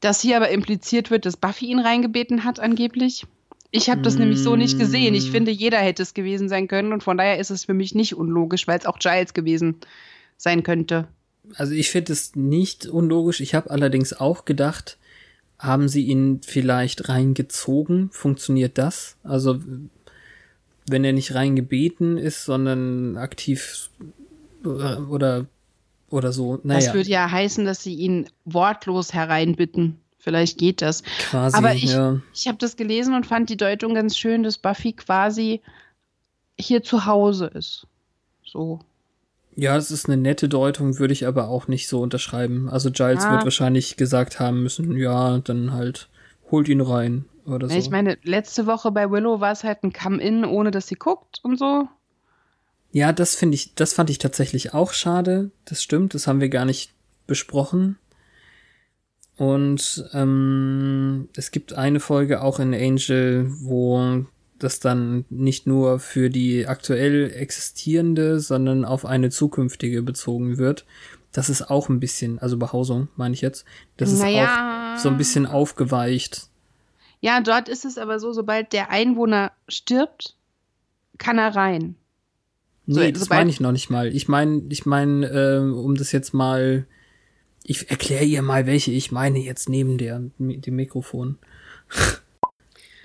Dass 0.00 0.20
hier 0.20 0.36
aber 0.36 0.50
impliziert 0.50 1.10
wird, 1.10 1.26
dass 1.26 1.36
Buffy 1.36 1.66
ihn 1.66 1.78
reingebeten 1.78 2.44
hat, 2.44 2.60
angeblich. 2.60 3.26
Ich 3.70 3.90
habe 3.90 4.02
das 4.02 4.16
nämlich 4.16 4.38
so 4.40 4.56
nicht 4.56 4.78
gesehen. 4.78 5.14
Ich 5.14 5.28
Mm. 5.28 5.32
finde, 5.32 5.50
jeder 5.50 5.78
hätte 5.78 6.02
es 6.02 6.14
gewesen 6.14 6.48
sein 6.48 6.68
können 6.68 6.92
und 6.92 7.02
von 7.02 7.16
daher 7.18 7.38
ist 7.38 7.50
es 7.50 7.64
für 7.64 7.74
mich 7.74 7.94
nicht 7.94 8.14
unlogisch, 8.14 8.66
weil 8.66 8.78
es 8.78 8.86
auch 8.86 8.98
Giles 8.98 9.34
gewesen 9.34 9.76
sein 10.36 10.62
könnte. 10.62 11.08
also 11.54 11.72
ich 11.74 11.90
finde 11.90 12.12
es 12.12 12.34
nicht 12.34 12.86
unlogisch. 12.86 13.40
Ich 13.40 13.54
habe 13.54 13.70
allerdings 13.70 14.12
auch 14.12 14.44
gedacht, 14.44 14.98
haben 15.58 15.88
sie 15.88 16.04
ihn 16.06 16.40
vielleicht 16.44 17.08
reingezogen? 17.08 18.10
Funktioniert 18.12 18.78
das? 18.78 19.16
Also 19.22 19.60
wenn 20.88 21.04
er 21.04 21.12
nicht 21.12 21.34
reingebeten 21.34 22.18
ist, 22.18 22.44
sondern 22.44 23.16
aktiv 23.16 23.90
äh, 24.64 24.68
oder 24.68 25.46
oder 26.10 26.32
so. 26.32 26.56
Das 26.58 26.64
Naja, 26.64 26.94
würde 26.94 27.10
ja 27.10 27.30
heißen, 27.30 27.64
dass 27.64 27.82
sie 27.82 27.94
ihn 27.94 28.26
wortlos 28.44 29.12
hereinbitten. 29.12 29.98
Vielleicht 30.26 30.58
geht 30.58 30.82
das. 30.82 31.04
quasi. 31.04 31.56
Aber 31.56 31.72
ich, 31.72 31.84
ja. 31.84 32.20
ich 32.34 32.48
habe 32.48 32.58
das 32.58 32.74
gelesen 32.76 33.14
und 33.14 33.26
fand 33.26 33.48
die 33.48 33.56
Deutung 33.56 33.94
ganz 33.94 34.18
schön, 34.18 34.42
dass 34.42 34.58
Buffy 34.58 34.92
quasi 34.92 35.60
hier 36.58 36.82
zu 36.82 37.06
Hause 37.06 37.46
ist. 37.46 37.86
So. 38.44 38.80
ja, 39.54 39.76
es 39.76 39.92
ist 39.92 40.06
eine 40.08 40.16
nette 40.16 40.48
Deutung, 40.48 40.98
würde 40.98 41.12
ich 41.12 41.28
aber 41.28 41.46
auch 41.48 41.68
nicht 41.68 41.86
so 41.86 42.00
unterschreiben. 42.00 42.68
Also 42.68 42.90
Giles 42.90 43.22
Ah. 43.24 43.34
wird 43.34 43.44
wahrscheinlich 43.44 43.96
gesagt 43.96 44.40
haben 44.40 44.64
müssen, 44.64 44.96
ja, 44.96 45.38
dann 45.38 45.72
halt 45.72 46.08
holt 46.50 46.66
ihn 46.68 46.80
rein 46.80 47.24
oder 47.44 47.68
so. 47.68 47.76
Ich 47.76 47.90
meine, 47.90 48.18
letzte 48.24 48.66
Woche 48.66 48.90
bei 48.90 49.08
Willow 49.08 49.38
war 49.38 49.52
es 49.52 49.62
halt 49.62 49.84
ein 49.84 49.92
Come-In, 49.92 50.44
ohne 50.44 50.72
dass 50.72 50.88
sie 50.88 50.96
guckt 50.96 51.38
und 51.44 51.56
so. 51.56 51.86
Ja, 52.90 53.12
das 53.12 53.36
finde 53.36 53.54
ich, 53.54 53.76
das 53.76 53.92
fand 53.92 54.10
ich 54.10 54.18
tatsächlich 54.18 54.74
auch 54.74 54.92
schade. 54.92 55.52
Das 55.66 55.84
stimmt, 55.84 56.14
das 56.14 56.26
haben 56.26 56.40
wir 56.40 56.48
gar 56.48 56.64
nicht 56.64 56.90
besprochen. 57.28 57.98
Und 59.36 60.04
ähm, 60.14 61.28
es 61.36 61.50
gibt 61.50 61.74
eine 61.74 62.00
Folge 62.00 62.42
auch 62.42 62.58
in 62.58 62.72
Angel, 62.74 63.46
wo 63.60 64.24
das 64.58 64.80
dann 64.80 65.26
nicht 65.28 65.66
nur 65.66 65.98
für 65.98 66.30
die 66.30 66.66
aktuell 66.66 67.30
existierende, 67.34 68.40
sondern 68.40 68.86
auf 68.86 69.04
eine 69.04 69.28
zukünftige 69.28 70.02
bezogen 70.02 70.56
wird. 70.56 70.86
Das 71.32 71.50
ist 71.50 71.68
auch 71.70 71.90
ein 71.90 72.00
bisschen, 72.00 72.38
also 72.38 72.56
Behausung 72.56 73.08
meine 73.16 73.34
ich 73.34 73.42
jetzt, 73.42 73.66
das 73.98 74.10
ist 74.10 74.20
Naja. 74.22 74.94
auch 74.94 74.98
so 74.98 75.10
ein 75.10 75.18
bisschen 75.18 75.44
aufgeweicht. 75.44 76.48
Ja, 77.20 77.40
dort 77.42 77.68
ist 77.68 77.84
es 77.84 77.98
aber 77.98 78.18
so, 78.18 78.32
sobald 78.32 78.72
der 78.72 78.88
Einwohner 78.90 79.52
stirbt, 79.68 80.34
kann 81.18 81.36
er 81.36 81.54
rein. 81.54 81.96
So, 82.86 83.00
Nee, 83.00 83.12
das 83.12 83.24
sobald- 83.24 83.40
meine 83.40 83.50
ich 83.50 83.60
noch 83.60 83.72
nicht 83.72 83.90
mal. 83.90 84.08
Ich 84.14 84.28
meine, 84.28 84.62
ich 84.70 84.86
meine, 84.86 85.26
äh, 85.26 85.58
um 85.58 85.94
das 85.96 86.12
jetzt 86.12 86.32
mal, 86.32 86.86
ich 87.68 87.90
erkläre 87.90 88.24
ihr 88.24 88.42
mal, 88.42 88.66
welche 88.66 88.90
ich 88.92 89.10
meine 89.12 89.38
jetzt 89.40 89.68
neben 89.68 89.98
der, 89.98 90.22
dem 90.38 90.76
Mikrofon. 90.76 91.38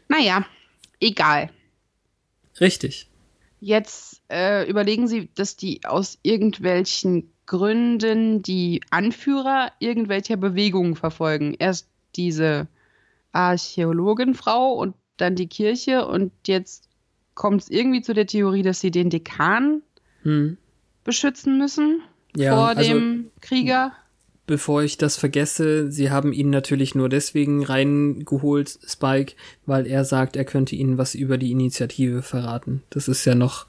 Naja, 0.07 0.45
egal. 0.99 1.49
Richtig. 2.59 3.07
Jetzt 3.59 4.21
äh, 4.31 4.69
überlegen 4.69 5.07
Sie, 5.07 5.29
dass 5.35 5.55
die 5.55 5.81
aus 5.85 6.17
irgendwelchen 6.23 7.31
Gründen 7.45 8.41
die 8.41 8.81
Anführer 8.89 9.71
irgendwelcher 9.79 10.37
Bewegungen 10.37 10.95
verfolgen. 10.95 11.55
Erst 11.59 11.87
diese 12.15 12.67
Archäologenfrau 13.31 14.73
und 14.73 14.95
dann 15.17 15.35
die 15.35 15.47
Kirche 15.47 16.07
und 16.07 16.31
jetzt 16.47 16.87
kommt 17.35 17.61
es 17.63 17.69
irgendwie 17.69 18.01
zu 18.01 18.13
der 18.13 18.25
Theorie, 18.27 18.63
dass 18.63 18.79
sie 18.81 18.91
den 18.91 19.09
Dekan 19.09 19.81
Hm. 20.23 20.57
beschützen 21.03 21.57
müssen 21.57 22.01
Ja, 22.35 22.55
vor 22.55 22.67
also- 22.69 22.81
dem 22.93 23.31
Krieger. 23.41 23.93
Bevor 24.47 24.83
ich 24.83 24.97
das 24.97 25.17
vergesse, 25.17 25.91
sie 25.91 26.09
haben 26.09 26.33
ihn 26.33 26.49
natürlich 26.49 26.95
nur 26.95 27.09
deswegen 27.09 27.63
reingeholt, 27.63 28.79
Spike, 28.85 29.35
weil 29.65 29.87
er 29.87 30.03
sagt, 30.03 30.35
er 30.35 30.45
könnte 30.45 30.75
ihnen 30.75 30.97
was 30.97 31.15
über 31.15 31.37
die 31.37 31.51
Initiative 31.51 32.21
verraten. 32.21 32.81
Das 32.89 33.07
ist 33.07 33.23
ja 33.25 33.35
noch, 33.35 33.67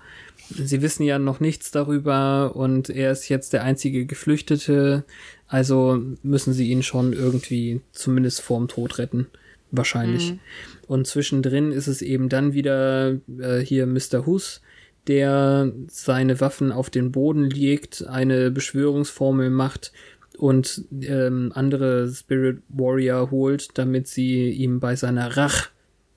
sie 0.49 0.83
wissen 0.83 1.05
ja 1.05 1.19
noch 1.19 1.41
nichts 1.41 1.71
darüber 1.71 2.57
und 2.57 2.89
er 2.89 3.13
ist 3.13 3.29
jetzt 3.29 3.53
der 3.53 3.65
einzige 3.65 4.07
Geflüchtete, 4.07 5.05
also 5.47 6.03
müssen 6.23 6.55
sie 6.55 6.71
ihn 6.71 6.83
schon 6.83 7.13
irgendwie 7.13 7.83
zumindest 7.93 8.41
vorm 8.41 8.67
Tod 8.67 8.99
retten. 8.99 9.27
Wahrscheinlich. 9.71 10.33
Mhm. 10.33 10.39
Und 10.87 11.07
zwischendrin 11.07 11.73
ist 11.73 11.87
es 11.87 12.03
eben 12.03 12.29
dann 12.29 12.53
wieder 12.53 13.19
äh, 13.39 13.61
hier 13.61 13.87
Mr. 13.87 14.27
Hus, 14.27 14.61
der 15.07 15.73
seine 15.89 16.41
Waffen 16.41 16.71
auf 16.73 16.91
den 16.91 17.11
Boden 17.11 17.51
legt, 17.51 18.07
eine 18.07 18.51
Beschwörungsformel 18.51 19.51
macht 19.51 19.93
und 20.39 20.85
ähm, 21.03 21.53
andere 21.55 22.11
Spirit 22.11 22.63
Warrior 22.69 23.31
holt, 23.31 23.79
damit 23.79 24.09
sie 24.09 24.51
ihm 24.51 24.81
bei 24.81 24.97
seiner 24.97 25.37
Rach 25.37 25.71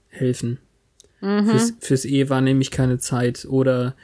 helfen. 0.07 0.59
Mhm. 1.21 1.47
Fürs, 1.47 1.73
fürs 1.79 2.05
E 2.05 2.29
war 2.29 2.41
nämlich 2.41 2.71
keine 2.71 2.99
Zeit. 2.99 3.45
Oder 3.45 3.95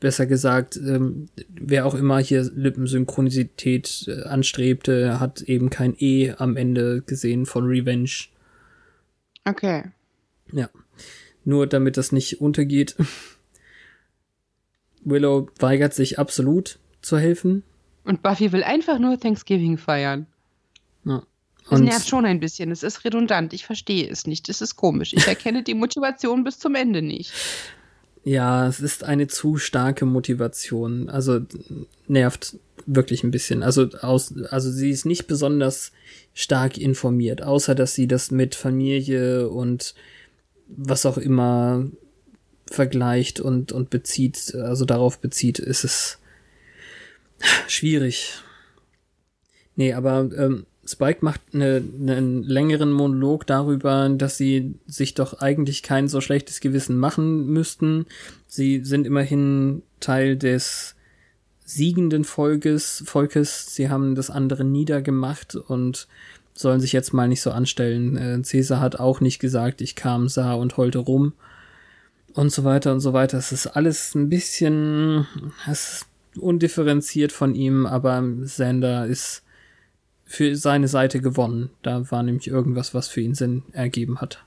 besser 0.00 0.26
gesagt, 0.26 0.76
ähm, 0.76 1.28
wer 1.48 1.86
auch 1.86 1.94
immer 1.94 2.18
hier 2.18 2.42
Lippensynchronisität 2.42 4.06
äh, 4.08 4.22
anstrebte, 4.22 5.20
hat 5.20 5.42
eben 5.42 5.70
kein 5.70 5.94
E 5.98 6.32
am 6.36 6.56
Ende 6.56 7.02
gesehen 7.02 7.46
von 7.46 7.66
Revenge. 7.66 8.10
Okay. 9.44 9.84
Ja. 10.52 10.68
Nur 11.44 11.66
damit 11.66 11.96
das 11.96 12.12
nicht 12.12 12.40
untergeht. 12.40 12.96
Willow 15.04 15.48
weigert 15.58 15.94
sich 15.94 16.18
absolut 16.18 16.78
zu 17.00 17.18
helfen. 17.18 17.62
Und 18.10 18.24
Buffy 18.24 18.50
will 18.50 18.64
einfach 18.64 18.98
nur 18.98 19.20
Thanksgiving 19.20 19.78
feiern. 19.78 20.26
Ja. 21.04 21.22
Das 21.70 21.78
nervt 21.78 22.08
schon 22.08 22.26
ein 22.26 22.40
bisschen. 22.40 22.72
Es 22.72 22.82
ist 22.82 23.04
redundant. 23.04 23.52
Ich 23.52 23.64
verstehe 23.64 24.10
es 24.10 24.26
nicht. 24.26 24.48
Es 24.48 24.60
ist 24.60 24.74
komisch. 24.74 25.12
Ich 25.12 25.28
erkenne 25.28 25.62
die 25.62 25.74
Motivation 25.74 26.42
bis 26.42 26.58
zum 26.58 26.74
Ende 26.74 27.02
nicht. 27.02 27.32
Ja, 28.24 28.66
es 28.66 28.80
ist 28.80 29.04
eine 29.04 29.28
zu 29.28 29.58
starke 29.58 30.06
Motivation. 30.06 31.08
Also 31.08 31.42
nervt 32.08 32.56
wirklich 32.84 33.22
ein 33.22 33.30
bisschen. 33.30 33.62
Also 33.62 33.88
aus, 34.00 34.34
also 34.50 34.72
sie 34.72 34.90
ist 34.90 35.06
nicht 35.06 35.28
besonders 35.28 35.92
stark 36.34 36.78
informiert, 36.78 37.44
außer 37.44 37.76
dass 37.76 37.94
sie 37.94 38.08
das 38.08 38.32
mit 38.32 38.56
Familie 38.56 39.48
und 39.48 39.94
was 40.66 41.06
auch 41.06 41.16
immer 41.16 41.86
vergleicht 42.68 43.38
und, 43.38 43.70
und 43.70 43.88
bezieht, 43.88 44.52
also 44.56 44.84
darauf 44.84 45.20
bezieht, 45.20 45.60
ist 45.60 45.84
es 45.84 46.19
schwierig. 47.68 48.34
Nee, 49.76 49.92
aber 49.92 50.28
ähm, 50.36 50.66
Spike 50.84 51.18
macht 51.24 51.40
eine, 51.52 51.76
einen 51.76 52.42
längeren 52.42 52.90
Monolog 52.90 53.46
darüber, 53.46 54.08
dass 54.08 54.36
sie 54.36 54.74
sich 54.86 55.14
doch 55.14 55.40
eigentlich 55.40 55.82
kein 55.82 56.08
so 56.08 56.20
schlechtes 56.20 56.60
Gewissen 56.60 56.98
machen 56.98 57.46
müssten. 57.46 58.06
Sie 58.46 58.84
sind 58.84 59.06
immerhin 59.06 59.82
Teil 60.00 60.36
des 60.36 60.96
siegenden 61.64 62.24
Volkes, 62.24 63.04
Volkes. 63.06 63.74
Sie 63.74 63.88
haben 63.88 64.14
das 64.14 64.30
andere 64.30 64.64
niedergemacht 64.64 65.54
und 65.54 66.08
sollen 66.54 66.80
sich 66.80 66.92
jetzt 66.92 67.12
mal 67.12 67.28
nicht 67.28 67.42
so 67.42 67.52
anstellen. 67.52 68.16
Äh, 68.16 68.42
Caesar 68.42 68.80
hat 68.80 68.98
auch 68.98 69.20
nicht 69.20 69.38
gesagt, 69.38 69.80
ich 69.80 69.94
kam, 69.94 70.28
sah 70.28 70.54
und 70.54 70.76
heulte 70.76 70.98
rum 70.98 71.32
und 72.34 72.52
so 72.52 72.64
weiter 72.64 72.92
und 72.92 73.00
so 73.00 73.12
weiter. 73.12 73.38
Es 73.38 73.52
ist 73.52 73.66
alles 73.68 74.14
ein 74.14 74.28
bisschen 74.28 75.26
es 75.70 75.92
ist 75.92 76.06
undifferenziert 76.36 77.32
von 77.32 77.54
ihm, 77.54 77.86
aber 77.86 78.22
Sander 78.42 79.06
ist 79.06 79.42
für 80.24 80.54
seine 80.54 80.88
Seite 80.88 81.20
gewonnen. 81.20 81.70
Da 81.82 82.10
war 82.10 82.22
nämlich 82.22 82.46
irgendwas, 82.46 82.94
was 82.94 83.08
für 83.08 83.20
ihn 83.20 83.34
Sinn 83.34 83.64
ergeben 83.72 84.20
hat. 84.20 84.44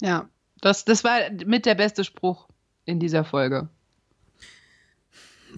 Ja, 0.00 0.28
das, 0.60 0.84
das 0.84 1.02
war 1.04 1.18
mit 1.44 1.66
der 1.66 1.74
beste 1.74 2.04
Spruch 2.04 2.48
in 2.84 3.00
dieser 3.00 3.24
Folge. 3.24 3.68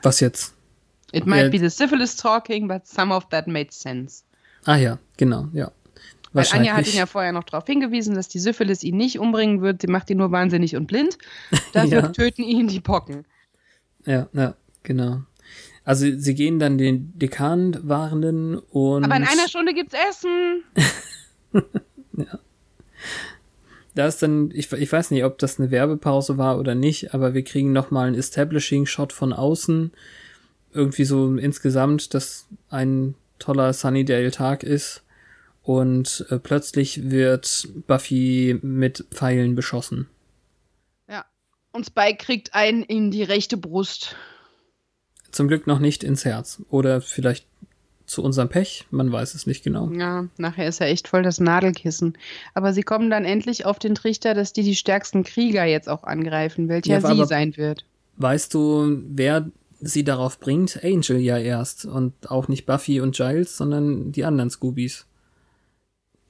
Was 0.03 0.21
jetzt? 0.21 0.55
It 1.13 1.27
might 1.27 1.47
äh, 1.47 1.51
be 1.51 1.59
the 1.59 1.71
syphilis 1.71 2.17
talking, 2.17 2.69
but 2.69 2.87
some 2.87 3.15
of 3.15 3.29
that 3.31 3.47
made 3.47 3.69
sense. 3.71 4.23
Ah 4.65 4.77
ja, 4.77 4.99
genau, 5.17 5.49
ja. 5.53 5.71
Weil 6.33 6.47
Anja 6.53 6.75
hat 6.75 6.87
ihn 6.87 6.97
ja 6.97 7.07
vorher 7.07 7.33
noch 7.33 7.45
darauf 7.45 7.67
hingewiesen, 7.67 8.15
dass 8.15 8.29
die 8.29 8.39
Syphilis 8.39 8.83
ihn 8.83 8.97
nicht 8.97 9.19
umbringen 9.19 9.63
wird. 9.63 9.81
Sie 9.81 9.87
macht 9.87 10.11
ihn 10.11 10.19
nur 10.19 10.31
wahnsinnig 10.31 10.77
und 10.77 10.87
blind. 10.87 11.17
Dafür 11.73 12.03
ja. 12.03 12.09
töten 12.09 12.43
ihn 12.43 12.69
die 12.69 12.81
Pocken. 12.81 13.27
Ja, 14.05 14.29
ja, 14.33 14.55
genau. 14.83 15.23
Also 15.85 16.07
sie 16.19 16.35
gehen 16.35 16.59
dann 16.59 16.77
den 16.77 17.19
Dekan 17.19 17.79
warnen 17.83 18.57
und. 18.59 19.05
Aber 19.05 19.17
in 19.17 19.25
einer 19.25 19.49
Stunde 19.49 19.73
gibt's 19.73 19.95
Essen. 19.95 20.63
ja. 22.13 22.39
Da 23.95 24.07
ist 24.07 24.23
dann, 24.23 24.51
ich, 24.55 24.71
ich 24.71 24.93
weiß 24.93 25.11
nicht, 25.11 25.25
ob 25.25 25.39
das 25.39 25.59
eine 25.59 25.71
Werbepause 25.73 26.39
war 26.39 26.61
oder 26.61 26.75
nicht, 26.75 27.15
aber 27.15 27.35
wir 27.35 27.43
kriegen 27.43 27.73
nochmal 27.73 28.07
einen 28.07 28.19
Establishing-Shot 28.19 29.13
von 29.13 29.33
außen. 29.33 29.91
Irgendwie 30.73 31.05
so 31.05 31.35
insgesamt, 31.35 32.15
dass 32.15 32.47
ein 32.71 33.15
toller 33.39 33.73
Sunnydale-Tag 33.73 34.63
ist. 34.63 35.03
Und 35.63 36.27
äh, 36.31 36.39
plötzlich 36.39 37.11
wird 37.11 37.69
Buffy 37.87 38.59
mit 38.63 39.05
Pfeilen 39.11 39.55
beschossen. 39.55 40.09
Ja. 41.09 41.25
Und 41.73 41.87
Spike 41.87 42.25
kriegt 42.25 42.55
einen 42.55 42.83
in 42.85 43.11
die 43.11 43.23
rechte 43.25 43.57
Brust. 43.57 44.15
Zum 45.31 45.49
Glück 45.49 45.67
noch 45.67 45.79
nicht 45.79 46.05
ins 46.05 46.25
Herz. 46.25 46.63
Oder 46.71 47.01
vielleicht 47.01 47.47
zu 48.09 48.23
unserem 48.23 48.49
Pech, 48.49 48.87
man 48.91 49.13
weiß 49.13 49.35
es 49.35 49.47
nicht 49.47 49.63
genau. 49.63 49.91
Ja, 49.91 50.27
nachher 50.39 50.67
ist 50.67 50.81
er 50.81 50.89
echt 50.89 51.09
voll 51.09 51.23
das 51.23 51.41
Nadelkissen. 51.41 52.17
Aber 52.55 52.73
sie 52.73 52.83
kommen 52.83 53.11
dann 53.11 53.25
endlich 53.25 53.67
auf 53.67 53.79
den 53.79 53.95
Trichter, 53.95 54.35
dass 54.35 54.53
die 54.53 54.63
die 54.63 54.75
stärksten 54.75 55.25
Krieger 55.25 55.65
jetzt 55.65 55.89
auch 55.89 56.05
angreifen, 56.05 56.69
welcher 56.69 57.01
ja, 57.01 57.01
sie 57.01 57.27
sein 57.27 57.57
wird. 57.57 57.85
Weißt 58.17 58.55
du, 58.55 59.03
wer 59.09 59.51
sie 59.81 60.05
darauf 60.05 60.41
bringt? 60.41 60.83
Angel 60.83 61.19
ja 61.19 61.37
erst. 61.37 61.85
Und 61.85 62.31
auch 62.31 62.49
nicht 62.49 62.65
Buffy 62.65 63.01
und 63.01 63.15
Giles, 63.15 63.57
sondern 63.57 64.11
die 64.11 64.25
anderen 64.25 64.51
Scoobies. 64.51 65.07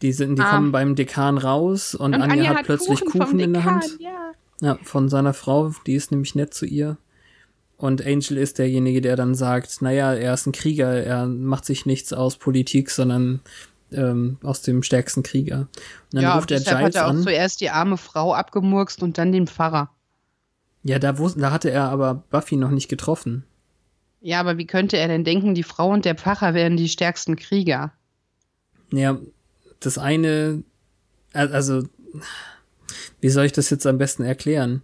Die, 0.03 0.13
sind, 0.13 0.37
die 0.37 0.43
ah. 0.43 0.51
kommen 0.51 0.73
beim 0.73 0.95
Dekan 0.97 1.39
raus 1.39 1.95
und, 1.95 2.15
und 2.15 2.23
Anja, 2.23 2.35
Anja, 2.35 2.51
hat, 2.51 2.57
hat 2.59 2.67
plötzlich 2.67 3.01
Kuchen, 3.01 3.21
Kuchen 3.21 3.41
in 3.41 3.53
der 3.53 3.65
Hand. 3.65 3.99
Ja. 4.01 4.33
ja, 4.61 4.79
von 4.83 5.09
seiner 5.09 5.35
Frau, 5.35 5.73
die 5.87 5.95
ist 5.95 6.11
nämlich 6.11 6.35
nett 6.35 6.55
zu 6.55 6.67
ihr. 6.67 6.99
Und 7.79 8.05
Angel 8.05 8.37
ist 8.37 8.59
derjenige, 8.59 9.01
der 9.01 9.14
dann 9.14 9.37
sagt, 9.37 9.83
naja, 9.83 10.12
er 10.12 10.35
ist 10.35 10.47
ein 10.47 10.53
Krieger, 10.53 10.93
er 10.93 11.26
macht 11.26 11.64
sich 11.64 11.87
nichts 11.87 12.12
aus 12.12 12.37
Politik, 12.37 12.91
sondern 12.91 13.41
ähm, 13.93 14.37
aus 14.43 14.62
dem 14.62 14.83
stärksten 14.83 15.22
Krieger. 15.22 15.61
Und 15.61 16.14
dann 16.14 16.22
ja, 16.22 16.35
ruft 16.35 16.51
er 16.51 16.59
Giles 16.59 16.74
hat 16.74 16.95
er 16.97 17.07
auch 17.07 17.11
an. 17.11 17.22
zuerst 17.22 17.61
die 17.61 17.70
arme 17.70 17.97
Frau 17.97 18.35
abgemurkst 18.35 19.03
und 19.03 19.16
dann 19.16 19.31
den 19.31 19.47
Pfarrer. 19.47 19.91
Ja, 20.83 20.99
da, 20.99 21.18
wusste, 21.18 21.41
da 21.41 21.53
hatte 21.53 21.70
er 21.70 21.85
aber 21.85 22.14
Buffy 22.31 22.57
noch 22.57 22.70
nicht 22.70 22.89
getroffen. 22.89 23.45
Ja, 24.20 24.41
aber 24.41 24.59
wie 24.59 24.66
könnte 24.66 24.97
er 24.97 25.07
denn 25.07 25.22
denken, 25.22 25.55
die 25.55 25.62
Frau 25.62 25.91
und 25.93 26.05
der 26.05 26.16
Pfarrer 26.16 26.55
wären 26.55 26.76
die 26.76 26.89
stärksten 26.89 27.37
Krieger? 27.37 27.93
Ja, 28.91 29.18
das 29.79 29.99
eine, 29.99 30.64
also, 31.33 31.85
wie 33.20 33.29
soll 33.29 33.45
ich 33.45 33.53
das 33.53 33.70
jetzt 33.70 33.87
am 33.87 33.99
besten 33.99 34.24
erklären? 34.24 34.83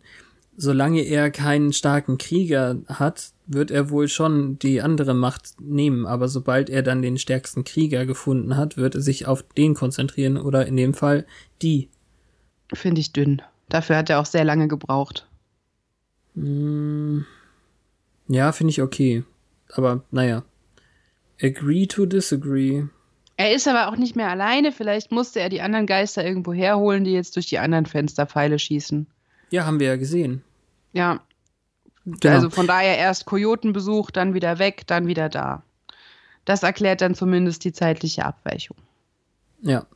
Solange 0.56 1.02
er 1.02 1.30
keinen 1.30 1.72
starken 1.72 2.18
Krieger 2.18 2.78
hat, 2.86 3.32
wird 3.46 3.70
er 3.70 3.90
wohl 3.90 4.08
schon 4.08 4.58
die 4.58 4.80
andere 4.80 5.14
Macht 5.14 5.60
nehmen, 5.60 6.06
aber 6.06 6.28
sobald 6.28 6.70
er 6.70 6.82
dann 6.82 7.02
den 7.02 7.18
stärksten 7.18 7.64
Krieger 7.64 8.06
gefunden 8.06 8.56
hat, 8.56 8.76
wird 8.76 8.94
er 8.94 9.00
sich 9.00 9.26
auf 9.26 9.42
den 9.56 9.74
konzentrieren 9.74 10.36
oder 10.36 10.66
in 10.66 10.76
dem 10.76 10.94
Fall 10.94 11.26
die. 11.60 11.88
Finde 12.72 13.00
ich 13.00 13.12
dünn. 13.12 13.42
Dafür 13.68 13.96
hat 13.96 14.10
er 14.10 14.20
auch 14.20 14.26
sehr 14.26 14.44
lange 14.44 14.68
gebraucht. 14.68 15.26
Mm, 16.34 17.20
ja, 18.28 18.52
finde 18.52 18.70
ich 18.70 18.82
okay. 18.82 19.24
Aber 19.72 20.04
naja. 20.10 20.44
Agree 21.42 21.86
to 21.86 22.06
disagree. 22.06 22.84
Er 23.36 23.52
ist 23.52 23.66
aber 23.66 23.88
auch 23.88 23.96
nicht 23.96 24.14
mehr 24.14 24.30
alleine. 24.30 24.70
Vielleicht 24.70 25.10
musste 25.10 25.40
er 25.40 25.48
die 25.48 25.60
anderen 25.60 25.86
Geister 25.86 26.24
irgendwo 26.24 26.52
herholen, 26.52 27.04
die 27.04 27.12
jetzt 27.12 27.36
durch 27.36 27.46
die 27.46 27.58
anderen 27.58 27.86
Fenster 27.86 28.26
Pfeile 28.26 28.58
schießen. 28.58 29.08
Ja, 29.54 29.66
haben 29.66 29.78
wir 29.78 29.86
ja 29.86 29.96
gesehen. 29.96 30.42
Ja. 30.94 31.20
Genau. 32.04 32.34
Also 32.34 32.50
von 32.50 32.66
daher 32.66 32.98
erst 32.98 33.24
Kojotenbesuch, 33.24 34.10
dann 34.10 34.34
wieder 34.34 34.58
weg, 34.58 34.82
dann 34.88 35.06
wieder 35.06 35.28
da. 35.28 35.62
Das 36.44 36.64
erklärt 36.64 37.00
dann 37.00 37.14
zumindest 37.14 37.62
die 37.62 37.72
zeitliche 37.72 38.24
Abweichung. 38.24 38.76
Ja. 39.62 39.86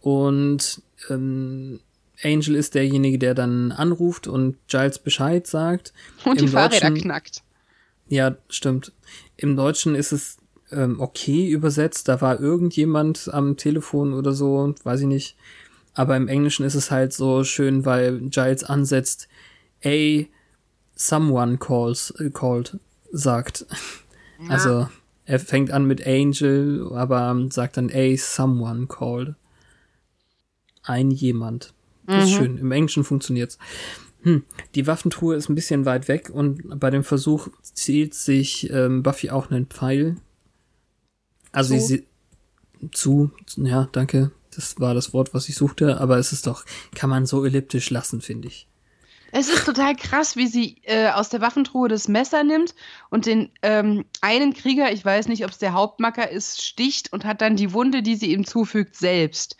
Und 0.00 0.82
ähm, 1.10 1.80
Angel 2.22 2.54
ist 2.54 2.76
derjenige, 2.76 3.18
der 3.18 3.34
dann 3.34 3.72
anruft 3.72 4.28
und 4.28 4.56
Giles 4.68 5.00
Bescheid 5.00 5.48
sagt. 5.48 5.92
Und 6.24 6.38
Im 6.38 6.46
die 6.46 6.52
Fahrräder 6.52 6.90
Deutschen, 6.90 7.02
knackt. 7.02 7.42
Ja, 8.08 8.36
stimmt. 8.48 8.92
Im 9.36 9.56
Deutschen 9.56 9.96
ist 9.96 10.12
es 10.12 10.36
ähm, 10.70 11.00
okay 11.00 11.50
übersetzt. 11.50 12.06
Da 12.06 12.20
war 12.20 12.38
irgendjemand 12.38 13.28
am 13.32 13.56
Telefon 13.56 14.14
oder 14.14 14.32
so, 14.32 14.72
weiß 14.84 15.00
ich 15.00 15.06
nicht. 15.08 15.36
Aber 15.94 16.16
im 16.16 16.28
Englischen 16.28 16.64
ist 16.64 16.74
es 16.74 16.90
halt 16.90 17.12
so 17.12 17.44
schön, 17.44 17.84
weil 17.84 18.20
Giles 18.30 18.64
ansetzt, 18.64 19.28
a 19.84 20.24
someone 20.94 21.58
calls, 21.58 22.10
äh, 22.18 22.30
called, 22.30 22.78
sagt. 23.10 23.66
Ja. 24.42 24.48
Also, 24.48 24.88
er 25.24 25.38
fängt 25.38 25.70
an 25.70 25.86
mit 25.86 26.06
Angel, 26.06 26.90
aber 26.94 27.46
sagt 27.50 27.76
dann 27.76 27.90
a 27.92 28.16
someone 28.16 28.86
called. 28.86 29.34
Ein 30.82 31.10
jemand. 31.10 31.74
Das 32.06 32.24
ist 32.24 32.32
mhm. 32.32 32.36
schön. 32.36 32.58
Im 32.58 32.72
Englischen 32.72 33.04
funktioniert's. 33.04 33.58
Hm. 34.22 34.44
Die 34.74 34.86
Waffentruhe 34.86 35.34
ist 35.34 35.48
ein 35.48 35.54
bisschen 35.54 35.84
weit 35.84 36.08
weg 36.08 36.30
und 36.32 36.78
bei 36.78 36.90
dem 36.90 37.02
Versuch 37.02 37.48
zielt 37.62 38.14
sich 38.14 38.70
ähm, 38.70 39.02
Buffy 39.02 39.30
auch 39.30 39.50
einen 39.50 39.66
Pfeil. 39.66 40.16
Also 41.50 41.76
zu. 41.76 41.86
sie 41.86 42.06
zu, 42.92 43.30
ja, 43.56 43.88
danke. 43.92 44.30
Das 44.54 44.78
war 44.80 44.94
das 44.94 45.12
Wort, 45.12 45.32
was 45.34 45.48
ich 45.48 45.54
suchte, 45.56 46.00
aber 46.00 46.18
es 46.18 46.32
ist 46.32 46.46
doch, 46.46 46.64
kann 46.94 47.10
man 47.10 47.26
so 47.26 47.44
elliptisch 47.44 47.90
lassen, 47.90 48.20
finde 48.20 48.48
ich. 48.48 48.66
Es 49.34 49.48
ist 49.48 49.64
total 49.64 49.96
krass, 49.96 50.36
wie 50.36 50.46
sie 50.46 50.76
äh, 50.82 51.08
aus 51.08 51.30
der 51.30 51.40
Waffentruhe 51.40 51.88
das 51.88 52.06
Messer 52.06 52.44
nimmt 52.44 52.74
und 53.08 53.24
den 53.24 53.50
ähm, 53.62 54.04
einen 54.20 54.52
Krieger, 54.52 54.92
ich 54.92 55.02
weiß 55.02 55.28
nicht, 55.28 55.44
ob 55.44 55.50
es 55.52 55.58
der 55.58 55.72
Hauptmacker 55.72 56.30
ist, 56.30 56.62
sticht 56.62 57.10
und 57.14 57.24
hat 57.24 57.40
dann 57.40 57.56
die 57.56 57.72
Wunde, 57.72 58.02
die 58.02 58.14
sie 58.16 58.30
ihm 58.34 58.44
zufügt, 58.44 58.94
selbst. 58.94 59.56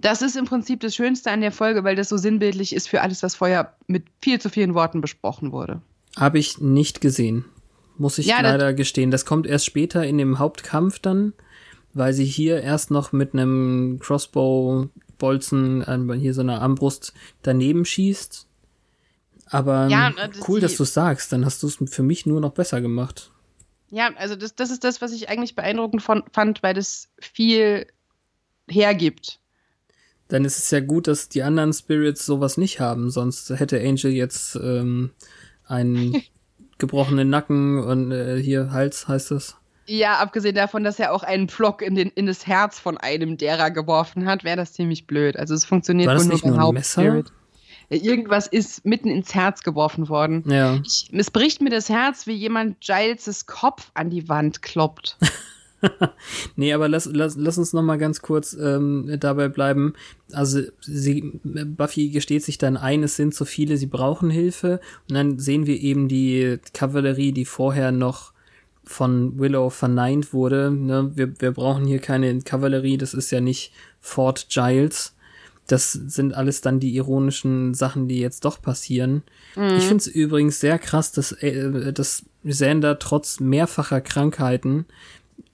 Das 0.00 0.22
ist 0.22 0.36
im 0.36 0.44
Prinzip 0.44 0.80
das 0.80 0.94
Schönste 0.96 1.30
an 1.30 1.40
der 1.40 1.52
Folge, 1.52 1.84
weil 1.84 1.94
das 1.94 2.08
so 2.08 2.16
sinnbildlich 2.16 2.74
ist 2.74 2.88
für 2.88 3.00
alles, 3.00 3.22
was 3.22 3.36
vorher 3.36 3.76
mit 3.86 4.06
viel 4.20 4.40
zu 4.40 4.50
vielen 4.50 4.74
Worten 4.74 5.00
besprochen 5.00 5.52
wurde. 5.52 5.80
Habe 6.16 6.40
ich 6.40 6.58
nicht 6.60 7.00
gesehen. 7.00 7.44
Muss 7.96 8.18
ich 8.18 8.26
Ja, 8.26 8.42
das- 8.42 8.52
leider 8.52 8.74
gestehen. 8.74 9.12
Das 9.12 9.24
kommt 9.24 9.46
erst 9.46 9.66
später 9.66 10.04
in 10.04 10.18
dem 10.18 10.38
Hauptkampf 10.40 10.98
dann, 10.98 11.32
weil 11.96 12.12
sie 12.12 12.24
hier 12.24 12.60
erst 12.62 12.90
noch 12.90 13.12
mit 13.12 13.32
einem 13.32 13.98
Crossbow-Bolzen, 14.00 15.82
äh, 16.10 16.18
hier 16.18 16.34
so 16.34 16.40
einer 16.42 16.60
Armbrust 16.62 17.12
daneben 17.42 17.84
schießt. 17.84 18.46
Aber 19.48 19.88
Ja, 19.88 20.08
ähm, 20.08 20.14
äh, 20.18 20.28
das- 20.28 20.48
cool, 20.48 20.60
dass 20.60 20.76
du 20.76 20.84
sagst. 20.84 21.32
Dann 21.32 21.44
hast 21.44 21.62
du 21.62 21.66
es 21.68 21.78
für 21.90 22.02
mich 22.02 22.26
nur 22.26 22.40
noch 22.40 22.52
besser 22.52 22.80
gemacht. 22.80 23.30
Ja, 23.90 24.10
also 24.16 24.34
das, 24.34 24.54
das 24.56 24.70
ist 24.70 24.82
das, 24.84 25.00
was 25.00 25.12
ich 25.12 25.28
eigentlich 25.28 25.54
beeindruckend 25.54 26.02
von, 26.02 26.24
fand, 26.32 26.62
weil 26.62 26.74
das 26.74 27.08
viel 27.20 27.86
hergibt. 28.68 29.38
Dann 30.28 30.44
ist 30.44 30.58
es 30.58 30.70
ja 30.72 30.80
gut, 30.80 31.06
dass 31.06 31.28
die 31.28 31.44
anderen 31.44 31.72
Spirits 31.72 32.26
sowas 32.26 32.56
nicht 32.56 32.80
haben. 32.80 33.10
Sonst 33.10 33.48
hätte 33.50 33.78
Angel 33.80 34.10
jetzt 34.10 34.56
ähm, 34.56 35.12
einen 35.64 36.20
gebrochenen 36.78 37.30
Nacken 37.30 37.78
und 37.78 38.10
äh, 38.10 38.42
hier 38.42 38.72
Hals 38.72 39.06
heißt 39.06 39.30
das. 39.30 39.56
Ja, 39.86 40.18
abgesehen 40.18 40.54
davon, 40.54 40.84
dass 40.84 40.98
er 40.98 41.12
auch 41.12 41.22
einen 41.22 41.48
Pflock 41.48 41.80
in, 41.82 41.94
den, 41.94 42.08
in 42.10 42.26
das 42.26 42.46
Herz 42.46 42.78
von 42.78 42.98
einem 42.98 43.36
derer 43.36 43.70
geworfen 43.70 44.26
hat, 44.26 44.42
wäre 44.42 44.56
das 44.56 44.72
ziemlich 44.72 45.06
blöd. 45.06 45.36
Also 45.36 45.54
es 45.54 45.64
funktioniert 45.64 46.08
wohl 46.08 46.24
nicht 46.26 46.44
nur 46.44 46.56
beim? 46.56 46.62
Hauptspirit. 46.64 47.32
Irgendwas 47.88 48.48
ist 48.48 48.84
mitten 48.84 49.08
ins 49.08 49.32
Herz 49.34 49.62
geworfen 49.62 50.08
worden. 50.08 50.42
Ja. 50.50 50.80
Ich, 50.84 51.08
es 51.12 51.30
bricht 51.30 51.60
mir 51.60 51.70
das 51.70 51.88
Herz, 51.88 52.26
wie 52.26 52.32
jemand 52.32 52.80
Giles' 52.80 53.46
Kopf 53.46 53.92
an 53.94 54.10
die 54.10 54.28
Wand 54.28 54.62
kloppt. 54.62 55.16
Nee, 56.56 56.72
aber 56.72 56.88
lass, 56.88 57.08
lass, 57.12 57.36
lass 57.36 57.58
uns 57.58 57.74
noch 57.74 57.82
mal 57.82 57.98
ganz 57.98 58.22
kurz 58.22 58.54
ähm, 58.54 59.14
dabei 59.20 59.48
bleiben. 59.48 59.92
Also 60.32 60.62
sie, 60.80 61.38
Buffy 61.44 62.08
gesteht 62.08 62.44
sich 62.44 62.58
dann 62.58 62.76
ein, 62.76 63.02
es 63.02 63.16
sind 63.16 63.34
zu 63.34 63.44
viele, 63.44 63.76
sie 63.76 63.86
brauchen 63.86 64.30
Hilfe. 64.30 64.80
Und 65.08 65.14
dann 65.14 65.38
sehen 65.38 65.66
wir 65.66 65.78
eben 65.78 66.08
die 66.08 66.58
Kavallerie, 66.72 67.32
die 67.32 67.44
vorher 67.44 67.92
noch 67.92 68.32
von 68.86 69.38
Willow 69.38 69.68
verneint 69.70 70.32
wurde. 70.32 70.70
Ne? 70.70 71.10
Wir, 71.14 71.40
wir 71.40 71.52
brauchen 71.52 71.86
hier 71.86 71.98
keine 71.98 72.40
Kavallerie, 72.40 72.96
das 72.96 73.14
ist 73.14 73.30
ja 73.30 73.40
nicht 73.40 73.72
Fort 74.00 74.46
Giles. 74.48 75.14
Das 75.66 75.92
sind 75.92 76.32
alles 76.32 76.60
dann 76.60 76.78
die 76.78 76.94
ironischen 76.94 77.74
Sachen, 77.74 78.06
die 78.06 78.20
jetzt 78.20 78.44
doch 78.44 78.62
passieren. 78.62 79.24
Ich 79.56 79.84
finde 79.84 79.96
es 79.96 80.06
übrigens 80.06 80.60
sehr 80.60 80.78
krass, 80.78 81.10
dass, 81.10 81.32
äh, 81.32 81.92
dass 81.92 82.24
Xander 82.46 83.00
trotz 83.00 83.40
mehrfacher 83.40 84.00
Krankheiten 84.00 84.86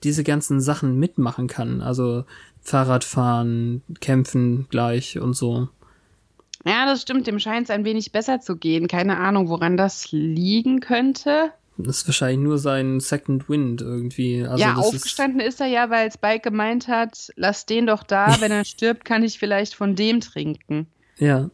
diese 0.03 0.23
ganzen 0.23 0.61
Sachen 0.61 0.99
mitmachen 0.99 1.47
kann. 1.47 1.81
Also 1.81 2.25
Fahrradfahren, 2.61 3.81
kämpfen 4.01 4.67
gleich 4.69 5.19
und 5.19 5.33
so. 5.33 5.67
Ja, 6.65 6.85
das 6.85 7.01
stimmt, 7.01 7.27
dem 7.27 7.39
scheint 7.39 7.65
es 7.65 7.69
ein 7.71 7.83
wenig 7.83 8.11
besser 8.11 8.39
zu 8.39 8.55
gehen. 8.55 8.87
Keine 8.87 9.17
Ahnung, 9.17 9.49
woran 9.49 9.77
das 9.77 10.11
liegen 10.11 10.79
könnte. 10.79 11.51
Das 11.77 11.97
ist 11.97 12.07
wahrscheinlich 12.07 12.39
nur 12.39 12.59
sein 12.59 12.99
Second 12.99 13.49
Wind 13.49 13.81
irgendwie. 13.81 14.43
Also 14.43 14.63
ja, 14.63 14.75
aufgestanden 14.75 15.39
ist, 15.39 15.59
er 15.59 15.67
ja, 15.67 15.89
weil 15.89 16.11
Spike 16.11 16.41
gemeint 16.41 16.87
hat, 16.87 17.31
lass 17.35 17.65
den 17.65 17.87
doch 17.87 18.03
da, 18.03 18.35
wenn 18.39 18.51
er 18.51 18.65
stirbt, 18.65 19.05
kann 19.05 19.23
ich 19.23 19.39
vielleicht 19.39 19.73
von 19.73 19.95
dem 19.95 20.21
trinken. 20.21 20.87
Ist, 21.15 21.21
ja. 21.21 21.49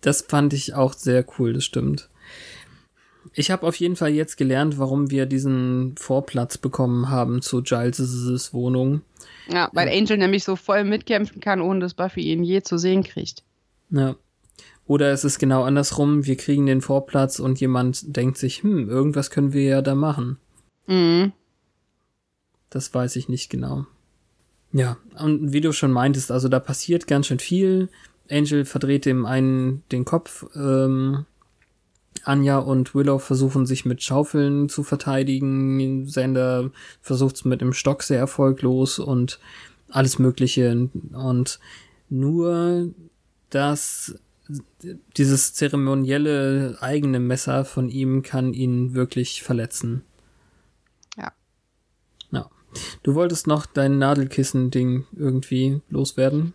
Das 0.00 0.22
fand 0.22 0.52
ich 0.52 0.74
auch 0.74 0.94
sehr 0.94 1.24
cool, 1.38 1.52
das 1.52 1.64
stimmt. 1.64 2.08
Ich 3.34 3.50
habe 3.50 3.66
auf 3.66 3.76
jeden 3.76 3.96
Fall 3.96 4.10
jetzt 4.10 4.36
gelernt, 4.36 4.78
warum 4.78 5.10
wir 5.10 5.26
diesen 5.26 5.94
Vorplatz 5.96 6.58
bekommen 6.58 7.10
haben 7.10 7.42
zu 7.42 7.62
Giles' 7.62 8.52
Wohnung. 8.52 9.02
Ja, 9.48 9.68
weil 9.72 9.88
Angel 9.88 10.16
nämlich 10.16 10.42
so 10.42 10.56
voll 10.56 10.84
mitkämpfen 10.84 11.40
kann, 11.40 11.60
ohne 11.60 11.80
dass 11.80 11.94
Buffy 11.94 12.22
ihn 12.22 12.42
je 12.42 12.62
zu 12.62 12.78
sehen 12.78 13.04
kriegt. 13.04 13.42
Ja. 13.90 14.16
Oder 14.90 15.12
es 15.12 15.22
ist 15.22 15.38
genau 15.38 15.62
andersrum, 15.62 16.26
wir 16.26 16.36
kriegen 16.36 16.66
den 16.66 16.80
Vorplatz 16.80 17.38
und 17.38 17.60
jemand 17.60 18.16
denkt 18.16 18.36
sich, 18.36 18.64
hm, 18.64 18.88
irgendwas 18.88 19.30
können 19.30 19.52
wir 19.52 19.62
ja 19.62 19.82
da 19.82 19.94
machen. 19.94 20.36
Mhm. 20.88 21.30
Das 22.70 22.92
weiß 22.92 23.14
ich 23.14 23.28
nicht 23.28 23.50
genau. 23.50 23.86
Ja, 24.72 24.96
und 25.16 25.52
wie 25.52 25.60
du 25.60 25.70
schon 25.72 25.92
meintest, 25.92 26.32
also 26.32 26.48
da 26.48 26.58
passiert 26.58 27.06
ganz 27.06 27.28
schön 27.28 27.38
viel. 27.38 27.88
Angel 28.28 28.64
verdreht 28.64 29.04
dem 29.04 29.26
einen 29.26 29.84
den 29.92 30.04
Kopf. 30.04 30.44
Ähm, 30.56 31.24
Anja 32.24 32.58
und 32.58 32.92
Willow 32.92 33.20
versuchen 33.20 33.66
sich 33.66 33.84
mit 33.84 34.02
Schaufeln 34.02 34.68
zu 34.68 34.82
verteidigen. 34.82 36.08
Sander 36.08 36.72
versucht 37.00 37.36
es 37.36 37.44
mit 37.44 37.60
dem 37.60 37.74
Stock 37.74 38.02
sehr 38.02 38.18
erfolglos 38.18 38.98
und 38.98 39.38
alles 39.88 40.18
Mögliche. 40.18 40.88
Und 41.12 41.60
nur 42.08 42.88
das, 43.50 44.16
dieses 45.16 45.54
zeremonielle 45.54 46.78
eigene 46.80 47.20
Messer 47.20 47.64
von 47.64 47.88
ihm 47.88 48.22
kann 48.22 48.52
ihn 48.54 48.94
wirklich 48.94 49.42
verletzen. 49.42 50.02
Ja. 51.16 51.32
Ja. 52.30 52.48
Du 53.02 53.14
wolltest 53.14 53.46
noch 53.46 53.66
dein 53.66 53.98
Nadelkissen-Ding 53.98 55.06
irgendwie 55.16 55.80
loswerden? 55.88 56.54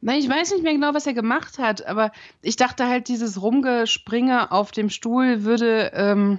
Nein, 0.00 0.20
ich 0.20 0.28
weiß 0.28 0.52
nicht 0.52 0.62
mehr 0.62 0.74
genau, 0.74 0.94
was 0.94 1.06
er 1.06 1.14
gemacht 1.14 1.58
hat, 1.58 1.84
aber 1.86 2.12
ich 2.40 2.54
dachte 2.56 2.86
halt, 2.86 3.08
dieses 3.08 3.42
Rumgespringe 3.42 4.52
auf 4.52 4.70
dem 4.70 4.90
Stuhl 4.90 5.42
würde 5.42 5.90
ähm, 5.92 6.38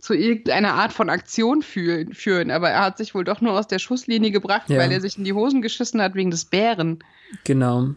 zu 0.00 0.14
irgendeiner 0.14 0.74
Art 0.74 0.94
von 0.94 1.10
Aktion 1.10 1.60
führen, 1.60 2.14
führen. 2.14 2.50
Aber 2.50 2.70
er 2.70 2.80
hat 2.82 2.96
sich 2.96 3.14
wohl 3.14 3.24
doch 3.24 3.42
nur 3.42 3.52
aus 3.52 3.66
der 3.66 3.78
Schusslinie 3.78 4.30
gebracht, 4.30 4.70
Ja. 4.70 4.78
weil 4.78 4.92
er 4.92 5.00
sich 5.02 5.18
in 5.18 5.24
die 5.24 5.34
Hosen 5.34 5.60
geschissen 5.60 6.00
hat 6.00 6.14
wegen 6.14 6.30
des 6.30 6.46
Bären. 6.46 7.00
Genau. 7.44 7.90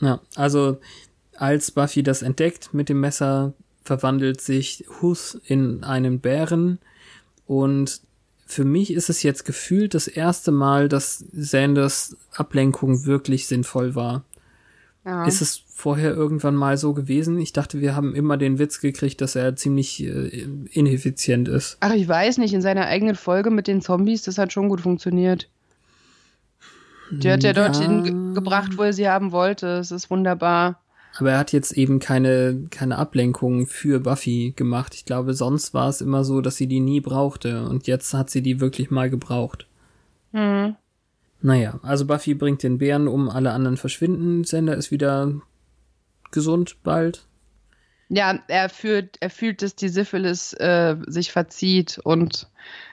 Ja, 0.00 0.20
also 0.36 0.78
als 1.38 1.70
Buffy 1.70 2.02
das 2.02 2.22
entdeckt 2.22 2.74
mit 2.74 2.88
dem 2.88 3.00
Messer, 3.00 3.52
verwandelt 3.84 4.40
sich 4.40 4.84
Hus 5.00 5.40
in 5.46 5.84
einen 5.84 6.20
Bären 6.20 6.78
und 7.46 8.02
für 8.46 8.64
mich 8.64 8.92
ist 8.92 9.10
es 9.10 9.22
jetzt 9.22 9.44
gefühlt 9.44 9.94
das 9.94 10.08
erste 10.08 10.52
Mal, 10.52 10.88
dass 10.88 11.24
Sanders 11.32 12.16
Ablenkung 12.32 13.04
wirklich 13.04 13.46
sinnvoll 13.46 13.94
war. 13.94 14.24
Ja. 15.04 15.26
Ist 15.26 15.42
es 15.42 15.62
vorher 15.68 16.14
irgendwann 16.14 16.54
mal 16.54 16.76
so 16.76 16.94
gewesen? 16.94 17.38
Ich 17.38 17.52
dachte, 17.52 17.80
wir 17.80 17.94
haben 17.94 18.14
immer 18.14 18.36
den 18.36 18.58
Witz 18.58 18.80
gekriegt, 18.80 19.20
dass 19.20 19.36
er 19.36 19.54
ziemlich 19.56 20.02
äh, 20.02 20.46
ineffizient 20.70 21.46
ist. 21.46 21.76
Ach, 21.80 21.92
ich 21.92 22.08
weiß 22.08 22.38
nicht, 22.38 22.54
in 22.54 22.62
seiner 22.62 22.86
eigenen 22.86 23.16
Folge 23.16 23.50
mit 23.50 23.66
den 23.68 23.82
Zombies, 23.82 24.22
das 24.22 24.38
hat 24.38 24.52
schon 24.52 24.68
gut 24.68 24.80
funktioniert. 24.80 25.48
Die 27.10 27.30
hat 27.30 27.42
ja, 27.42 27.52
dorthin 27.52 28.02
ge 28.02 28.34
gebracht, 28.34 28.76
wo 28.76 28.82
er 28.82 28.92
sie 28.92 29.08
haben 29.08 29.32
wollte. 29.32 29.78
Es 29.78 29.90
ist 29.90 30.10
wunderbar. 30.10 30.80
Aber 31.16 31.32
er 31.32 31.38
hat 31.38 31.52
jetzt 31.52 31.72
eben 31.72 31.98
keine, 31.98 32.66
keine 32.70 32.96
Ablenkung 32.96 33.66
für 33.66 34.00
Buffy 34.00 34.52
gemacht. 34.54 34.94
Ich 34.94 35.04
glaube, 35.04 35.34
sonst 35.34 35.74
war 35.74 35.88
es 35.88 36.00
immer 36.00 36.24
so, 36.24 36.40
dass 36.40 36.56
sie 36.56 36.66
die 36.66 36.80
nie 36.80 37.00
brauchte. 37.00 37.66
Und 37.68 37.86
jetzt 37.86 38.14
hat 38.14 38.30
sie 38.30 38.42
die 38.42 38.60
wirklich 38.60 38.90
mal 38.90 39.10
gebraucht. 39.10 39.66
Hm. 40.32 40.76
Naja, 41.40 41.80
also 41.82 42.06
Buffy 42.06 42.34
bringt 42.34 42.62
den 42.62 42.78
Bären 42.78 43.08
um, 43.08 43.28
alle 43.28 43.52
anderen 43.52 43.76
verschwinden. 43.76 44.44
Sender 44.44 44.76
ist 44.76 44.90
wieder 44.90 45.40
gesund 46.30 46.76
bald. 46.82 47.26
Ja, 48.08 48.38
er 48.48 48.68
fühlt, 48.68 49.16
er 49.20 49.30
fühlt, 49.30 49.62
dass 49.62 49.74
die 49.74 49.88
Syphilis 49.88 50.54
äh, 50.54 50.96
sich 51.06 51.30
verzieht 51.30 52.00
und 52.02 52.48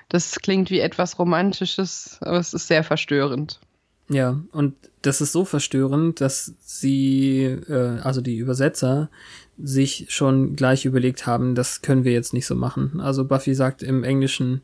das 0.09 0.39
klingt 0.39 0.69
wie 0.69 0.79
etwas 0.79 1.17
Romantisches, 1.17 2.17
aber 2.21 2.37
es 2.37 2.53
ist 2.53 2.67
sehr 2.67 2.83
verstörend. 2.83 3.59
Ja, 4.07 4.39
und 4.51 4.75
das 5.01 5.21
ist 5.21 5.31
so 5.31 5.45
verstörend, 5.45 6.21
dass 6.21 6.53
sie, 6.59 7.43
äh, 7.43 7.99
also 8.01 8.21
die 8.21 8.37
Übersetzer, 8.37 9.09
sich 9.57 10.07
schon 10.09 10.55
gleich 10.55 10.85
überlegt 10.85 11.25
haben, 11.25 11.55
das 11.55 11.81
können 11.81 12.03
wir 12.03 12.11
jetzt 12.11 12.33
nicht 12.33 12.45
so 12.45 12.55
machen. 12.55 12.99
Also 12.99 13.25
Buffy 13.25 13.55
sagt 13.55 13.83
im 13.83 14.03
Englischen, 14.03 14.61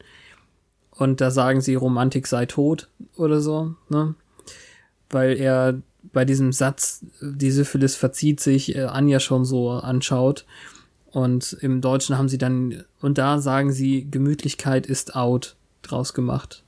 und 0.92 1.22
da 1.22 1.32
sagen 1.32 1.62
sie, 1.62 1.76
Romantik 1.76 2.28
sei 2.28 2.46
tot 2.46 2.90
oder 3.16 3.42
so, 3.42 3.74
ne? 3.90 4.16
Weil 5.10 5.38
er 5.38 5.82
bei 6.14 6.26
diesem 6.26 6.52
Satz, 6.52 7.06
die 7.22 7.52
Syphilis 7.52 7.96
verzieht 7.96 8.40
sich, 8.40 8.76
äh, 8.76 8.84
Anja 8.84 9.20
schon 9.20 9.46
so 9.46 9.72
anschaut. 9.72 10.46
Und 11.12 11.58
im 11.62 11.82
Deutschen 11.82 12.18
haben 12.18 12.30
sie 12.30 12.38
dann, 12.38 12.84
und 13.02 13.18
da 13.18 13.40
sagen 13.40 13.72
sie, 13.72 14.08
Gemütlichkeit 14.10 14.86
ist 14.86 15.16
out 15.16 15.56
draus 15.82 16.14
gemacht. 16.14 16.64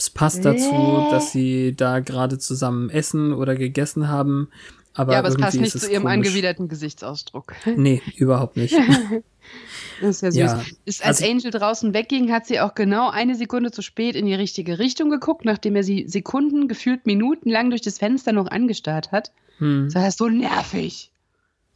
Es 0.00 0.08
passt 0.08 0.46
dazu, 0.46 1.08
dass 1.10 1.30
sie 1.30 1.76
da 1.76 2.00
gerade 2.00 2.38
zusammen 2.38 2.88
essen 2.88 3.34
oder 3.34 3.54
gegessen 3.54 4.08
haben. 4.08 4.48
Aber, 4.94 5.12
ja, 5.12 5.18
aber 5.18 5.28
es 5.28 5.36
passt 5.36 5.60
nicht 5.60 5.78
zu 5.78 5.90
ihrem 5.90 6.04
komisch. 6.04 6.14
angewiderten 6.14 6.68
Gesichtsausdruck. 6.68 7.52
Nee, 7.76 8.00
überhaupt 8.16 8.56
nicht. 8.56 8.74
Das 10.00 10.22
ist 10.22 10.22
ja 10.22 10.30
süß. 10.30 10.38
Ja, 10.40 10.64
ist, 10.86 11.04
als 11.04 11.20
also- 11.20 11.30
Angel 11.30 11.50
draußen 11.50 11.92
wegging, 11.92 12.32
hat 12.32 12.46
sie 12.46 12.60
auch 12.60 12.74
genau 12.74 13.10
eine 13.10 13.34
Sekunde 13.34 13.70
zu 13.70 13.82
spät 13.82 14.16
in 14.16 14.24
die 14.24 14.34
richtige 14.34 14.78
Richtung 14.78 15.10
geguckt, 15.10 15.44
nachdem 15.44 15.76
er 15.76 15.82
sie 15.82 16.06
Sekunden, 16.08 16.66
gefühlt 16.66 17.04
Minuten 17.04 17.50
lang 17.50 17.68
durch 17.68 17.82
das 17.82 17.98
Fenster 17.98 18.32
noch 18.32 18.46
angestarrt 18.46 19.12
hat. 19.12 19.32
Hm. 19.58 19.90
Das 19.92 20.08
ist 20.08 20.18
so 20.18 20.28
nervig. 20.28 21.10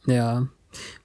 Ja. 0.07 0.47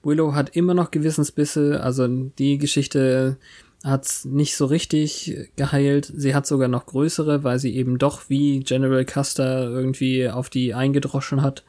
Willow 0.01 0.33
hat 0.33 0.55
immer 0.55 0.73
noch 0.73 0.89
Gewissensbisse, 0.89 1.83
also 1.83 2.07
die 2.07 2.57
Geschichte 2.57 3.37
hat's 3.83 4.25
nicht 4.25 4.55
so 4.55 4.65
richtig 4.65 5.49
geheilt. 5.55 6.11
Sie 6.13 6.35
hat 6.35 6.45
sogar 6.45 6.67
noch 6.67 6.85
größere, 6.85 7.43
weil 7.43 7.59
sie 7.59 7.75
eben 7.75 7.97
doch 7.97 8.29
wie 8.29 8.59
General 8.59 9.05
Custer 9.05 9.69
irgendwie 9.69 10.29
auf 10.29 10.49
die 10.49 10.73
eingedroschen 10.73 11.41
hat. 11.41 11.63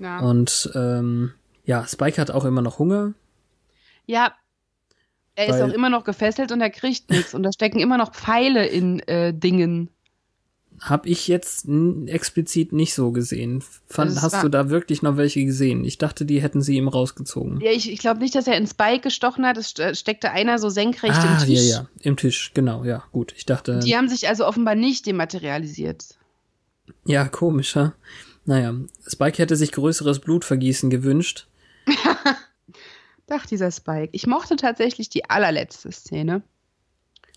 Ja. 0.00 0.20
Und 0.20 0.70
ähm, 0.74 1.32
ja, 1.64 1.86
Spike 1.86 2.20
hat 2.20 2.30
auch 2.30 2.44
immer 2.44 2.62
noch 2.62 2.78
Hunger. 2.78 3.14
Ja, 4.06 4.34
er 5.36 5.48
ist 5.48 5.60
auch 5.60 5.72
immer 5.72 5.90
noch 5.90 6.04
gefesselt 6.04 6.52
und 6.52 6.60
er 6.60 6.70
kriegt 6.70 7.10
nichts. 7.10 7.34
Und 7.34 7.42
da 7.42 7.52
stecken 7.52 7.80
immer 7.80 7.98
noch 7.98 8.12
Pfeile 8.12 8.66
in 8.66 9.00
äh, 9.00 9.34
Dingen. 9.34 9.90
Hab 10.80 11.06
ich 11.06 11.28
jetzt 11.28 11.66
explizit 12.06 12.72
nicht 12.72 12.94
so 12.94 13.12
gesehen. 13.12 13.62
Fand, 13.86 14.20
hast 14.20 14.42
du 14.42 14.48
da 14.48 14.70
wirklich 14.70 15.02
noch 15.02 15.16
welche 15.16 15.44
gesehen? 15.44 15.84
Ich 15.84 15.98
dachte, 15.98 16.24
die 16.26 16.42
hätten 16.42 16.62
sie 16.62 16.76
ihm 16.76 16.88
rausgezogen. 16.88 17.60
Ja, 17.60 17.70
ich, 17.70 17.90
ich 17.90 17.98
glaube 18.00 18.20
nicht, 18.20 18.34
dass 18.34 18.46
er 18.46 18.56
in 18.56 18.66
Spike 18.66 19.00
gestochen 19.02 19.46
hat. 19.46 19.56
Es 19.56 19.74
st- 19.74 19.94
steckte 19.94 20.30
einer 20.32 20.58
so 20.58 20.68
senkrecht 20.68 21.14
ah, 21.16 21.38
im 21.40 21.46
Tisch. 21.46 21.60
ja, 21.60 21.76
ja, 21.80 21.88
im 22.02 22.16
Tisch, 22.16 22.50
genau, 22.54 22.84
ja, 22.84 23.04
gut. 23.12 23.32
Ich 23.36 23.46
dachte, 23.46 23.78
Die 23.78 23.96
haben 23.96 24.08
sich 24.08 24.28
also 24.28 24.46
offenbar 24.46 24.74
nicht 24.74 25.06
dematerialisiert. 25.06 26.04
ja, 27.04 27.26
komisch, 27.28 27.76
ja. 27.76 27.94
Naja, 28.44 28.74
Spike 29.08 29.38
hätte 29.38 29.56
sich 29.56 29.72
größeres 29.72 30.18
Blutvergießen 30.18 30.90
gewünscht. 30.90 31.46
Ach, 33.30 33.46
dieser 33.46 33.70
Spike. 33.70 34.10
Ich 34.12 34.26
mochte 34.26 34.56
tatsächlich 34.56 35.08
die 35.08 35.24
allerletzte 35.30 35.90
Szene. 35.92 36.42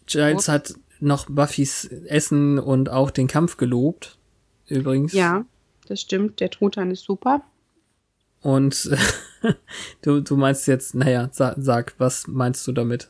Giles 0.06 0.48
hat 0.50 0.74
noch 1.00 1.28
Buffys 1.30 1.86
Essen 1.86 2.60
und 2.60 2.90
auch 2.90 3.12
den 3.12 3.28
Kampf 3.28 3.58
gelobt, 3.58 4.18
übrigens. 4.68 5.14
Ja, 5.14 5.46
das 5.88 6.02
stimmt. 6.02 6.40
Der 6.40 6.50
Truthahn 6.50 6.92
ist 6.92 7.04
super. 7.04 7.42
Und 8.42 8.90
du, 10.02 10.22
du 10.22 10.38
meinst 10.38 10.68
jetzt, 10.68 10.96
naja, 10.96 11.30
sag, 11.32 11.56
sag, 11.58 11.96
was 11.98 12.28
meinst 12.28 12.66
du 12.68 12.72
damit? 12.72 13.10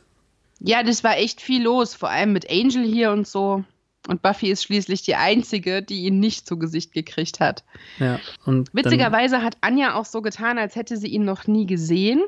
Ja, 0.60 0.82
das 0.82 1.04
war 1.04 1.16
echt 1.16 1.40
viel 1.40 1.62
los, 1.62 1.94
vor 1.94 2.10
allem 2.10 2.32
mit 2.32 2.50
Angel 2.50 2.84
hier 2.84 3.12
und 3.12 3.26
so. 3.28 3.64
Und 4.08 4.22
Buffy 4.22 4.50
ist 4.50 4.64
schließlich 4.64 5.02
die 5.02 5.16
Einzige, 5.16 5.82
die 5.82 6.04
ihn 6.04 6.18
nicht 6.18 6.46
zu 6.46 6.58
Gesicht 6.58 6.92
gekriegt 6.92 7.40
hat. 7.40 7.62
Ja, 7.98 8.18
und 8.46 8.72
Witzigerweise 8.72 9.42
hat 9.42 9.58
Anja 9.60 9.94
auch 9.94 10.06
so 10.06 10.22
getan, 10.22 10.56
als 10.56 10.76
hätte 10.76 10.96
sie 10.96 11.08
ihn 11.08 11.24
noch 11.24 11.46
nie 11.46 11.66
gesehen. 11.66 12.22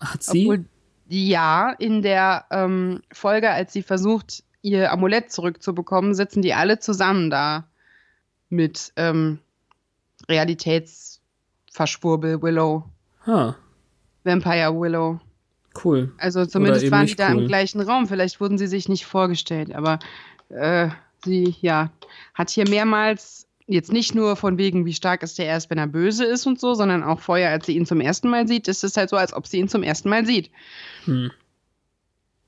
hat 0.00 0.22
sie, 0.22 0.42
Obwohl, 0.42 0.64
ja, 1.12 1.74
in 1.78 2.00
der 2.00 2.46
ähm, 2.50 3.02
Folge, 3.12 3.50
als 3.50 3.74
sie 3.74 3.82
versucht, 3.82 4.42
ihr 4.62 4.90
Amulett 4.90 5.30
zurückzubekommen, 5.30 6.14
sitzen 6.14 6.40
die 6.40 6.54
alle 6.54 6.78
zusammen 6.78 7.28
da 7.28 7.68
mit 8.48 8.94
ähm, 8.96 9.38
Realitätsverschwurbel 10.28 12.40
Willow, 12.40 12.84
ah, 13.26 13.54
Vampire 14.24 14.74
Willow. 14.74 15.20
cool. 15.84 16.14
Also 16.16 16.46
zumindest 16.46 16.90
waren 16.90 17.06
die 17.06 17.16
da 17.16 17.32
cool. 17.32 17.42
im 17.42 17.48
gleichen 17.48 17.82
Raum. 17.82 18.06
Vielleicht 18.06 18.40
wurden 18.40 18.56
sie 18.56 18.66
sich 18.66 18.88
nicht 18.88 19.04
vorgestellt, 19.04 19.74
aber 19.74 19.98
äh, 20.48 20.88
sie, 21.24 21.54
ja, 21.60 21.90
hat 22.34 22.48
hier 22.48 22.66
mehrmals 22.68 23.46
jetzt 23.66 23.92
nicht 23.92 24.14
nur 24.14 24.36
von 24.36 24.58
wegen, 24.58 24.84
wie 24.84 24.94
stark 24.94 25.22
ist 25.22 25.38
der 25.38 25.46
erst, 25.46 25.70
wenn 25.70 25.78
er 25.78 25.86
böse 25.86 26.24
ist 26.24 26.46
und 26.46 26.60
so, 26.60 26.74
sondern 26.74 27.02
auch 27.02 27.20
vorher, 27.20 27.50
als 27.50 27.66
sie 27.66 27.76
ihn 27.76 27.86
zum 27.86 28.00
ersten 28.00 28.28
Mal 28.28 28.46
sieht, 28.48 28.68
ist 28.68 28.84
es 28.84 28.96
halt 28.96 29.10
so, 29.10 29.16
als 29.16 29.32
ob 29.32 29.46
sie 29.46 29.58
ihn 29.58 29.68
zum 29.68 29.82
ersten 29.82 30.08
Mal 30.08 30.26
sieht. 30.26 30.50
Hm. 31.04 31.30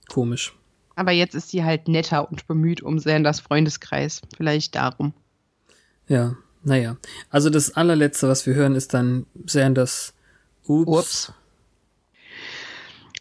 Komisch. 0.08 0.54
Aber 0.96 1.12
jetzt 1.12 1.34
ist 1.34 1.50
sie 1.50 1.64
halt 1.64 1.88
netter 1.88 2.30
und 2.30 2.46
bemüht 2.46 2.82
um 2.82 2.98
Sanders 2.98 3.40
Freundeskreis. 3.40 4.22
Vielleicht 4.36 4.74
darum. 4.76 5.12
Ja, 6.06 6.36
naja. 6.62 6.96
Also 7.30 7.50
das 7.50 7.74
allerletzte, 7.74 8.28
was 8.28 8.46
wir 8.46 8.54
hören, 8.54 8.74
ist 8.74 8.94
dann 8.94 9.26
Sanders 9.46 10.14
Ups. 10.66 10.88
Ups. 10.88 11.32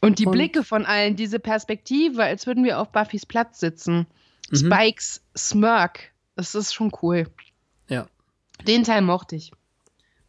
Und 0.01 0.19
die 0.19 0.25
Und- 0.25 0.33
Blicke 0.33 0.63
von 0.63 0.85
allen, 0.85 1.15
diese 1.15 1.39
Perspektive, 1.39 2.23
als 2.23 2.45
würden 2.45 2.63
wir 2.63 2.79
auf 2.79 2.91
Buffys 2.91 3.25
Platz 3.25 3.59
sitzen. 3.59 4.05
Mhm. 4.51 4.55
Spikes 4.55 5.21
Smirk, 5.35 6.11
das 6.35 6.55
ist 6.55 6.73
schon 6.73 6.91
cool. 7.01 7.27
Den 8.67 8.83
Teil 8.83 9.01
mochte 9.01 9.35
ich. 9.35 9.51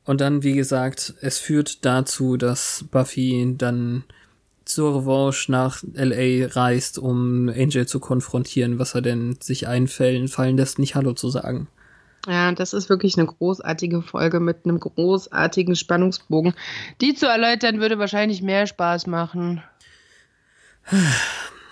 Und 0.05 0.21
dann, 0.21 0.43
wie 0.43 0.53
gesagt, 0.53 1.15
es 1.21 1.39
führt 1.39 1.85
dazu, 1.85 2.37
dass 2.37 2.85
Buffy 2.91 3.55
dann 3.57 4.05
zur 4.65 4.97
Revanche 4.97 5.51
nach 5.51 5.83
LA 5.95 6.47
reist, 6.49 6.99
um 6.99 7.49
Angel 7.49 7.87
zu 7.87 8.01
konfrontieren, 8.01 8.79
was 8.79 8.95
er 8.95 9.03
denn 9.03 9.37
sich 9.41 9.67
einfällen 9.69 10.29
fallen 10.29 10.57
lässt, 10.57 10.79
nicht 10.79 10.95
Hallo 10.95 11.13
zu 11.13 11.29
sagen. 11.31 11.69
Ja, 12.27 12.53
das 12.53 12.73
ist 12.73 12.89
wirklich 12.89 13.19
eine 13.19 13.27
großartige 13.27 14.01
Folge 14.01 14.41
mit 14.41 14.65
einem 14.65 14.81
großartigen 14.81 15.77
Spannungsbogen. 15.77 16.55
Die 17.01 17.15
zu 17.15 17.27
erläutern 17.27 17.81
würde 17.81 17.99
wahrscheinlich 17.99 18.41
mehr 18.41 18.67
Spaß 18.67 19.07
machen. 19.07 19.63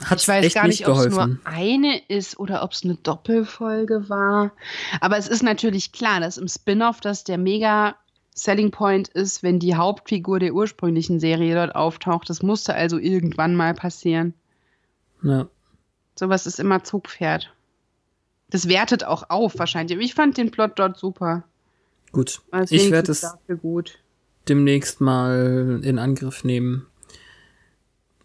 Hat 0.05 0.21
Ich 0.21 0.29
weiß 0.29 0.55
gar 0.55 0.67
nicht 0.67 0.87
ob 0.89 0.97
es 0.97 1.11
nur 1.11 1.39
eine 1.45 2.01
ist 2.09 2.39
oder 2.39 2.63
ob 2.63 2.73
es 2.73 2.85
eine 2.85 2.97
Doppelfolge 2.97 4.09
war. 4.09 4.53
Aber 5.01 5.17
es 5.17 5.29
ist 5.29 5.43
natürlich 5.43 5.93
klar, 5.93 6.21
dass 6.21 6.39
im 6.39 6.49
Spin-off 6.49 7.01
das 7.01 7.25
der 7.25 7.39
mega 7.39 7.97
Selling 8.35 8.71
Point 8.71 9.09
ist, 9.09 9.43
wenn 9.43 9.59
die 9.59 9.75
Hauptfigur 9.75 10.39
der 10.39 10.55
ursprünglichen 10.55 11.21
Serie 11.21 11.55
dort 11.55 11.75
auftaucht. 11.75 12.31
Das 12.31 12.43
musste 12.43 12.75
also 12.75 12.99
irgendwann 12.99 13.55
mal 13.55 13.75
passieren. 13.75 14.35
Ja. 15.23 15.49
Sowas 16.19 16.47
ist 16.47 16.59
immer 16.59 16.83
Zugpferd. 16.83 17.53
Das 18.51 18.69
wertet 18.69 19.05
auch 19.05 19.31
auf 19.31 19.59
wahrscheinlich. 19.59 19.99
Ich 19.99 20.15
fand 20.15 20.37
den 20.37 20.51
Plot 20.51 20.73
dort 20.77 20.99
super. 20.99 21.45
Gut. 22.13 22.43
Es 22.51 22.71
Ich 22.71 22.91
werde 22.91 23.13
es 23.13 23.27
gut. 23.63 23.99
demnächst 24.49 25.01
mal 25.01 25.81
in 25.83 25.99
Angriff 25.99 26.45
nehmen. 26.45 26.87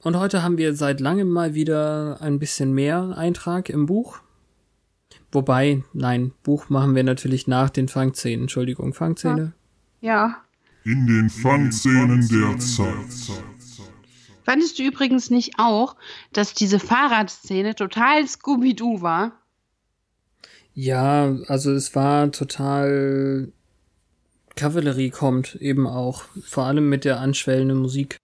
Und 0.02 0.18
heute 0.18 0.44
haben 0.44 0.58
wir 0.58 0.76
seit 0.76 1.00
langem 1.00 1.30
mal 1.30 1.54
wieder 1.54 2.22
ein 2.22 2.40
bisschen 2.40 2.74
mehr 2.74 3.16
Eintrag 3.18 3.70
im 3.70 3.86
Buch. 3.86 4.20
Wobei, 5.32 5.84
nein, 5.94 6.34
Buch 6.44 6.70
machen 6.70 6.96
wir 6.96 7.04
natürlich 7.04 7.48
nach 7.48 7.70
den 7.70 7.88
Fangszenen. 7.88 8.42
Entschuldigung, 8.44 8.94
Fangszene. 8.94 9.54
Ja. 10.02 10.44
In 10.84 11.08
den 11.08 11.30
Fangszenen 11.30 12.28
der 12.30 12.58
Zeit. 12.60 13.42
Fandest 14.44 14.80
du 14.80 14.84
übrigens 14.84 15.30
nicht 15.30 15.56
auch, 15.58 15.98
dass 16.32 16.54
diese 16.54 16.80
Fahrradszene 16.80 17.76
total 17.76 18.26
Scooby-Doo 18.26 19.02
war? 19.02 19.34
Ja, 20.74 21.36
also 21.48 21.74
es 21.74 21.96
war 21.96 22.32
total 22.32 23.52
Kavallerie 24.58 25.12
kommt 25.12 25.56
eben 25.56 25.88
auch, 25.88 26.24
vor 26.44 26.66
allem 26.66 26.90
mit 26.90 27.06
der 27.06 27.20
anschwellenden 27.20 27.78
Musik. 27.78 28.18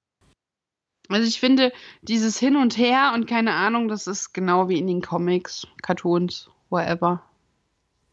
Also 1.14 1.28
ich 1.28 1.40
finde, 1.40 1.72
dieses 2.02 2.40
Hin 2.40 2.56
und 2.56 2.78
Her 2.78 3.12
und 3.14 3.28
keine 3.28 3.54
Ahnung, 3.54 3.88
das 3.88 4.08
ist 4.08 4.34
genau 4.34 4.70
wie 4.70 4.80
in 4.80 4.88
den 4.88 5.02
Comics, 5.02 5.68
Cartoons, 5.82 6.50
whatever. 6.70 7.22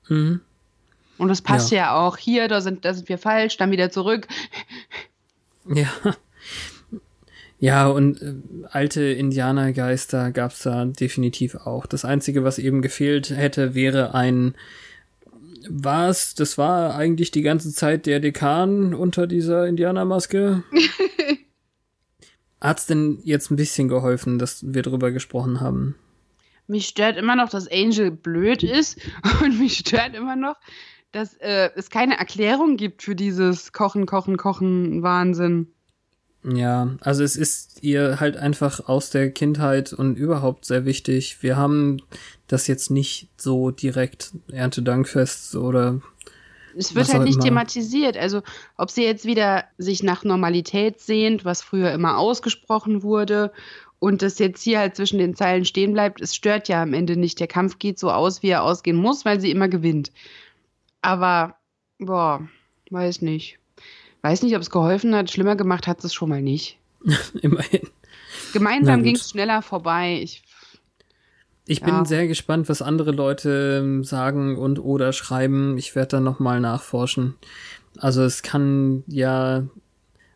Mhm. 0.09 0.40
Und 1.18 1.28
das 1.28 1.42
passt 1.42 1.70
Ja. 1.70 1.78
ja, 1.78 1.94
auch. 1.96 2.16
Hier, 2.16 2.48
da 2.48 2.61
sind, 2.61 2.84
da 2.84 2.94
sind 2.94 3.09
wir 3.09 3.18
falsch, 3.18 3.57
dann 3.57 3.70
wieder 3.70 3.90
zurück. 3.90 4.26
Ja. 5.66 5.88
Ja, 7.59 7.88
und 7.88 8.22
äh, 8.22 8.34
alte 8.70 9.03
Indianergeister 9.03 10.30
gab's 10.30 10.61
da 10.62 10.86
definitiv 10.86 11.55
auch. 11.57 11.84
Das 11.84 12.07
Einzige, 12.07 12.42
was 12.42 12.59
eben 12.59 12.80
gefehlt 12.80 13.28
hätte, 13.28 13.74
wäre 13.74 14.14
ein 14.14 14.55
was? 15.68 16.34
Das 16.34 16.57
war 16.57 16.94
eigentlich 16.94 17.30
die 17.30 17.42
ganze 17.42 17.72
Zeit 17.72 18.07
der 18.07 18.20
Dekan 18.20 18.94
unter 18.94 19.26
dieser 19.26 19.66
Indianermaske? 19.66 20.62
Hat's 22.61 22.86
denn 22.86 23.18
jetzt 23.24 23.50
ein 23.50 23.56
bisschen 23.56 23.88
geholfen, 23.88 24.38
dass 24.38 24.64
wir 24.66 24.82
drüber 24.82 25.11
gesprochen 25.11 25.61
haben? 25.61 25.96
Mich 26.66 26.86
stört 26.86 27.16
immer 27.16 27.34
noch, 27.34 27.48
dass 27.48 27.70
Angel 27.70 28.11
blöd 28.11 28.62
ist 28.62 28.98
und 29.42 29.58
mich 29.58 29.78
stört 29.78 30.14
immer 30.14 30.36
noch, 30.36 30.56
dass 31.12 31.34
äh, 31.34 31.70
es 31.74 31.90
keine 31.90 32.18
Erklärung 32.18 32.76
gibt 32.76 33.02
für 33.02 33.16
dieses 33.16 33.72
Kochen, 33.72 34.06
Kochen, 34.06 34.36
Kochen 34.36 35.02
Wahnsinn. 35.02 35.68
Ja, 36.42 36.96
also 37.00 37.22
es 37.22 37.36
ist 37.36 37.82
ihr 37.82 38.18
halt 38.18 38.36
einfach 38.36 38.88
aus 38.88 39.11
der 39.11 39.30
Kindheit 39.30 39.92
und 39.92 40.16
überhaupt 40.16 40.64
sehr 40.64 40.86
wichtig. 40.86 41.42
Wir 41.42 41.56
haben 41.56 42.00
das 42.46 42.66
jetzt 42.66 42.90
nicht 42.90 43.28
so 43.36 43.70
direkt 43.70 44.32
Erntedankfest 44.50 45.56
oder 45.56 46.00
Es 46.77 46.95
wird 46.95 47.09
Was 47.09 47.14
halt 47.14 47.25
nicht 47.25 47.37
immer. 47.37 47.45
thematisiert. 47.45 48.16
Also, 48.16 48.43
ob 48.77 48.91
sie 48.91 49.05
jetzt 49.05 49.25
wieder 49.25 49.64
sich 49.79 50.03
nach 50.03 50.25
Normalität 50.25 51.01
sehnt, 51.01 51.45
was 51.45 51.62
früher 51.62 51.93
immer 51.93 52.18
ausgesprochen 52.18 53.03
wurde, 53.03 53.53
und 54.01 54.23
das 54.23 54.39
jetzt 54.39 54.62
hier 54.62 54.79
halt 54.81 54.97
zwischen 54.97 55.18
den 55.18 55.37
Zeilen 55.37 55.64
stehen 55.64 55.93
bleibt, 55.93 56.21
es 56.21 56.35
stört 56.35 56.68
ja 56.68 56.83
am 56.83 56.95
Ende 56.95 57.16
nicht. 57.16 57.39
Der 57.39 57.47
Kampf 57.47 57.79
geht 57.79 57.99
so 57.99 58.11
aus, 58.11 58.43
wie 58.43 58.49
er 58.49 58.64
ausgehen 58.64 58.97
muss, 58.97 59.25
weil 59.25 59.41
sie 59.41 59.51
immer 59.51 59.68
gewinnt. 59.68 60.11
Aber, 61.03 61.57
boah, 61.99 62.49
weiß 62.91 63.21
nicht. 63.23 63.59
Weiß 64.23 64.43
nicht, 64.43 64.57
ob 64.57 64.62
es 64.62 64.71
geholfen 64.71 65.14
hat. 65.14 65.31
Schlimmer 65.31 65.55
gemacht 65.55 65.87
hat 65.87 66.03
es 66.03 66.14
schon 66.14 66.31
mal 66.31 66.43
nicht. 66.43 66.79
immerhin. 67.43 67.89
Gemeinsam 68.53 69.03
ging 69.03 69.16
es 69.16 69.31
schneller 69.31 69.62
vorbei. 69.62 70.21
Ich, 70.23 70.43
Ich 71.71 71.79
Ja. 71.81 71.87
bin 71.87 72.05
sehr 72.05 72.27
gespannt, 72.27 72.68
was 72.68 72.83
andere 72.83 73.12
Leute 73.12 73.79
ähm, 73.81 74.03
sagen 74.03 74.59
und 74.59 74.81
oder 74.81 75.12
schreiben. 75.12 75.79
Ich 75.79 75.95
werde 75.95 76.16
da 76.16 76.21
nochmal 76.21 76.59
nachforschen. 76.59 77.35
Also 77.97 78.25
es 78.25 78.43
kann 78.43 79.05
ja 79.07 79.62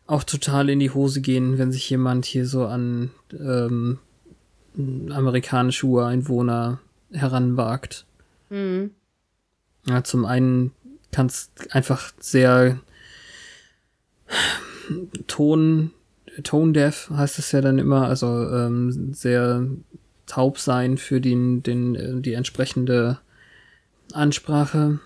auch 0.07 0.23
total 0.23 0.69
in 0.69 0.79
die 0.79 0.91
Hose 0.91 1.19
gehen, 1.19 1.57
wenn 1.57 1.73
sich 1.73 1.89
jemand 1.89 2.23
hier 2.25 2.45
so 2.47 2.65
an 2.65 3.11
ähm, 3.37 3.99
amerikanische 4.77 5.85
Ureinwohner 5.87 6.79
heranwagt. 7.11 8.05
Mhm. 8.49 8.91
Ja, 9.87 10.05
zum 10.05 10.23
einen 10.23 10.71
kann 11.11 11.25
es 11.25 11.51
einfach 11.69 12.13
sehr 12.17 12.79
Ton, 15.27 15.91
Tone-deaf 16.43 17.09
heißt 17.09 17.39
es 17.39 17.51
ja 17.51 17.59
dann 17.59 17.77
immer, 17.77 18.07
also 18.07 18.27
ähm, 18.27 19.13
sehr 19.13 19.67
taub 20.25 20.59
sein 20.59 20.97
für 20.97 21.21
den, 21.21 21.63
den, 21.63 21.95
äh, 21.95 22.21
die 22.21 22.33
entsprechende 22.33 23.19
Ansprache. 24.13 24.99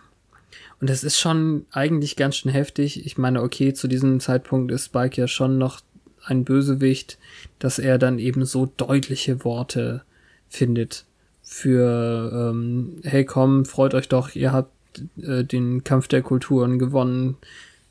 Und 0.82 0.89
das 0.89 1.03
ist 1.03 1.20
schon 1.20 1.65
eigentlich 1.72 2.15
ganz 2.15 2.38
schön 2.38 2.51
heftig. 2.51 3.05
Ich 3.05 3.17
meine, 3.17 3.41
okay, 3.41 3.74
zu 3.74 3.88
diesem 3.88 4.20
Zeitpunkt 4.20 4.72
ist 4.72 4.86
Spike 4.86 5.20
ja 5.20 5.28
schon 5.28 5.57
noch 5.57 5.82
ein 6.24 6.45
Bösewicht, 6.45 7.17
dass 7.59 7.80
er 7.80 7.97
dann 7.97 8.20
eben 8.20 8.45
so 8.45 8.65
deutliche 8.65 9.43
Worte 9.43 10.03
findet 10.47 11.05
für 11.41 12.51
ähm, 12.51 12.99
hey 13.03 13.26
komm, 13.26 13.65
freut 13.65 13.95
euch 13.95 14.07
doch, 14.07 14.36
ihr 14.36 14.53
habt 14.53 14.72
äh, 15.17 15.43
den 15.43 15.84
Kampf 15.84 16.07
der 16.07 16.22
Kulturen 16.22 16.78
gewonnen, 16.78 17.38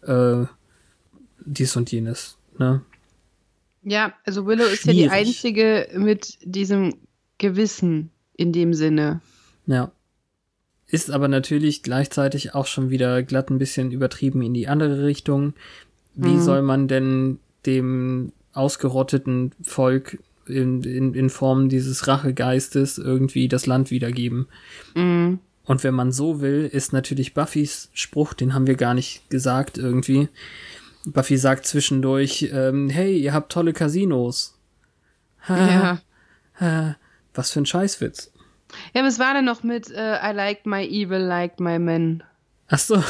äh, 0.03 0.45
dies 1.45 1.75
und 1.77 1.91
jenes, 1.91 2.39
ne? 2.57 2.83
Ja, 3.83 4.13
also 4.25 4.47
Willow 4.47 4.65
ist 4.65 4.85
ja 4.85 4.93
die 4.93 5.09
Schwierig. 5.09 5.13
einzige 5.13 5.89
mit 5.95 6.39
diesem 6.43 6.95
Gewissen 7.39 8.11
in 8.37 8.53
dem 8.53 8.75
Sinne. 8.75 9.21
Ja. 9.67 9.91
Ist 10.87 11.11
aber 11.11 11.29
natürlich 11.29 11.83
gleichzeitig 11.83 12.55
auch 12.55 12.67
schon 12.67 12.89
wieder 12.91 13.23
glatt 13.23 13.51
ein 13.51 13.59
bisschen 13.59 13.91
übertrieben 13.93 14.41
in 14.43 14.55
die 14.55 14.69
andere 14.69 15.05
Richtung. 15.05 15.53
Wie 16.15 16.31
Mhm. 16.35 16.41
soll 16.41 16.63
man 16.63 16.89
denn 16.89 17.39
dem 17.67 18.33
ausgerotteten 18.55 19.53
Volk 19.63 20.19
in, 20.47 20.83
in, 20.83 21.13
in 21.15 21.29
Form 21.31 21.69
dieses 21.69 22.07
Rachegeistes 22.09 22.97
irgendwie 22.99 23.49
das 23.49 23.67
Land 23.67 23.91
wiedergeben? 23.91 24.47
Mhm. 24.95 25.41
Und 25.65 25.85
wenn 25.85 25.95
man 25.95 26.11
so 26.13 26.41
will, 26.41 26.69
ist 26.73 26.95
natürlich 26.95 27.35
Buffys 27.35 27.91
Spruch, 27.93 28.33
den 28.33 28.55
haben 28.55 28.67
wir 28.67 28.77
gar 28.77 28.95
nicht 28.95 29.29
gesagt 29.29 29.77
irgendwie. 29.77 30.29
Buffy 31.05 31.37
sagt 31.37 31.67
zwischendurch, 31.67 32.49
ähm, 32.53 32.89
hey, 32.89 33.19
ihr 33.19 33.35
habt 33.35 33.53
tolle 33.53 33.75
Casinos. 33.75 34.59
Ja. 35.49 36.01
Äh, 36.59 36.95
Was 37.39 37.53
für 37.53 37.61
ein 37.61 37.67
Scheißwitz. 37.67 38.33
Ja, 38.95 39.05
was 39.05 39.21
war 39.21 39.33
denn 39.33 39.45
noch 39.45 39.63
mit 39.63 39.93
äh, 39.93 40.17
I 40.17 40.35
liked 40.35 40.67
my 40.67 40.85
evil, 40.85 41.21
liked 41.21 41.61
my 41.61 41.79
men? 41.79 42.25
Ach 42.67 42.81
so. 42.81 43.01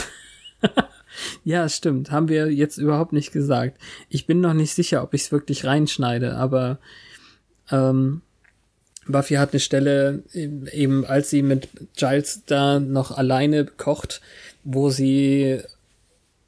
ja, 1.45 1.66
stimmt. 1.70 2.11
Haben 2.11 2.29
wir 2.29 2.53
jetzt 2.53 2.76
überhaupt 2.76 3.14
nicht 3.14 3.33
gesagt. 3.33 3.81
Ich 4.11 4.26
bin 4.26 4.43
noch 4.43 4.53
nicht 4.53 4.74
sicher, 4.74 5.03
ob 5.03 5.14
ich 5.14 5.22
es 5.22 5.33
wirklich 5.33 5.64
reinschneide, 5.64 6.37
aber 6.37 6.79
ähm, 7.70 8.20
Buffy 9.07 9.37
hat 9.37 9.53
eine 9.53 9.61
Stelle, 9.61 10.22
eben 10.35 10.66
eben 10.66 11.07
als 11.07 11.31
sie 11.31 11.41
mit 11.41 11.70
Giles 11.97 12.43
da 12.45 12.81
noch 12.81 13.12
alleine 13.12 13.64
kocht, 13.64 14.20
wo 14.62 14.91
sie 14.91 15.62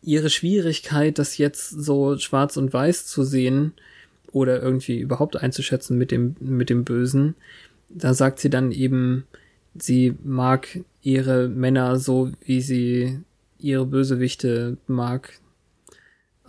ihre 0.03 0.29
Schwierigkeit, 0.29 1.19
das 1.19 1.39
jetzt 1.39 1.71
so 1.71 2.19
schwarz 2.19 2.59
und 2.59 2.75
weiß 2.75 3.07
zu 3.07 3.25
sehen 3.25 3.73
oder 4.33 4.63
irgendwie 4.63 4.99
überhaupt 4.99 5.37
einzuschätzen 5.37 5.97
mit 5.97 6.11
dem, 6.11 6.37
mit 6.41 6.69
dem 6.69 6.85
Bösen, 6.85 7.37
da 7.91 8.15
sagt 8.15 8.39
sie 8.39 8.51
dann 8.51 8.73
eben, 8.73 9.27
sie 9.75 10.17
mag 10.23 10.81
ihre 11.03 11.49
Männer 11.49 11.97
so, 11.99 12.31
wie 12.45 12.61
sie 12.61 13.21
ihre 13.59 13.87
Bösewichte 13.87 14.79
mag. 14.87 15.39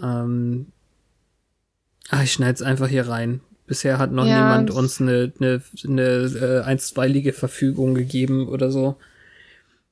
Ähm, 0.02 0.68
ah, 2.10 2.24
ich 2.24 2.34
schneide 2.34 2.54
es 2.54 2.62
einfach 2.62 2.88
hier 2.88 3.08
rein. 3.08 3.42
Bisher 3.68 4.00
hat 4.00 4.12
noch 4.12 4.26
Ja, 4.26 4.36
niemand 4.36 4.72
uns 4.72 5.00
eine, 5.00 5.32
eine, 5.40 5.62
eine 5.86 6.02
äh, 6.02 6.62
einstweilige 6.64 7.34
Verfügung 7.34 7.96
gegeben 7.96 8.48
oder 8.48 8.72
so. 8.72 8.98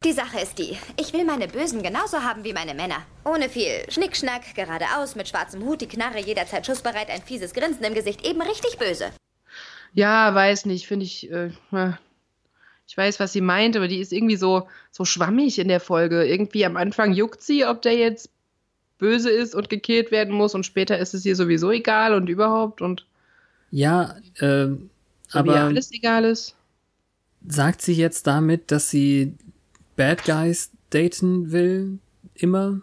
Die 0.06 0.14
Sache 0.14 0.40
ist 0.40 0.58
die, 0.60 0.78
ich 0.98 1.12
will 1.12 1.26
meine 1.26 1.50
Bösen 1.50 1.84
genauso 1.84 2.20
haben 2.20 2.46
wie 2.46 2.54
meine 2.54 2.74
Männer. 2.74 3.04
Ohne 3.26 3.50
viel 3.50 3.70
Schnickschnack, 3.90 4.56
geradeaus, 4.56 5.16
mit 5.16 5.28
schwarzem 5.28 5.64
Hut, 5.66 5.82
die 5.82 5.88
Knarre 5.88 6.20
jederzeit 6.20 6.66
schussbereit, 6.66 7.10
ein 7.10 7.22
fieses 7.22 7.54
Grinsen 7.54 7.84
im 7.84 7.94
Gesicht, 7.94 8.26
eben 8.26 8.42
richtig 8.42 8.78
böse. 8.78 9.12
Ja, 9.94 10.34
weiß 10.34 10.66
nicht, 10.66 10.88
finde 10.88 11.06
ich. 11.06 11.32
Äh, 11.32 11.52
ich 12.88 12.98
weiß, 12.98 13.20
was 13.20 13.34
sie 13.34 13.42
meint, 13.42 13.76
aber 13.78 13.88
die 13.88 14.00
ist 14.00 14.12
irgendwie 14.14 14.36
so, 14.36 14.68
so 14.92 15.06
schwammig 15.06 15.60
in 15.60 15.68
der 15.68 15.80
Folge. 15.80 16.26
Irgendwie 16.26 16.66
am 16.66 16.78
Anfang 16.78 17.14
juckt 17.14 17.42
sie, 17.42 17.66
ob 17.66 17.82
der 17.82 17.96
jetzt 17.96 18.30
böse 18.98 19.30
ist 19.30 19.56
und 19.56 19.70
gekillt 19.70 20.12
werden 20.12 20.34
muss 20.34 20.56
und 20.56 20.66
später 20.66 20.98
ist 20.98 21.14
es 21.14 21.26
ihr 21.26 21.36
sowieso 21.36 21.72
egal 21.72 22.14
und 22.14 22.28
überhaupt 22.30 22.82
und 22.82 23.06
Ja, 23.72 24.16
äh, 24.40 24.68
so 25.28 25.46
wie 25.46 25.52
aber 25.52 25.54
ihr 25.54 25.62
alles 25.62 25.92
egal 25.92 26.26
ist. 26.26 26.56
sagt 27.48 27.82
sie 27.82 27.94
jetzt 27.94 28.28
damit, 28.28 28.72
dass 28.72 28.90
sie 28.90 29.36
Bad 29.96 30.26
Guys 30.26 30.72
daten 30.90 31.52
will? 31.52 32.00
Immer? 32.36 32.82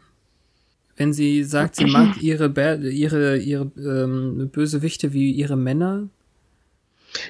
Wenn 0.97 1.13
sie 1.13 1.45
sagt, 1.45 1.77
sie 1.77 1.85
mag 1.91 2.17
ihre, 2.23 2.49
Bad, 2.49 2.83
ihre, 2.83 3.37
ihre 3.39 3.71
ähm, 3.77 4.49
Bösewichte 4.53 5.13
wie 5.13 5.33
ihre 5.33 5.57
Männer? 5.57 6.09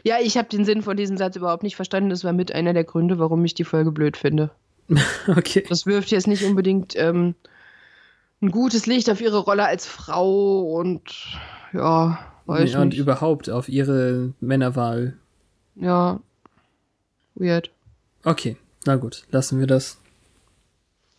Ja, 0.04 0.16
ich 0.22 0.36
habe 0.36 0.48
den 0.48 0.64
Sinn 0.64 0.82
von 0.82 0.96
diesem 0.96 1.16
Satz 1.16 1.36
überhaupt 1.36 1.62
nicht 1.62 1.76
verstanden. 1.76 2.10
Das 2.10 2.24
war 2.24 2.32
mit 2.32 2.52
einer 2.52 2.72
der 2.72 2.84
Gründe, 2.84 3.18
warum 3.18 3.44
ich 3.44 3.54
die 3.54 3.64
Folge 3.64 3.92
blöd 3.92 4.16
finde. 4.16 4.50
Okay. 5.28 5.64
Das 5.68 5.84
wirft 5.86 6.10
jetzt 6.12 6.28
nicht 6.28 6.44
unbedingt 6.44 6.94
ähm, 6.96 7.34
ein 8.40 8.50
gutes 8.52 8.86
Licht 8.86 9.10
auf 9.10 9.20
ihre 9.20 9.38
Rolle 9.38 9.64
als 9.66 9.84
Frau 9.86 10.60
und 10.78 11.02
ja, 11.72 12.18
weiß 12.46 12.72
Ja, 12.72 12.82
und 12.82 12.88
nicht. 12.90 12.98
überhaupt 12.98 13.50
auf 13.50 13.68
ihre 13.68 14.32
Männerwahl. 14.40 15.14
ja, 15.74 16.20
weird. 17.34 17.70
Okay, 18.24 18.56
na 18.84 18.96
gut, 18.96 19.24
lassen 19.30 19.58
wir 19.58 19.66
das. 19.66 19.98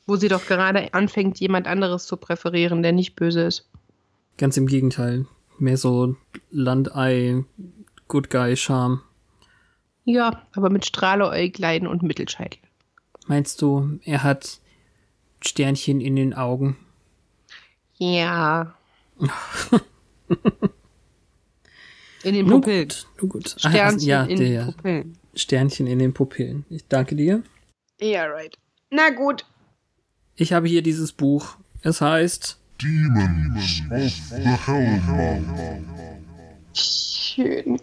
Wo 0.06 0.16
sie 0.16 0.30
doch 0.30 0.46
gerade 0.46 0.94
anfängt, 0.94 1.40
jemand 1.40 1.68
anderes 1.68 2.06
zu 2.06 2.16
präferieren, 2.16 2.82
der 2.82 2.94
nicht 2.94 3.16
böse 3.16 3.42
ist. 3.42 3.68
Ganz 4.38 4.56
im 4.56 4.68
Gegenteil. 4.68 5.26
Mehr 5.60 5.76
so 5.78 6.16
Landei, 6.52 7.44
Good 8.08 8.30
Guy 8.30 8.56
Charme. 8.56 9.02
Ja, 10.06 10.44
aber 10.54 10.70
mit 10.70 10.86
Strahleäuglein 10.86 11.86
und 11.88 12.04
Mittelscheitel. 12.04 12.60
Meinst 13.28 13.62
du, 13.62 14.00
er 14.06 14.24
hat 14.24 14.60
Sternchen 15.42 16.00
in 16.02 16.16
den 16.16 16.34
Augen? 16.34 16.78
Ja. 17.98 18.74
In 22.24 22.34
den 22.34 22.46
Nun 22.48 22.62
Pupillen. 22.62 22.88
gut, 22.90 23.08
nun 23.22 23.30
gut. 23.30 23.56
Ah, 23.64 23.70
Sternchen 23.70 24.08
ja, 24.08 24.24
in 24.24 24.38
der 24.40 24.66
den 24.66 24.74
Pupillen. 24.74 25.18
Sternchen 25.36 25.88
in 25.88 26.00
den 26.00 26.14
Pupillen. 26.14 26.66
Ich 26.70 26.86
danke 26.88 27.16
dir. 27.16 27.44
Ja, 28.02 28.26
right. 28.26 28.58
Na 28.90 29.12
gut. 29.12 29.46
Ich 30.36 30.52
habe 30.52 30.68
hier 30.68 30.82
dieses 30.82 31.14
Buch. 31.14 31.58
Es 31.84 32.02
heißt 32.02 32.60
Demons 32.82 33.82
of 33.92 34.12
the 34.36 34.50
Hellmouth. 34.66 35.44
Schön. 36.74 37.80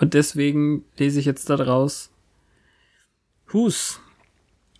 Und 0.00 0.14
deswegen 0.14 0.84
lese 0.96 1.20
ich 1.20 1.26
jetzt 1.26 1.50
da 1.50 1.56
draus. 1.56 2.10
Hus. 3.52 4.00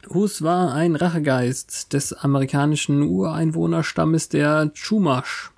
Hus 0.09 0.41
war 0.41 0.73
ein 0.73 0.97
Rachegeist 0.97 1.93
des 1.93 2.15
amerikanischen 2.15 3.03
Ureinwohnerstammes 3.03 4.31
der 4.31 4.73
Chumash. 4.73 5.53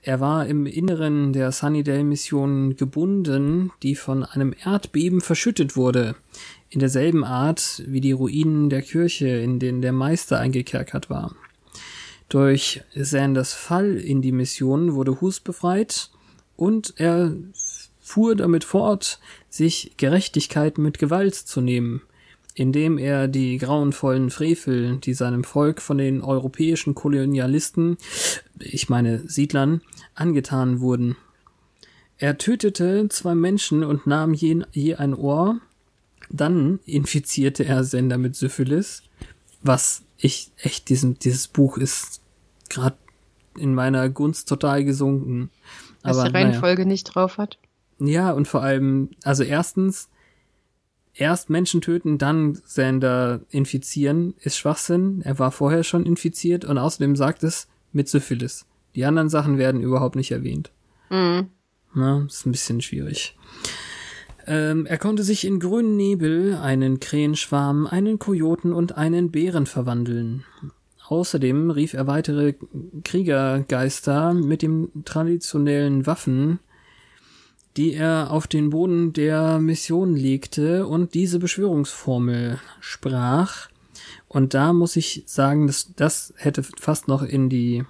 Er 0.00 0.20
war 0.20 0.46
im 0.46 0.64
Inneren 0.64 1.34
der 1.34 1.52
Sunnydale-Mission 1.52 2.76
gebunden, 2.76 3.72
die 3.82 3.94
von 3.94 4.24
einem 4.24 4.54
Erdbeben 4.64 5.20
verschüttet 5.20 5.76
wurde, 5.76 6.16
in 6.70 6.80
derselben 6.80 7.24
Art 7.24 7.82
wie 7.86 8.00
die 8.00 8.12
Ruinen 8.12 8.70
der 8.70 8.80
Kirche, 8.80 9.28
in 9.28 9.58
denen 9.58 9.82
der 9.82 9.92
Meister 9.92 10.40
eingekerkert 10.40 11.10
war. 11.10 11.36
Durch 12.30 12.82
Sanders 12.94 13.52
Fall 13.52 13.96
in 13.96 14.22
die 14.22 14.32
Mission 14.32 14.94
wurde 14.94 15.20
Hus 15.20 15.40
befreit 15.40 16.10
und 16.56 16.94
er 16.96 17.36
fuhr 18.12 18.36
damit 18.36 18.64
fort, 18.64 19.18
sich 19.48 19.94
Gerechtigkeit 19.96 20.76
mit 20.76 20.98
Gewalt 20.98 21.34
zu 21.34 21.62
nehmen, 21.62 22.02
indem 22.54 22.98
er 22.98 23.26
die 23.26 23.56
grauenvollen 23.56 24.28
Frevel, 24.28 24.98
die 24.98 25.14
seinem 25.14 25.44
Volk 25.44 25.80
von 25.80 25.96
den 25.96 26.20
europäischen 26.20 26.94
Kolonialisten, 26.94 27.96
ich 28.58 28.90
meine 28.90 29.26
Siedlern, 29.26 29.80
angetan 30.14 30.80
wurden. 30.80 31.16
Er 32.18 32.36
tötete 32.36 33.08
zwei 33.08 33.34
Menschen 33.34 33.82
und 33.82 34.06
nahm 34.06 34.34
je, 34.34 34.62
je 34.72 34.96
ein 34.96 35.14
Ohr, 35.14 35.58
dann 36.28 36.80
infizierte 36.84 37.64
er 37.64 37.82
Sender 37.82 38.18
mit 38.18 38.36
Syphilis, 38.36 39.04
was 39.62 40.02
ich 40.18 40.50
echt, 40.58 40.90
diesem, 40.90 41.18
dieses 41.18 41.48
Buch 41.48 41.78
ist 41.78 42.20
gerade 42.68 42.96
in 43.56 43.74
meiner 43.74 44.10
Gunst 44.10 44.50
total 44.50 44.84
gesunken. 44.84 45.50
Was 46.02 46.18
Aber 46.18 46.28
die 46.28 46.34
naja. 46.34 46.46
Reihenfolge 46.46 46.84
nicht 46.84 47.04
drauf 47.04 47.38
hat. 47.38 47.58
Ja, 48.04 48.32
und 48.32 48.48
vor 48.48 48.62
allem, 48.62 49.10
also 49.22 49.44
erstens, 49.44 50.08
erst 51.14 51.50
Menschen 51.50 51.80
töten, 51.80 52.18
dann 52.18 52.58
Sander 52.64 53.42
infizieren, 53.50 54.34
ist 54.40 54.56
Schwachsinn. 54.56 55.22
Er 55.22 55.38
war 55.38 55.52
vorher 55.52 55.84
schon 55.84 56.04
infiziert 56.04 56.64
und 56.64 56.78
außerdem 56.78 57.14
sagt 57.14 57.44
es 57.44 57.68
mit 57.92 58.08
Syphilis. 58.08 58.66
Die 58.96 59.04
anderen 59.04 59.28
Sachen 59.28 59.56
werden 59.56 59.82
überhaupt 59.82 60.16
nicht 60.16 60.32
erwähnt. 60.32 60.72
Mhm. 61.10 61.48
Na, 61.94 62.24
ist 62.26 62.44
ein 62.44 62.52
bisschen 62.52 62.80
schwierig. 62.80 63.36
Ähm, 64.46 64.86
er 64.86 64.98
konnte 64.98 65.22
sich 65.22 65.46
in 65.46 65.60
grünen 65.60 65.96
Nebel, 65.96 66.56
einen 66.56 66.98
Krähenschwarm, 66.98 67.86
einen 67.86 68.18
Kojoten 68.18 68.72
und 68.72 68.96
einen 68.96 69.30
Bären 69.30 69.66
verwandeln. 69.66 70.44
Außerdem 71.06 71.70
rief 71.70 71.94
er 71.94 72.08
weitere 72.08 72.54
Kriegergeister 73.04 74.34
mit 74.34 74.62
den 74.62 75.04
traditionellen 75.04 76.06
Waffen, 76.06 76.58
die 77.76 77.94
er 77.94 78.30
auf 78.30 78.46
den 78.46 78.70
Boden 78.70 79.12
der 79.12 79.58
Mission 79.58 80.14
legte 80.14 80.86
und 80.86 81.14
diese 81.14 81.38
Beschwörungsformel 81.38 82.58
sprach. 82.80 83.68
Und 84.28 84.54
da 84.54 84.72
muss 84.72 84.96
ich 84.96 85.22
sagen, 85.26 85.66
dass 85.66 85.92
das 85.96 86.34
hätte 86.36 86.62
fast 86.62 87.08
noch 87.08 87.22
in 87.22 87.48
die 87.48 87.84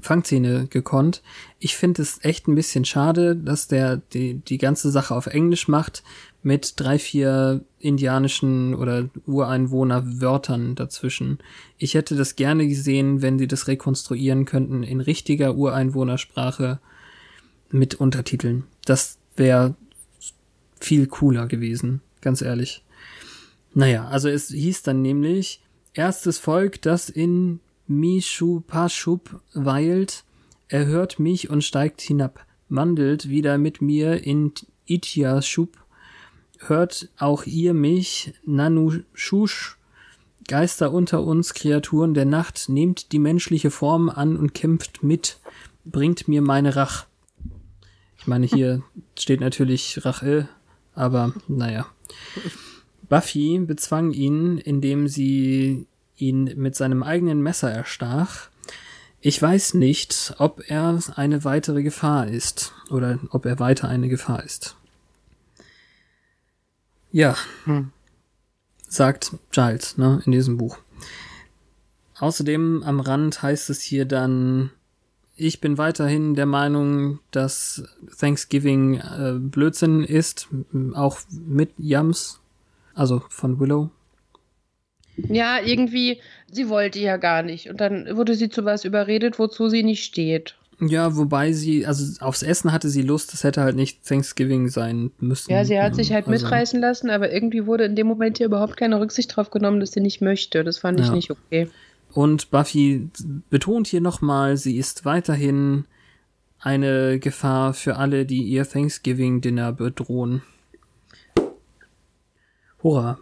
Fangszene 0.00 0.66
gekonnt. 0.68 1.22
Ich 1.58 1.76
finde 1.76 2.02
es 2.02 2.22
echt 2.22 2.46
ein 2.46 2.54
bisschen 2.54 2.84
schade, 2.84 3.34
dass 3.34 3.66
der 3.66 3.96
die, 3.96 4.34
die 4.34 4.58
ganze 4.58 4.90
Sache 4.90 5.14
auf 5.14 5.26
Englisch 5.26 5.68
macht 5.68 6.04
mit 6.42 6.74
drei, 6.76 6.98
vier 6.98 7.64
indianischen 7.80 8.74
oder 8.74 9.08
Ureinwohner-Wörtern 9.26 10.76
dazwischen. 10.76 11.38
Ich 11.78 11.94
hätte 11.94 12.14
das 12.14 12.36
gerne 12.36 12.68
gesehen, 12.68 13.22
wenn 13.22 13.38
sie 13.38 13.48
das 13.48 13.66
rekonstruieren 13.66 14.44
könnten 14.44 14.84
in 14.84 15.00
richtiger 15.00 15.56
Ureinwohnersprache 15.56 16.78
mit 17.70 17.94
Untertiteln. 17.94 18.64
Das 18.84 19.18
wäre 19.36 19.74
viel 20.80 21.06
cooler 21.06 21.46
gewesen, 21.46 22.00
ganz 22.20 22.42
ehrlich. 22.42 22.84
Naja, 23.74 24.06
also 24.08 24.28
es 24.28 24.48
hieß 24.48 24.82
dann 24.82 25.02
nämlich, 25.02 25.62
erstes 25.94 26.38
Volk, 26.38 26.82
das 26.82 27.10
in 27.10 27.60
Mishupashub 27.86 29.40
weilt, 29.54 30.24
er 30.68 30.86
hört 30.86 31.18
mich 31.18 31.50
und 31.50 31.64
steigt 31.64 32.00
hinab, 32.00 32.44
wandelt 32.68 33.28
wieder 33.28 33.58
mit 33.58 33.80
mir 33.80 34.24
in 34.24 34.52
Itiashub, 34.86 35.76
hört 36.58 37.08
auch 37.18 37.44
ihr 37.44 37.74
mich, 37.74 38.34
Nanushush, 38.44 39.78
Geister 40.46 40.92
unter 40.92 41.22
uns, 41.22 41.54
Kreaturen 41.54 42.14
der 42.14 42.24
Nacht, 42.24 42.68
nehmt 42.68 43.12
die 43.12 43.18
menschliche 43.18 43.70
Form 43.70 44.08
an 44.08 44.36
und 44.36 44.54
kämpft 44.54 45.02
mit, 45.02 45.38
bringt 45.84 46.26
mir 46.26 46.42
meine 46.42 46.74
Rach. 46.74 47.06
Ich 48.18 48.26
meine, 48.26 48.46
hier 48.46 48.82
steht 49.18 49.40
natürlich 49.40 50.04
Rache, 50.04 50.48
aber 50.94 51.32
naja. 51.46 51.86
Buffy 53.08 53.58
bezwang 53.60 54.12
ihn, 54.12 54.58
indem 54.58 55.08
sie 55.08 55.86
ihn 56.16 56.52
mit 56.56 56.76
seinem 56.76 57.02
eigenen 57.02 57.42
Messer 57.42 57.72
erstach. 57.72 58.50
Ich 59.20 59.40
weiß 59.40 59.74
nicht, 59.74 60.34
ob 60.38 60.62
er 60.68 60.98
eine 61.16 61.44
weitere 61.44 61.82
Gefahr 61.82 62.28
ist 62.28 62.72
oder 62.90 63.18
ob 63.30 63.46
er 63.46 63.58
weiter 63.58 63.88
eine 63.88 64.08
Gefahr 64.08 64.44
ist. 64.44 64.76
Ja, 67.10 67.36
hm. 67.64 67.90
sagt 68.86 69.32
Giles 69.50 69.96
ne, 69.96 70.22
in 70.26 70.32
diesem 70.32 70.58
Buch. 70.58 70.78
Außerdem 72.18 72.82
am 72.84 73.00
Rand 73.00 73.42
heißt 73.42 73.70
es 73.70 73.80
hier 73.80 74.04
dann, 74.04 74.70
ich 75.38 75.60
bin 75.60 75.78
weiterhin 75.78 76.34
der 76.34 76.46
Meinung, 76.46 77.20
dass 77.30 77.84
Thanksgiving 78.18 78.96
äh, 78.96 79.34
Blödsinn 79.38 80.04
ist, 80.04 80.48
auch 80.94 81.20
mit 81.30 81.70
Yams, 81.78 82.40
also 82.94 83.22
von 83.30 83.60
Willow. 83.60 83.90
Ja, 85.16 85.58
irgendwie, 85.64 86.20
sie 86.50 86.68
wollte 86.68 86.98
ja 86.98 87.16
gar 87.16 87.42
nicht. 87.42 87.70
Und 87.70 87.80
dann 87.80 88.16
wurde 88.16 88.34
sie 88.34 88.48
zu 88.48 88.64
was 88.64 88.84
überredet, 88.84 89.38
wozu 89.38 89.68
sie 89.68 89.82
nicht 89.82 90.04
steht. 90.04 90.54
Ja, 90.80 91.16
wobei 91.16 91.52
sie, 91.52 91.86
also 91.86 92.24
aufs 92.24 92.42
Essen 92.42 92.72
hatte 92.72 92.88
sie 92.88 93.02
Lust, 93.02 93.32
das 93.32 93.42
hätte 93.42 93.62
halt 93.62 93.74
nicht 93.74 94.04
Thanksgiving 94.04 94.68
sein 94.68 95.10
müssen. 95.18 95.50
Ja, 95.50 95.64
sie 95.64 95.80
hat 95.80 95.96
sich 95.96 96.12
halt 96.12 96.28
also. 96.28 96.44
mitreißen 96.44 96.80
lassen, 96.80 97.10
aber 97.10 97.32
irgendwie 97.32 97.66
wurde 97.66 97.84
in 97.84 97.96
dem 97.96 98.06
Moment 98.06 98.38
hier 98.38 98.46
überhaupt 98.46 98.76
keine 98.76 99.00
Rücksicht 99.00 99.34
drauf 99.34 99.50
genommen, 99.50 99.80
dass 99.80 99.90
sie 99.90 100.00
nicht 100.00 100.20
möchte. 100.20 100.62
Das 100.62 100.78
fand 100.78 101.00
ich 101.00 101.06
ja. 101.06 101.12
nicht 101.14 101.30
okay. 101.32 101.68
Und 102.18 102.50
Buffy 102.50 103.10
betont 103.48 103.86
hier 103.86 104.00
nochmal, 104.00 104.56
sie 104.56 104.76
ist 104.76 105.04
weiterhin 105.04 105.84
eine 106.58 107.20
Gefahr 107.20 107.74
für 107.74 107.94
alle, 107.94 108.26
die 108.26 108.42
ihr 108.42 108.68
Thanksgiving-Dinner 108.68 109.72
bedrohen. 109.72 110.42
Hurra. 112.82 113.20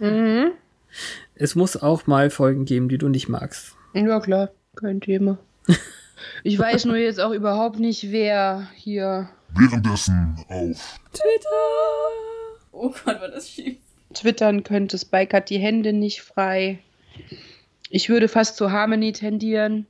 Mhm. 0.00 0.50
Es 1.36 1.54
muss 1.54 1.76
auch 1.76 2.08
mal 2.08 2.30
Folgen 2.30 2.64
geben, 2.64 2.88
die 2.88 2.98
du 2.98 3.08
nicht 3.08 3.28
magst. 3.28 3.76
Ja, 3.94 4.18
klar, 4.18 4.50
kein 4.74 5.00
Thema. 5.00 5.38
Ich 6.42 6.58
weiß 6.58 6.86
nur 6.86 6.96
jetzt 6.96 7.20
auch 7.20 7.32
überhaupt 7.32 7.78
nicht, 7.78 8.10
wer 8.10 8.68
hier. 8.74 9.28
Währenddessen 9.54 10.34
auf 10.48 10.98
Twitter. 11.12 12.72
Oh 12.72 12.88
Gott, 12.88 13.20
war 13.20 13.28
das 13.28 13.50
schief. 13.50 13.76
Twittern 14.14 14.64
könnte. 14.64 14.98
Spike 14.98 15.36
hat 15.36 15.50
die 15.50 15.58
Hände 15.58 15.92
nicht 15.92 16.22
frei. 16.22 16.80
Ich 17.90 18.08
würde 18.08 18.28
fast 18.28 18.56
zu 18.56 18.72
Harmony 18.72 19.12
tendieren. 19.12 19.86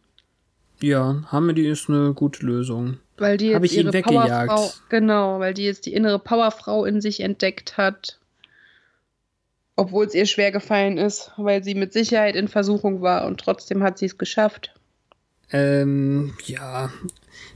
Ja, 0.80 1.24
Harmony 1.28 1.66
ist 1.66 1.88
eine 1.88 2.12
gute 2.12 2.44
Lösung. 2.44 2.99
Weil 3.16 3.38
die 3.38 3.49
jetzt 3.49 3.64
ich 3.64 3.76
ihre 3.76 3.88
ihn 3.88 3.92
weggejagt. 3.94 4.49
Powerfrau, 4.49 4.74
genau, 4.90 5.40
weil 5.40 5.55
die 5.55 5.64
jetzt 5.64 5.86
die 5.86 5.94
innere 5.94 6.18
Powerfrau 6.18 6.84
in 6.84 7.01
sich 7.01 7.20
entdeckt 7.20 7.78
hat 7.78 8.18
obwohl 9.76 10.07
es 10.07 10.14
ihr 10.14 10.26
schwer 10.26 10.51
gefallen 10.51 10.97
ist, 10.97 11.30
weil 11.36 11.62
sie 11.62 11.74
mit 11.74 11.92
Sicherheit 11.92 12.34
in 12.34 12.49
Versuchung 12.49 13.03
war 13.03 13.26
und 13.26 13.38
trotzdem 13.38 13.82
hat 13.82 13.99
sie 13.99 14.07
es 14.07 14.18
geschafft. 14.18 14.74
Ähm, 15.53 16.34
ja, 16.47 16.90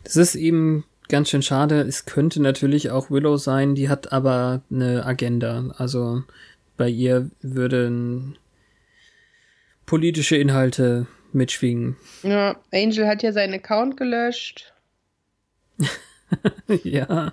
das 0.05 0.17
ist 0.17 0.35
eben 0.35 0.85
ganz 1.09 1.31
schön 1.31 1.43
schade. 1.43 1.81
Es 1.81 2.05
könnte 2.05 2.41
natürlich 2.41 2.91
auch 2.91 3.11
Willow 3.11 3.39
sein, 3.39 3.75
die 3.75 3.89
hat 3.89 4.13
aber 4.13 4.61
eine 4.71 5.05
Agenda. 5.05 5.65
Also 5.79 6.23
bei 6.77 6.89
ihr 6.89 7.31
würden 7.41 8.37
politische 9.91 10.37
Inhalte 10.37 11.09
mitschwingen. 11.33 11.97
Ja, 12.23 12.55
Angel 12.73 13.09
hat 13.09 13.25
ja 13.25 13.33
seinen 13.33 13.55
Account 13.55 13.97
gelöscht. 13.97 14.73
ja. 16.85 17.33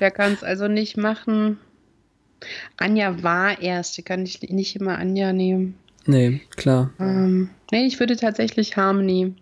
Wer 0.00 0.10
kann 0.10 0.32
es 0.32 0.42
also 0.42 0.66
nicht 0.66 0.96
machen? 0.96 1.60
Anja 2.76 3.22
war 3.22 3.62
erst, 3.62 3.96
die 3.96 4.02
kann 4.02 4.24
ich 4.24 4.42
nicht 4.42 4.74
immer 4.74 4.98
Anja 4.98 5.32
nehmen. 5.32 5.78
Nee, 6.06 6.40
klar. 6.56 6.90
Ähm, 6.98 7.50
nee, 7.70 7.86
ich 7.86 8.00
würde 8.00 8.16
tatsächlich 8.16 8.76
Harmony. 8.76 9.36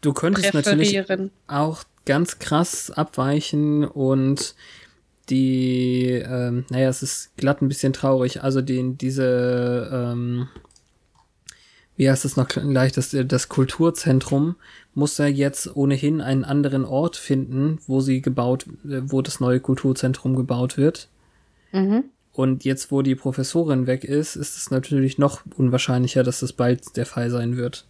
Du 0.00 0.12
könntest 0.12 0.52
natürlich 0.52 1.00
auch 1.46 1.84
ganz 2.06 2.40
krass 2.40 2.90
abweichen 2.90 3.84
und 3.84 4.56
die, 5.28 6.08
ähm, 6.08 6.64
naja, 6.70 6.88
es 6.88 7.04
ist 7.04 7.36
glatt 7.36 7.62
ein 7.62 7.68
bisschen 7.68 7.92
traurig. 7.92 8.42
Also 8.42 8.62
den, 8.62 8.98
diese, 8.98 9.88
ähm, 9.92 10.48
wie 12.00 12.08
heißt 12.08 12.24
es 12.24 12.38
noch 12.38 12.48
gleich, 12.48 12.92
das, 12.92 13.14
das 13.26 13.50
Kulturzentrum 13.50 14.56
muss 14.94 15.18
ja 15.18 15.26
jetzt 15.26 15.76
ohnehin 15.76 16.22
einen 16.22 16.46
anderen 16.46 16.86
Ort 16.86 17.16
finden, 17.16 17.78
wo 17.86 18.00
sie 18.00 18.22
gebaut, 18.22 18.64
wo 18.82 19.20
das 19.20 19.38
neue 19.38 19.60
Kulturzentrum 19.60 20.34
gebaut 20.34 20.78
wird. 20.78 21.08
Mhm. 21.72 22.04
Und 22.32 22.64
jetzt, 22.64 22.90
wo 22.90 23.02
die 23.02 23.16
Professorin 23.16 23.86
weg 23.86 24.04
ist, 24.04 24.34
ist 24.36 24.56
es 24.56 24.70
natürlich 24.70 25.18
noch 25.18 25.42
unwahrscheinlicher, 25.58 26.22
dass 26.22 26.40
das 26.40 26.54
bald 26.54 26.96
der 26.96 27.04
Fall 27.04 27.28
sein 27.28 27.58
wird. 27.58 27.84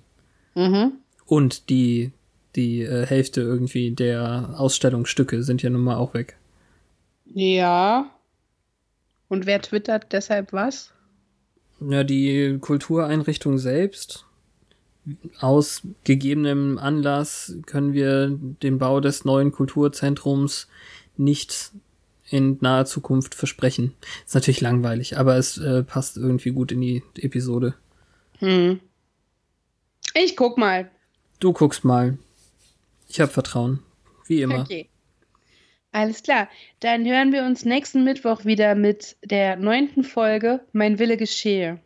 Mhm. 0.57 0.95
Und 1.25 1.71
die, 1.71 2.11
die 2.57 2.83
äh, 2.83 3.07
Hälfte 3.07 3.43
irgendwie 3.43 3.93
der 3.93 4.57
Ausstellungsstücke 4.57 5.45
sind 5.45 5.63
ja 5.63 5.71
nun 5.71 5.83
mal 5.83 5.99
auch 5.99 6.15
weg. 6.15 6.37
Ja. 7.27 8.11
Und 9.29 9.47
wer 9.47 9.63
twittert 9.63 10.13
deshalb 10.13 10.53
was? 10.53 10.93
Ja, 11.81 12.05
die 12.05 12.59
Kultureinrichtung 12.61 13.59
selbst. 13.59 14.27
Aus 15.39 15.83
gegebenem 16.05 16.79
Anlass 16.79 17.57
können 17.67 17.95
wir 17.95 18.29
den 18.31 18.79
Bau 18.79 19.01
des 19.01 19.25
neuen 19.25 19.51
Kulturzentrums 19.51 20.69
nicht 21.17 21.73
in 22.29 22.59
naher 22.61 22.85
Zukunft 22.85 23.35
versprechen. 23.35 23.95
Ist 24.25 24.35
natürlich 24.35 24.61
langweilig, 24.61 25.19
aber 25.19 25.37
es 25.37 25.59
äh, 25.59 25.83
passt 25.83 26.17
irgendwie 26.17 26.51
gut 26.51 26.71
in 26.71 26.81
die 26.81 27.03
Episode. 27.17 27.75
Hm. 28.39 28.81
Ich 30.15 30.37
guck 30.37 30.59
mal. 30.59 30.91
Du 31.41 31.53
guckst 31.53 31.85
mal. 31.85 32.19
Ich 33.09 33.21
habe 33.21 33.33
Vertrauen. 33.33 33.81
Wie 34.27 34.43
immer. 34.43 34.61
Okay. 34.61 34.89
Alles 35.93 36.23
klar. 36.23 36.49
Dann 36.81 37.05
hören 37.05 37.33
wir 37.33 37.45
uns 37.45 37.65
nächsten 37.65 38.05
Mittwoch 38.05 38.45
wieder 38.45 38.75
mit 38.75 39.17
der 39.25 39.57
neunten 39.57 40.05
Folge 40.05 40.61
Mein 40.73 40.99
Wille 40.99 41.17
geschehe. 41.17 41.81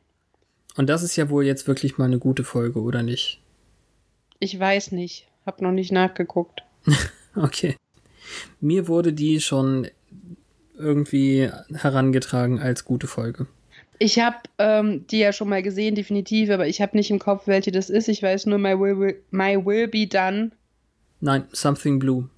Und 0.76 0.88
das 0.88 1.02
ist 1.02 1.16
ja 1.16 1.30
wohl 1.30 1.44
jetzt 1.44 1.66
wirklich 1.66 1.98
mal 1.98 2.04
eine 2.04 2.18
gute 2.18 2.44
Folge, 2.44 2.80
oder 2.80 3.02
nicht? 3.02 3.40
Ich 4.40 4.58
weiß 4.58 4.92
nicht. 4.92 5.28
Hab 5.46 5.60
noch 5.62 5.72
nicht 5.72 5.92
nachgeguckt. 5.92 6.62
okay. 7.36 7.76
Mir 8.60 8.88
wurde 8.88 9.12
die 9.12 9.40
schon 9.40 9.88
irgendwie 10.76 11.50
herangetragen 11.72 12.60
als 12.60 12.84
gute 12.84 13.06
Folge. 13.06 13.46
Ich 13.98 14.18
habe 14.18 14.36
ähm, 14.58 15.06
die 15.06 15.20
ja 15.20 15.32
schon 15.32 15.48
mal 15.48 15.62
gesehen, 15.62 15.94
definitiv, 15.94 16.50
aber 16.50 16.66
ich 16.66 16.82
habe 16.82 16.96
nicht 16.96 17.10
im 17.10 17.20
Kopf, 17.20 17.46
welche 17.46 17.70
das 17.70 17.90
ist. 17.90 18.08
Ich 18.08 18.22
weiß 18.22 18.46
nur, 18.46 18.58
My 18.58 18.78
Will, 18.78 18.98
will, 18.98 19.22
My 19.30 19.64
will 19.64 19.86
Be 19.86 20.06
Done. 20.06 20.50
Nein, 21.20 21.44
Something 21.52 22.00
Blue. 22.00 22.28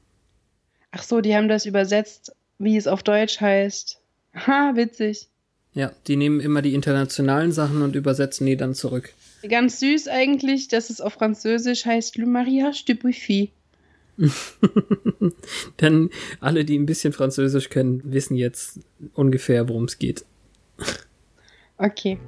Ach 0.98 1.02
so, 1.02 1.20
die 1.20 1.36
haben 1.36 1.48
das 1.48 1.66
übersetzt, 1.66 2.34
wie 2.58 2.74
es 2.74 2.86
auf 2.86 3.02
Deutsch 3.02 3.38
heißt. 3.38 4.00
Ha, 4.46 4.72
witzig. 4.76 5.28
Ja, 5.74 5.92
die 6.06 6.16
nehmen 6.16 6.40
immer 6.40 6.62
die 6.62 6.72
internationalen 6.72 7.52
Sachen 7.52 7.82
und 7.82 7.94
übersetzen 7.94 8.46
die 8.46 8.56
dann 8.56 8.72
zurück. 8.72 9.12
Ganz 9.46 9.78
süß 9.80 10.08
eigentlich, 10.08 10.68
dass 10.68 10.88
es 10.88 11.02
auf 11.02 11.12
Französisch 11.12 11.84
heißt 11.84 12.16
Le 12.16 12.24
Mariage 12.24 12.86
de 12.86 12.94
Buffy. 12.94 13.50
Denn 15.82 16.08
alle, 16.40 16.64
die 16.64 16.78
ein 16.78 16.86
bisschen 16.86 17.12
Französisch 17.12 17.68
können, 17.68 18.00
wissen 18.04 18.34
jetzt 18.34 18.80
ungefähr, 19.12 19.68
worum 19.68 19.84
es 19.84 19.98
geht. 19.98 20.24
Okay. 21.76 22.18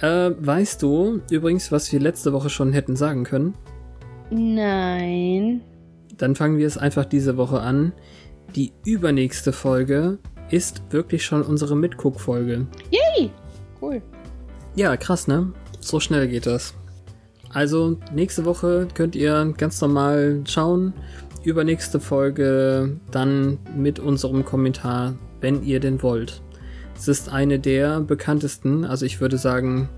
Äh, 0.00 0.30
weißt 0.38 0.80
du 0.80 1.20
übrigens, 1.30 1.70
was 1.70 1.92
wir 1.92 2.00
letzte 2.00 2.32
Woche 2.32 2.48
schon 2.48 2.72
hätten 2.72 2.96
sagen 2.96 3.24
können? 3.24 3.52
Nein. 4.30 5.60
Dann 6.16 6.34
fangen 6.34 6.58
wir 6.58 6.66
es 6.66 6.78
einfach 6.78 7.04
diese 7.04 7.36
Woche 7.36 7.60
an. 7.60 7.92
Die 8.54 8.72
übernächste 8.84 9.52
Folge 9.52 10.18
ist 10.50 10.82
wirklich 10.90 11.24
schon 11.24 11.42
unsere 11.42 11.76
Mitguck-Folge. 11.76 12.66
Yay! 12.90 13.30
Cool. 13.80 14.02
Ja, 14.74 14.96
krass, 14.96 15.26
ne? 15.26 15.52
So 15.80 16.00
schnell 16.00 16.28
geht 16.28 16.46
das. 16.46 16.74
Also, 17.50 17.98
nächste 18.14 18.44
Woche 18.44 18.88
könnt 18.94 19.14
ihr 19.14 19.52
ganz 19.56 19.80
normal 19.80 20.42
schauen. 20.46 20.94
Übernächste 21.42 22.00
Folge 22.00 23.00
dann 23.10 23.58
mit 23.76 23.98
unserem 23.98 24.44
Kommentar, 24.44 25.16
wenn 25.40 25.62
ihr 25.62 25.80
denn 25.80 26.02
wollt. 26.02 26.42
Es 26.96 27.08
ist 27.08 27.30
eine 27.30 27.58
der 27.58 28.00
bekanntesten, 28.00 28.84
also 28.84 29.04
ich 29.04 29.20
würde 29.20 29.36
sagen, 29.36 29.88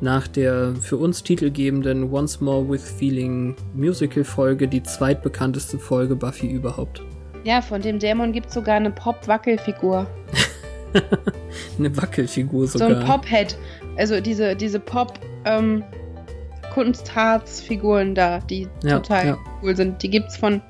nach 0.00 0.28
der 0.28 0.74
für 0.80 0.96
uns 0.96 1.22
titelgebenden 1.22 2.12
Once 2.12 2.40
More 2.40 2.68
with 2.68 2.88
Feeling 2.88 3.56
Musical 3.74 4.24
Folge 4.24 4.68
die 4.68 4.82
zweitbekannteste 4.82 5.78
Folge 5.78 6.14
Buffy 6.16 6.46
überhaupt. 6.48 7.02
Ja, 7.44 7.60
von 7.62 7.80
dem 7.80 7.98
Dämon 7.98 8.32
gibt 8.32 8.48
es 8.48 8.54
sogar 8.54 8.76
eine 8.76 8.90
Pop-Wackelfigur. 8.90 10.06
eine 11.78 11.96
Wackelfigur 11.96 12.66
sogar. 12.66 12.90
So 12.90 12.96
ein 12.96 13.04
Pop-Head. 13.06 13.56
Also 13.96 14.20
diese, 14.20 14.54
diese 14.56 14.80
Pop- 14.80 15.18
ähm, 15.44 15.82
Kunstharzfiguren 16.74 18.14
da, 18.14 18.38
die 18.40 18.68
Ja, 18.84 18.98
total 18.98 19.26
ja. 19.26 19.38
cool 19.62 19.74
sind. 19.76 20.02
Die 20.02 20.10
gibt's 20.10 20.36
von, 20.36 20.60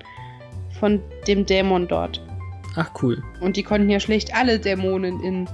von 0.79 1.01
dem 1.27 1.45
Dämon 1.45 1.87
dort. 1.89 2.23
Ach 2.77 2.91
cool. 3.03 3.23
Und 3.41 3.57
die 3.57 3.63
konnten 3.63 3.91
ja 3.91 3.99
schlicht 4.01 4.35
alle 4.35 4.59
Dämonen 4.59 5.21
in 5.21 5.49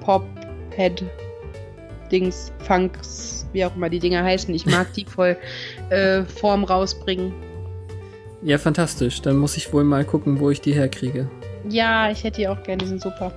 Pop, 0.00 0.26
Head, 0.76 1.04
Dings, 2.14 2.52
Funks, 2.60 3.44
wie 3.52 3.64
auch 3.64 3.74
immer 3.74 3.90
die 3.90 3.98
Dinger 3.98 4.22
heißen. 4.22 4.54
Ich 4.54 4.66
mag 4.66 4.92
die 4.92 5.04
voll 5.04 5.36
äh, 5.90 6.22
Form 6.22 6.62
rausbringen. 6.62 7.32
Ja, 8.42 8.56
fantastisch. 8.56 9.20
Dann 9.20 9.36
muss 9.36 9.56
ich 9.56 9.72
wohl 9.72 9.82
mal 9.82 10.04
gucken, 10.04 10.38
wo 10.38 10.50
ich 10.50 10.60
die 10.60 10.74
herkriege. 10.74 11.28
Ja, 11.68 12.10
ich 12.10 12.22
hätte 12.22 12.42
die 12.42 12.48
auch 12.48 12.62
gerne, 12.62 12.84
die 12.84 12.86
sind 12.86 13.02
super. 13.02 13.32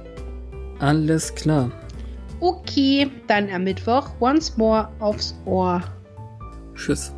Alles 0.78 1.34
klar. 1.34 1.72
Okay, 2.40 3.10
dann 3.26 3.50
am 3.50 3.64
Mittwoch 3.64 4.12
once 4.20 4.56
more 4.58 4.90
aufs 5.00 5.34
Ohr. 5.46 5.82
Tschüss. 6.76 7.17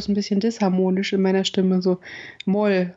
Schluss 0.00 0.08
ein 0.08 0.14
bisschen 0.14 0.40
disharmonisch 0.40 1.12
in 1.12 1.20
meiner 1.20 1.44
Stimme, 1.44 1.82
so 1.82 1.98
Moll. 2.46 2.94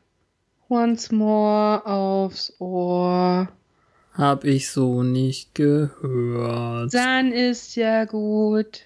Once 0.69 1.11
more 1.11 1.85
aufs 1.85 2.53
Ohr. 2.59 3.49
Hab 4.13 4.45
ich 4.45 4.69
so 4.69 5.03
nicht 5.03 5.53
gehört. 5.53 6.93
Dann 6.93 7.33
ist 7.33 7.75
ja 7.75 8.05
gut. 8.05 8.83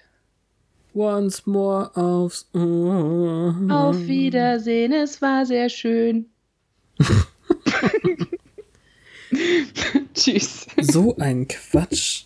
Once 0.94 1.46
more 1.46 1.96
aufs 1.96 2.48
Ohr. 2.54 3.54
Auf 3.70 3.96
Wiedersehen, 4.06 4.92
es 4.92 5.22
war 5.22 5.46
sehr 5.46 5.68
schön. 5.68 6.26
Tschüss. 10.14 10.66
So 10.80 11.16
ein 11.18 11.46
Quatsch. 11.46 12.24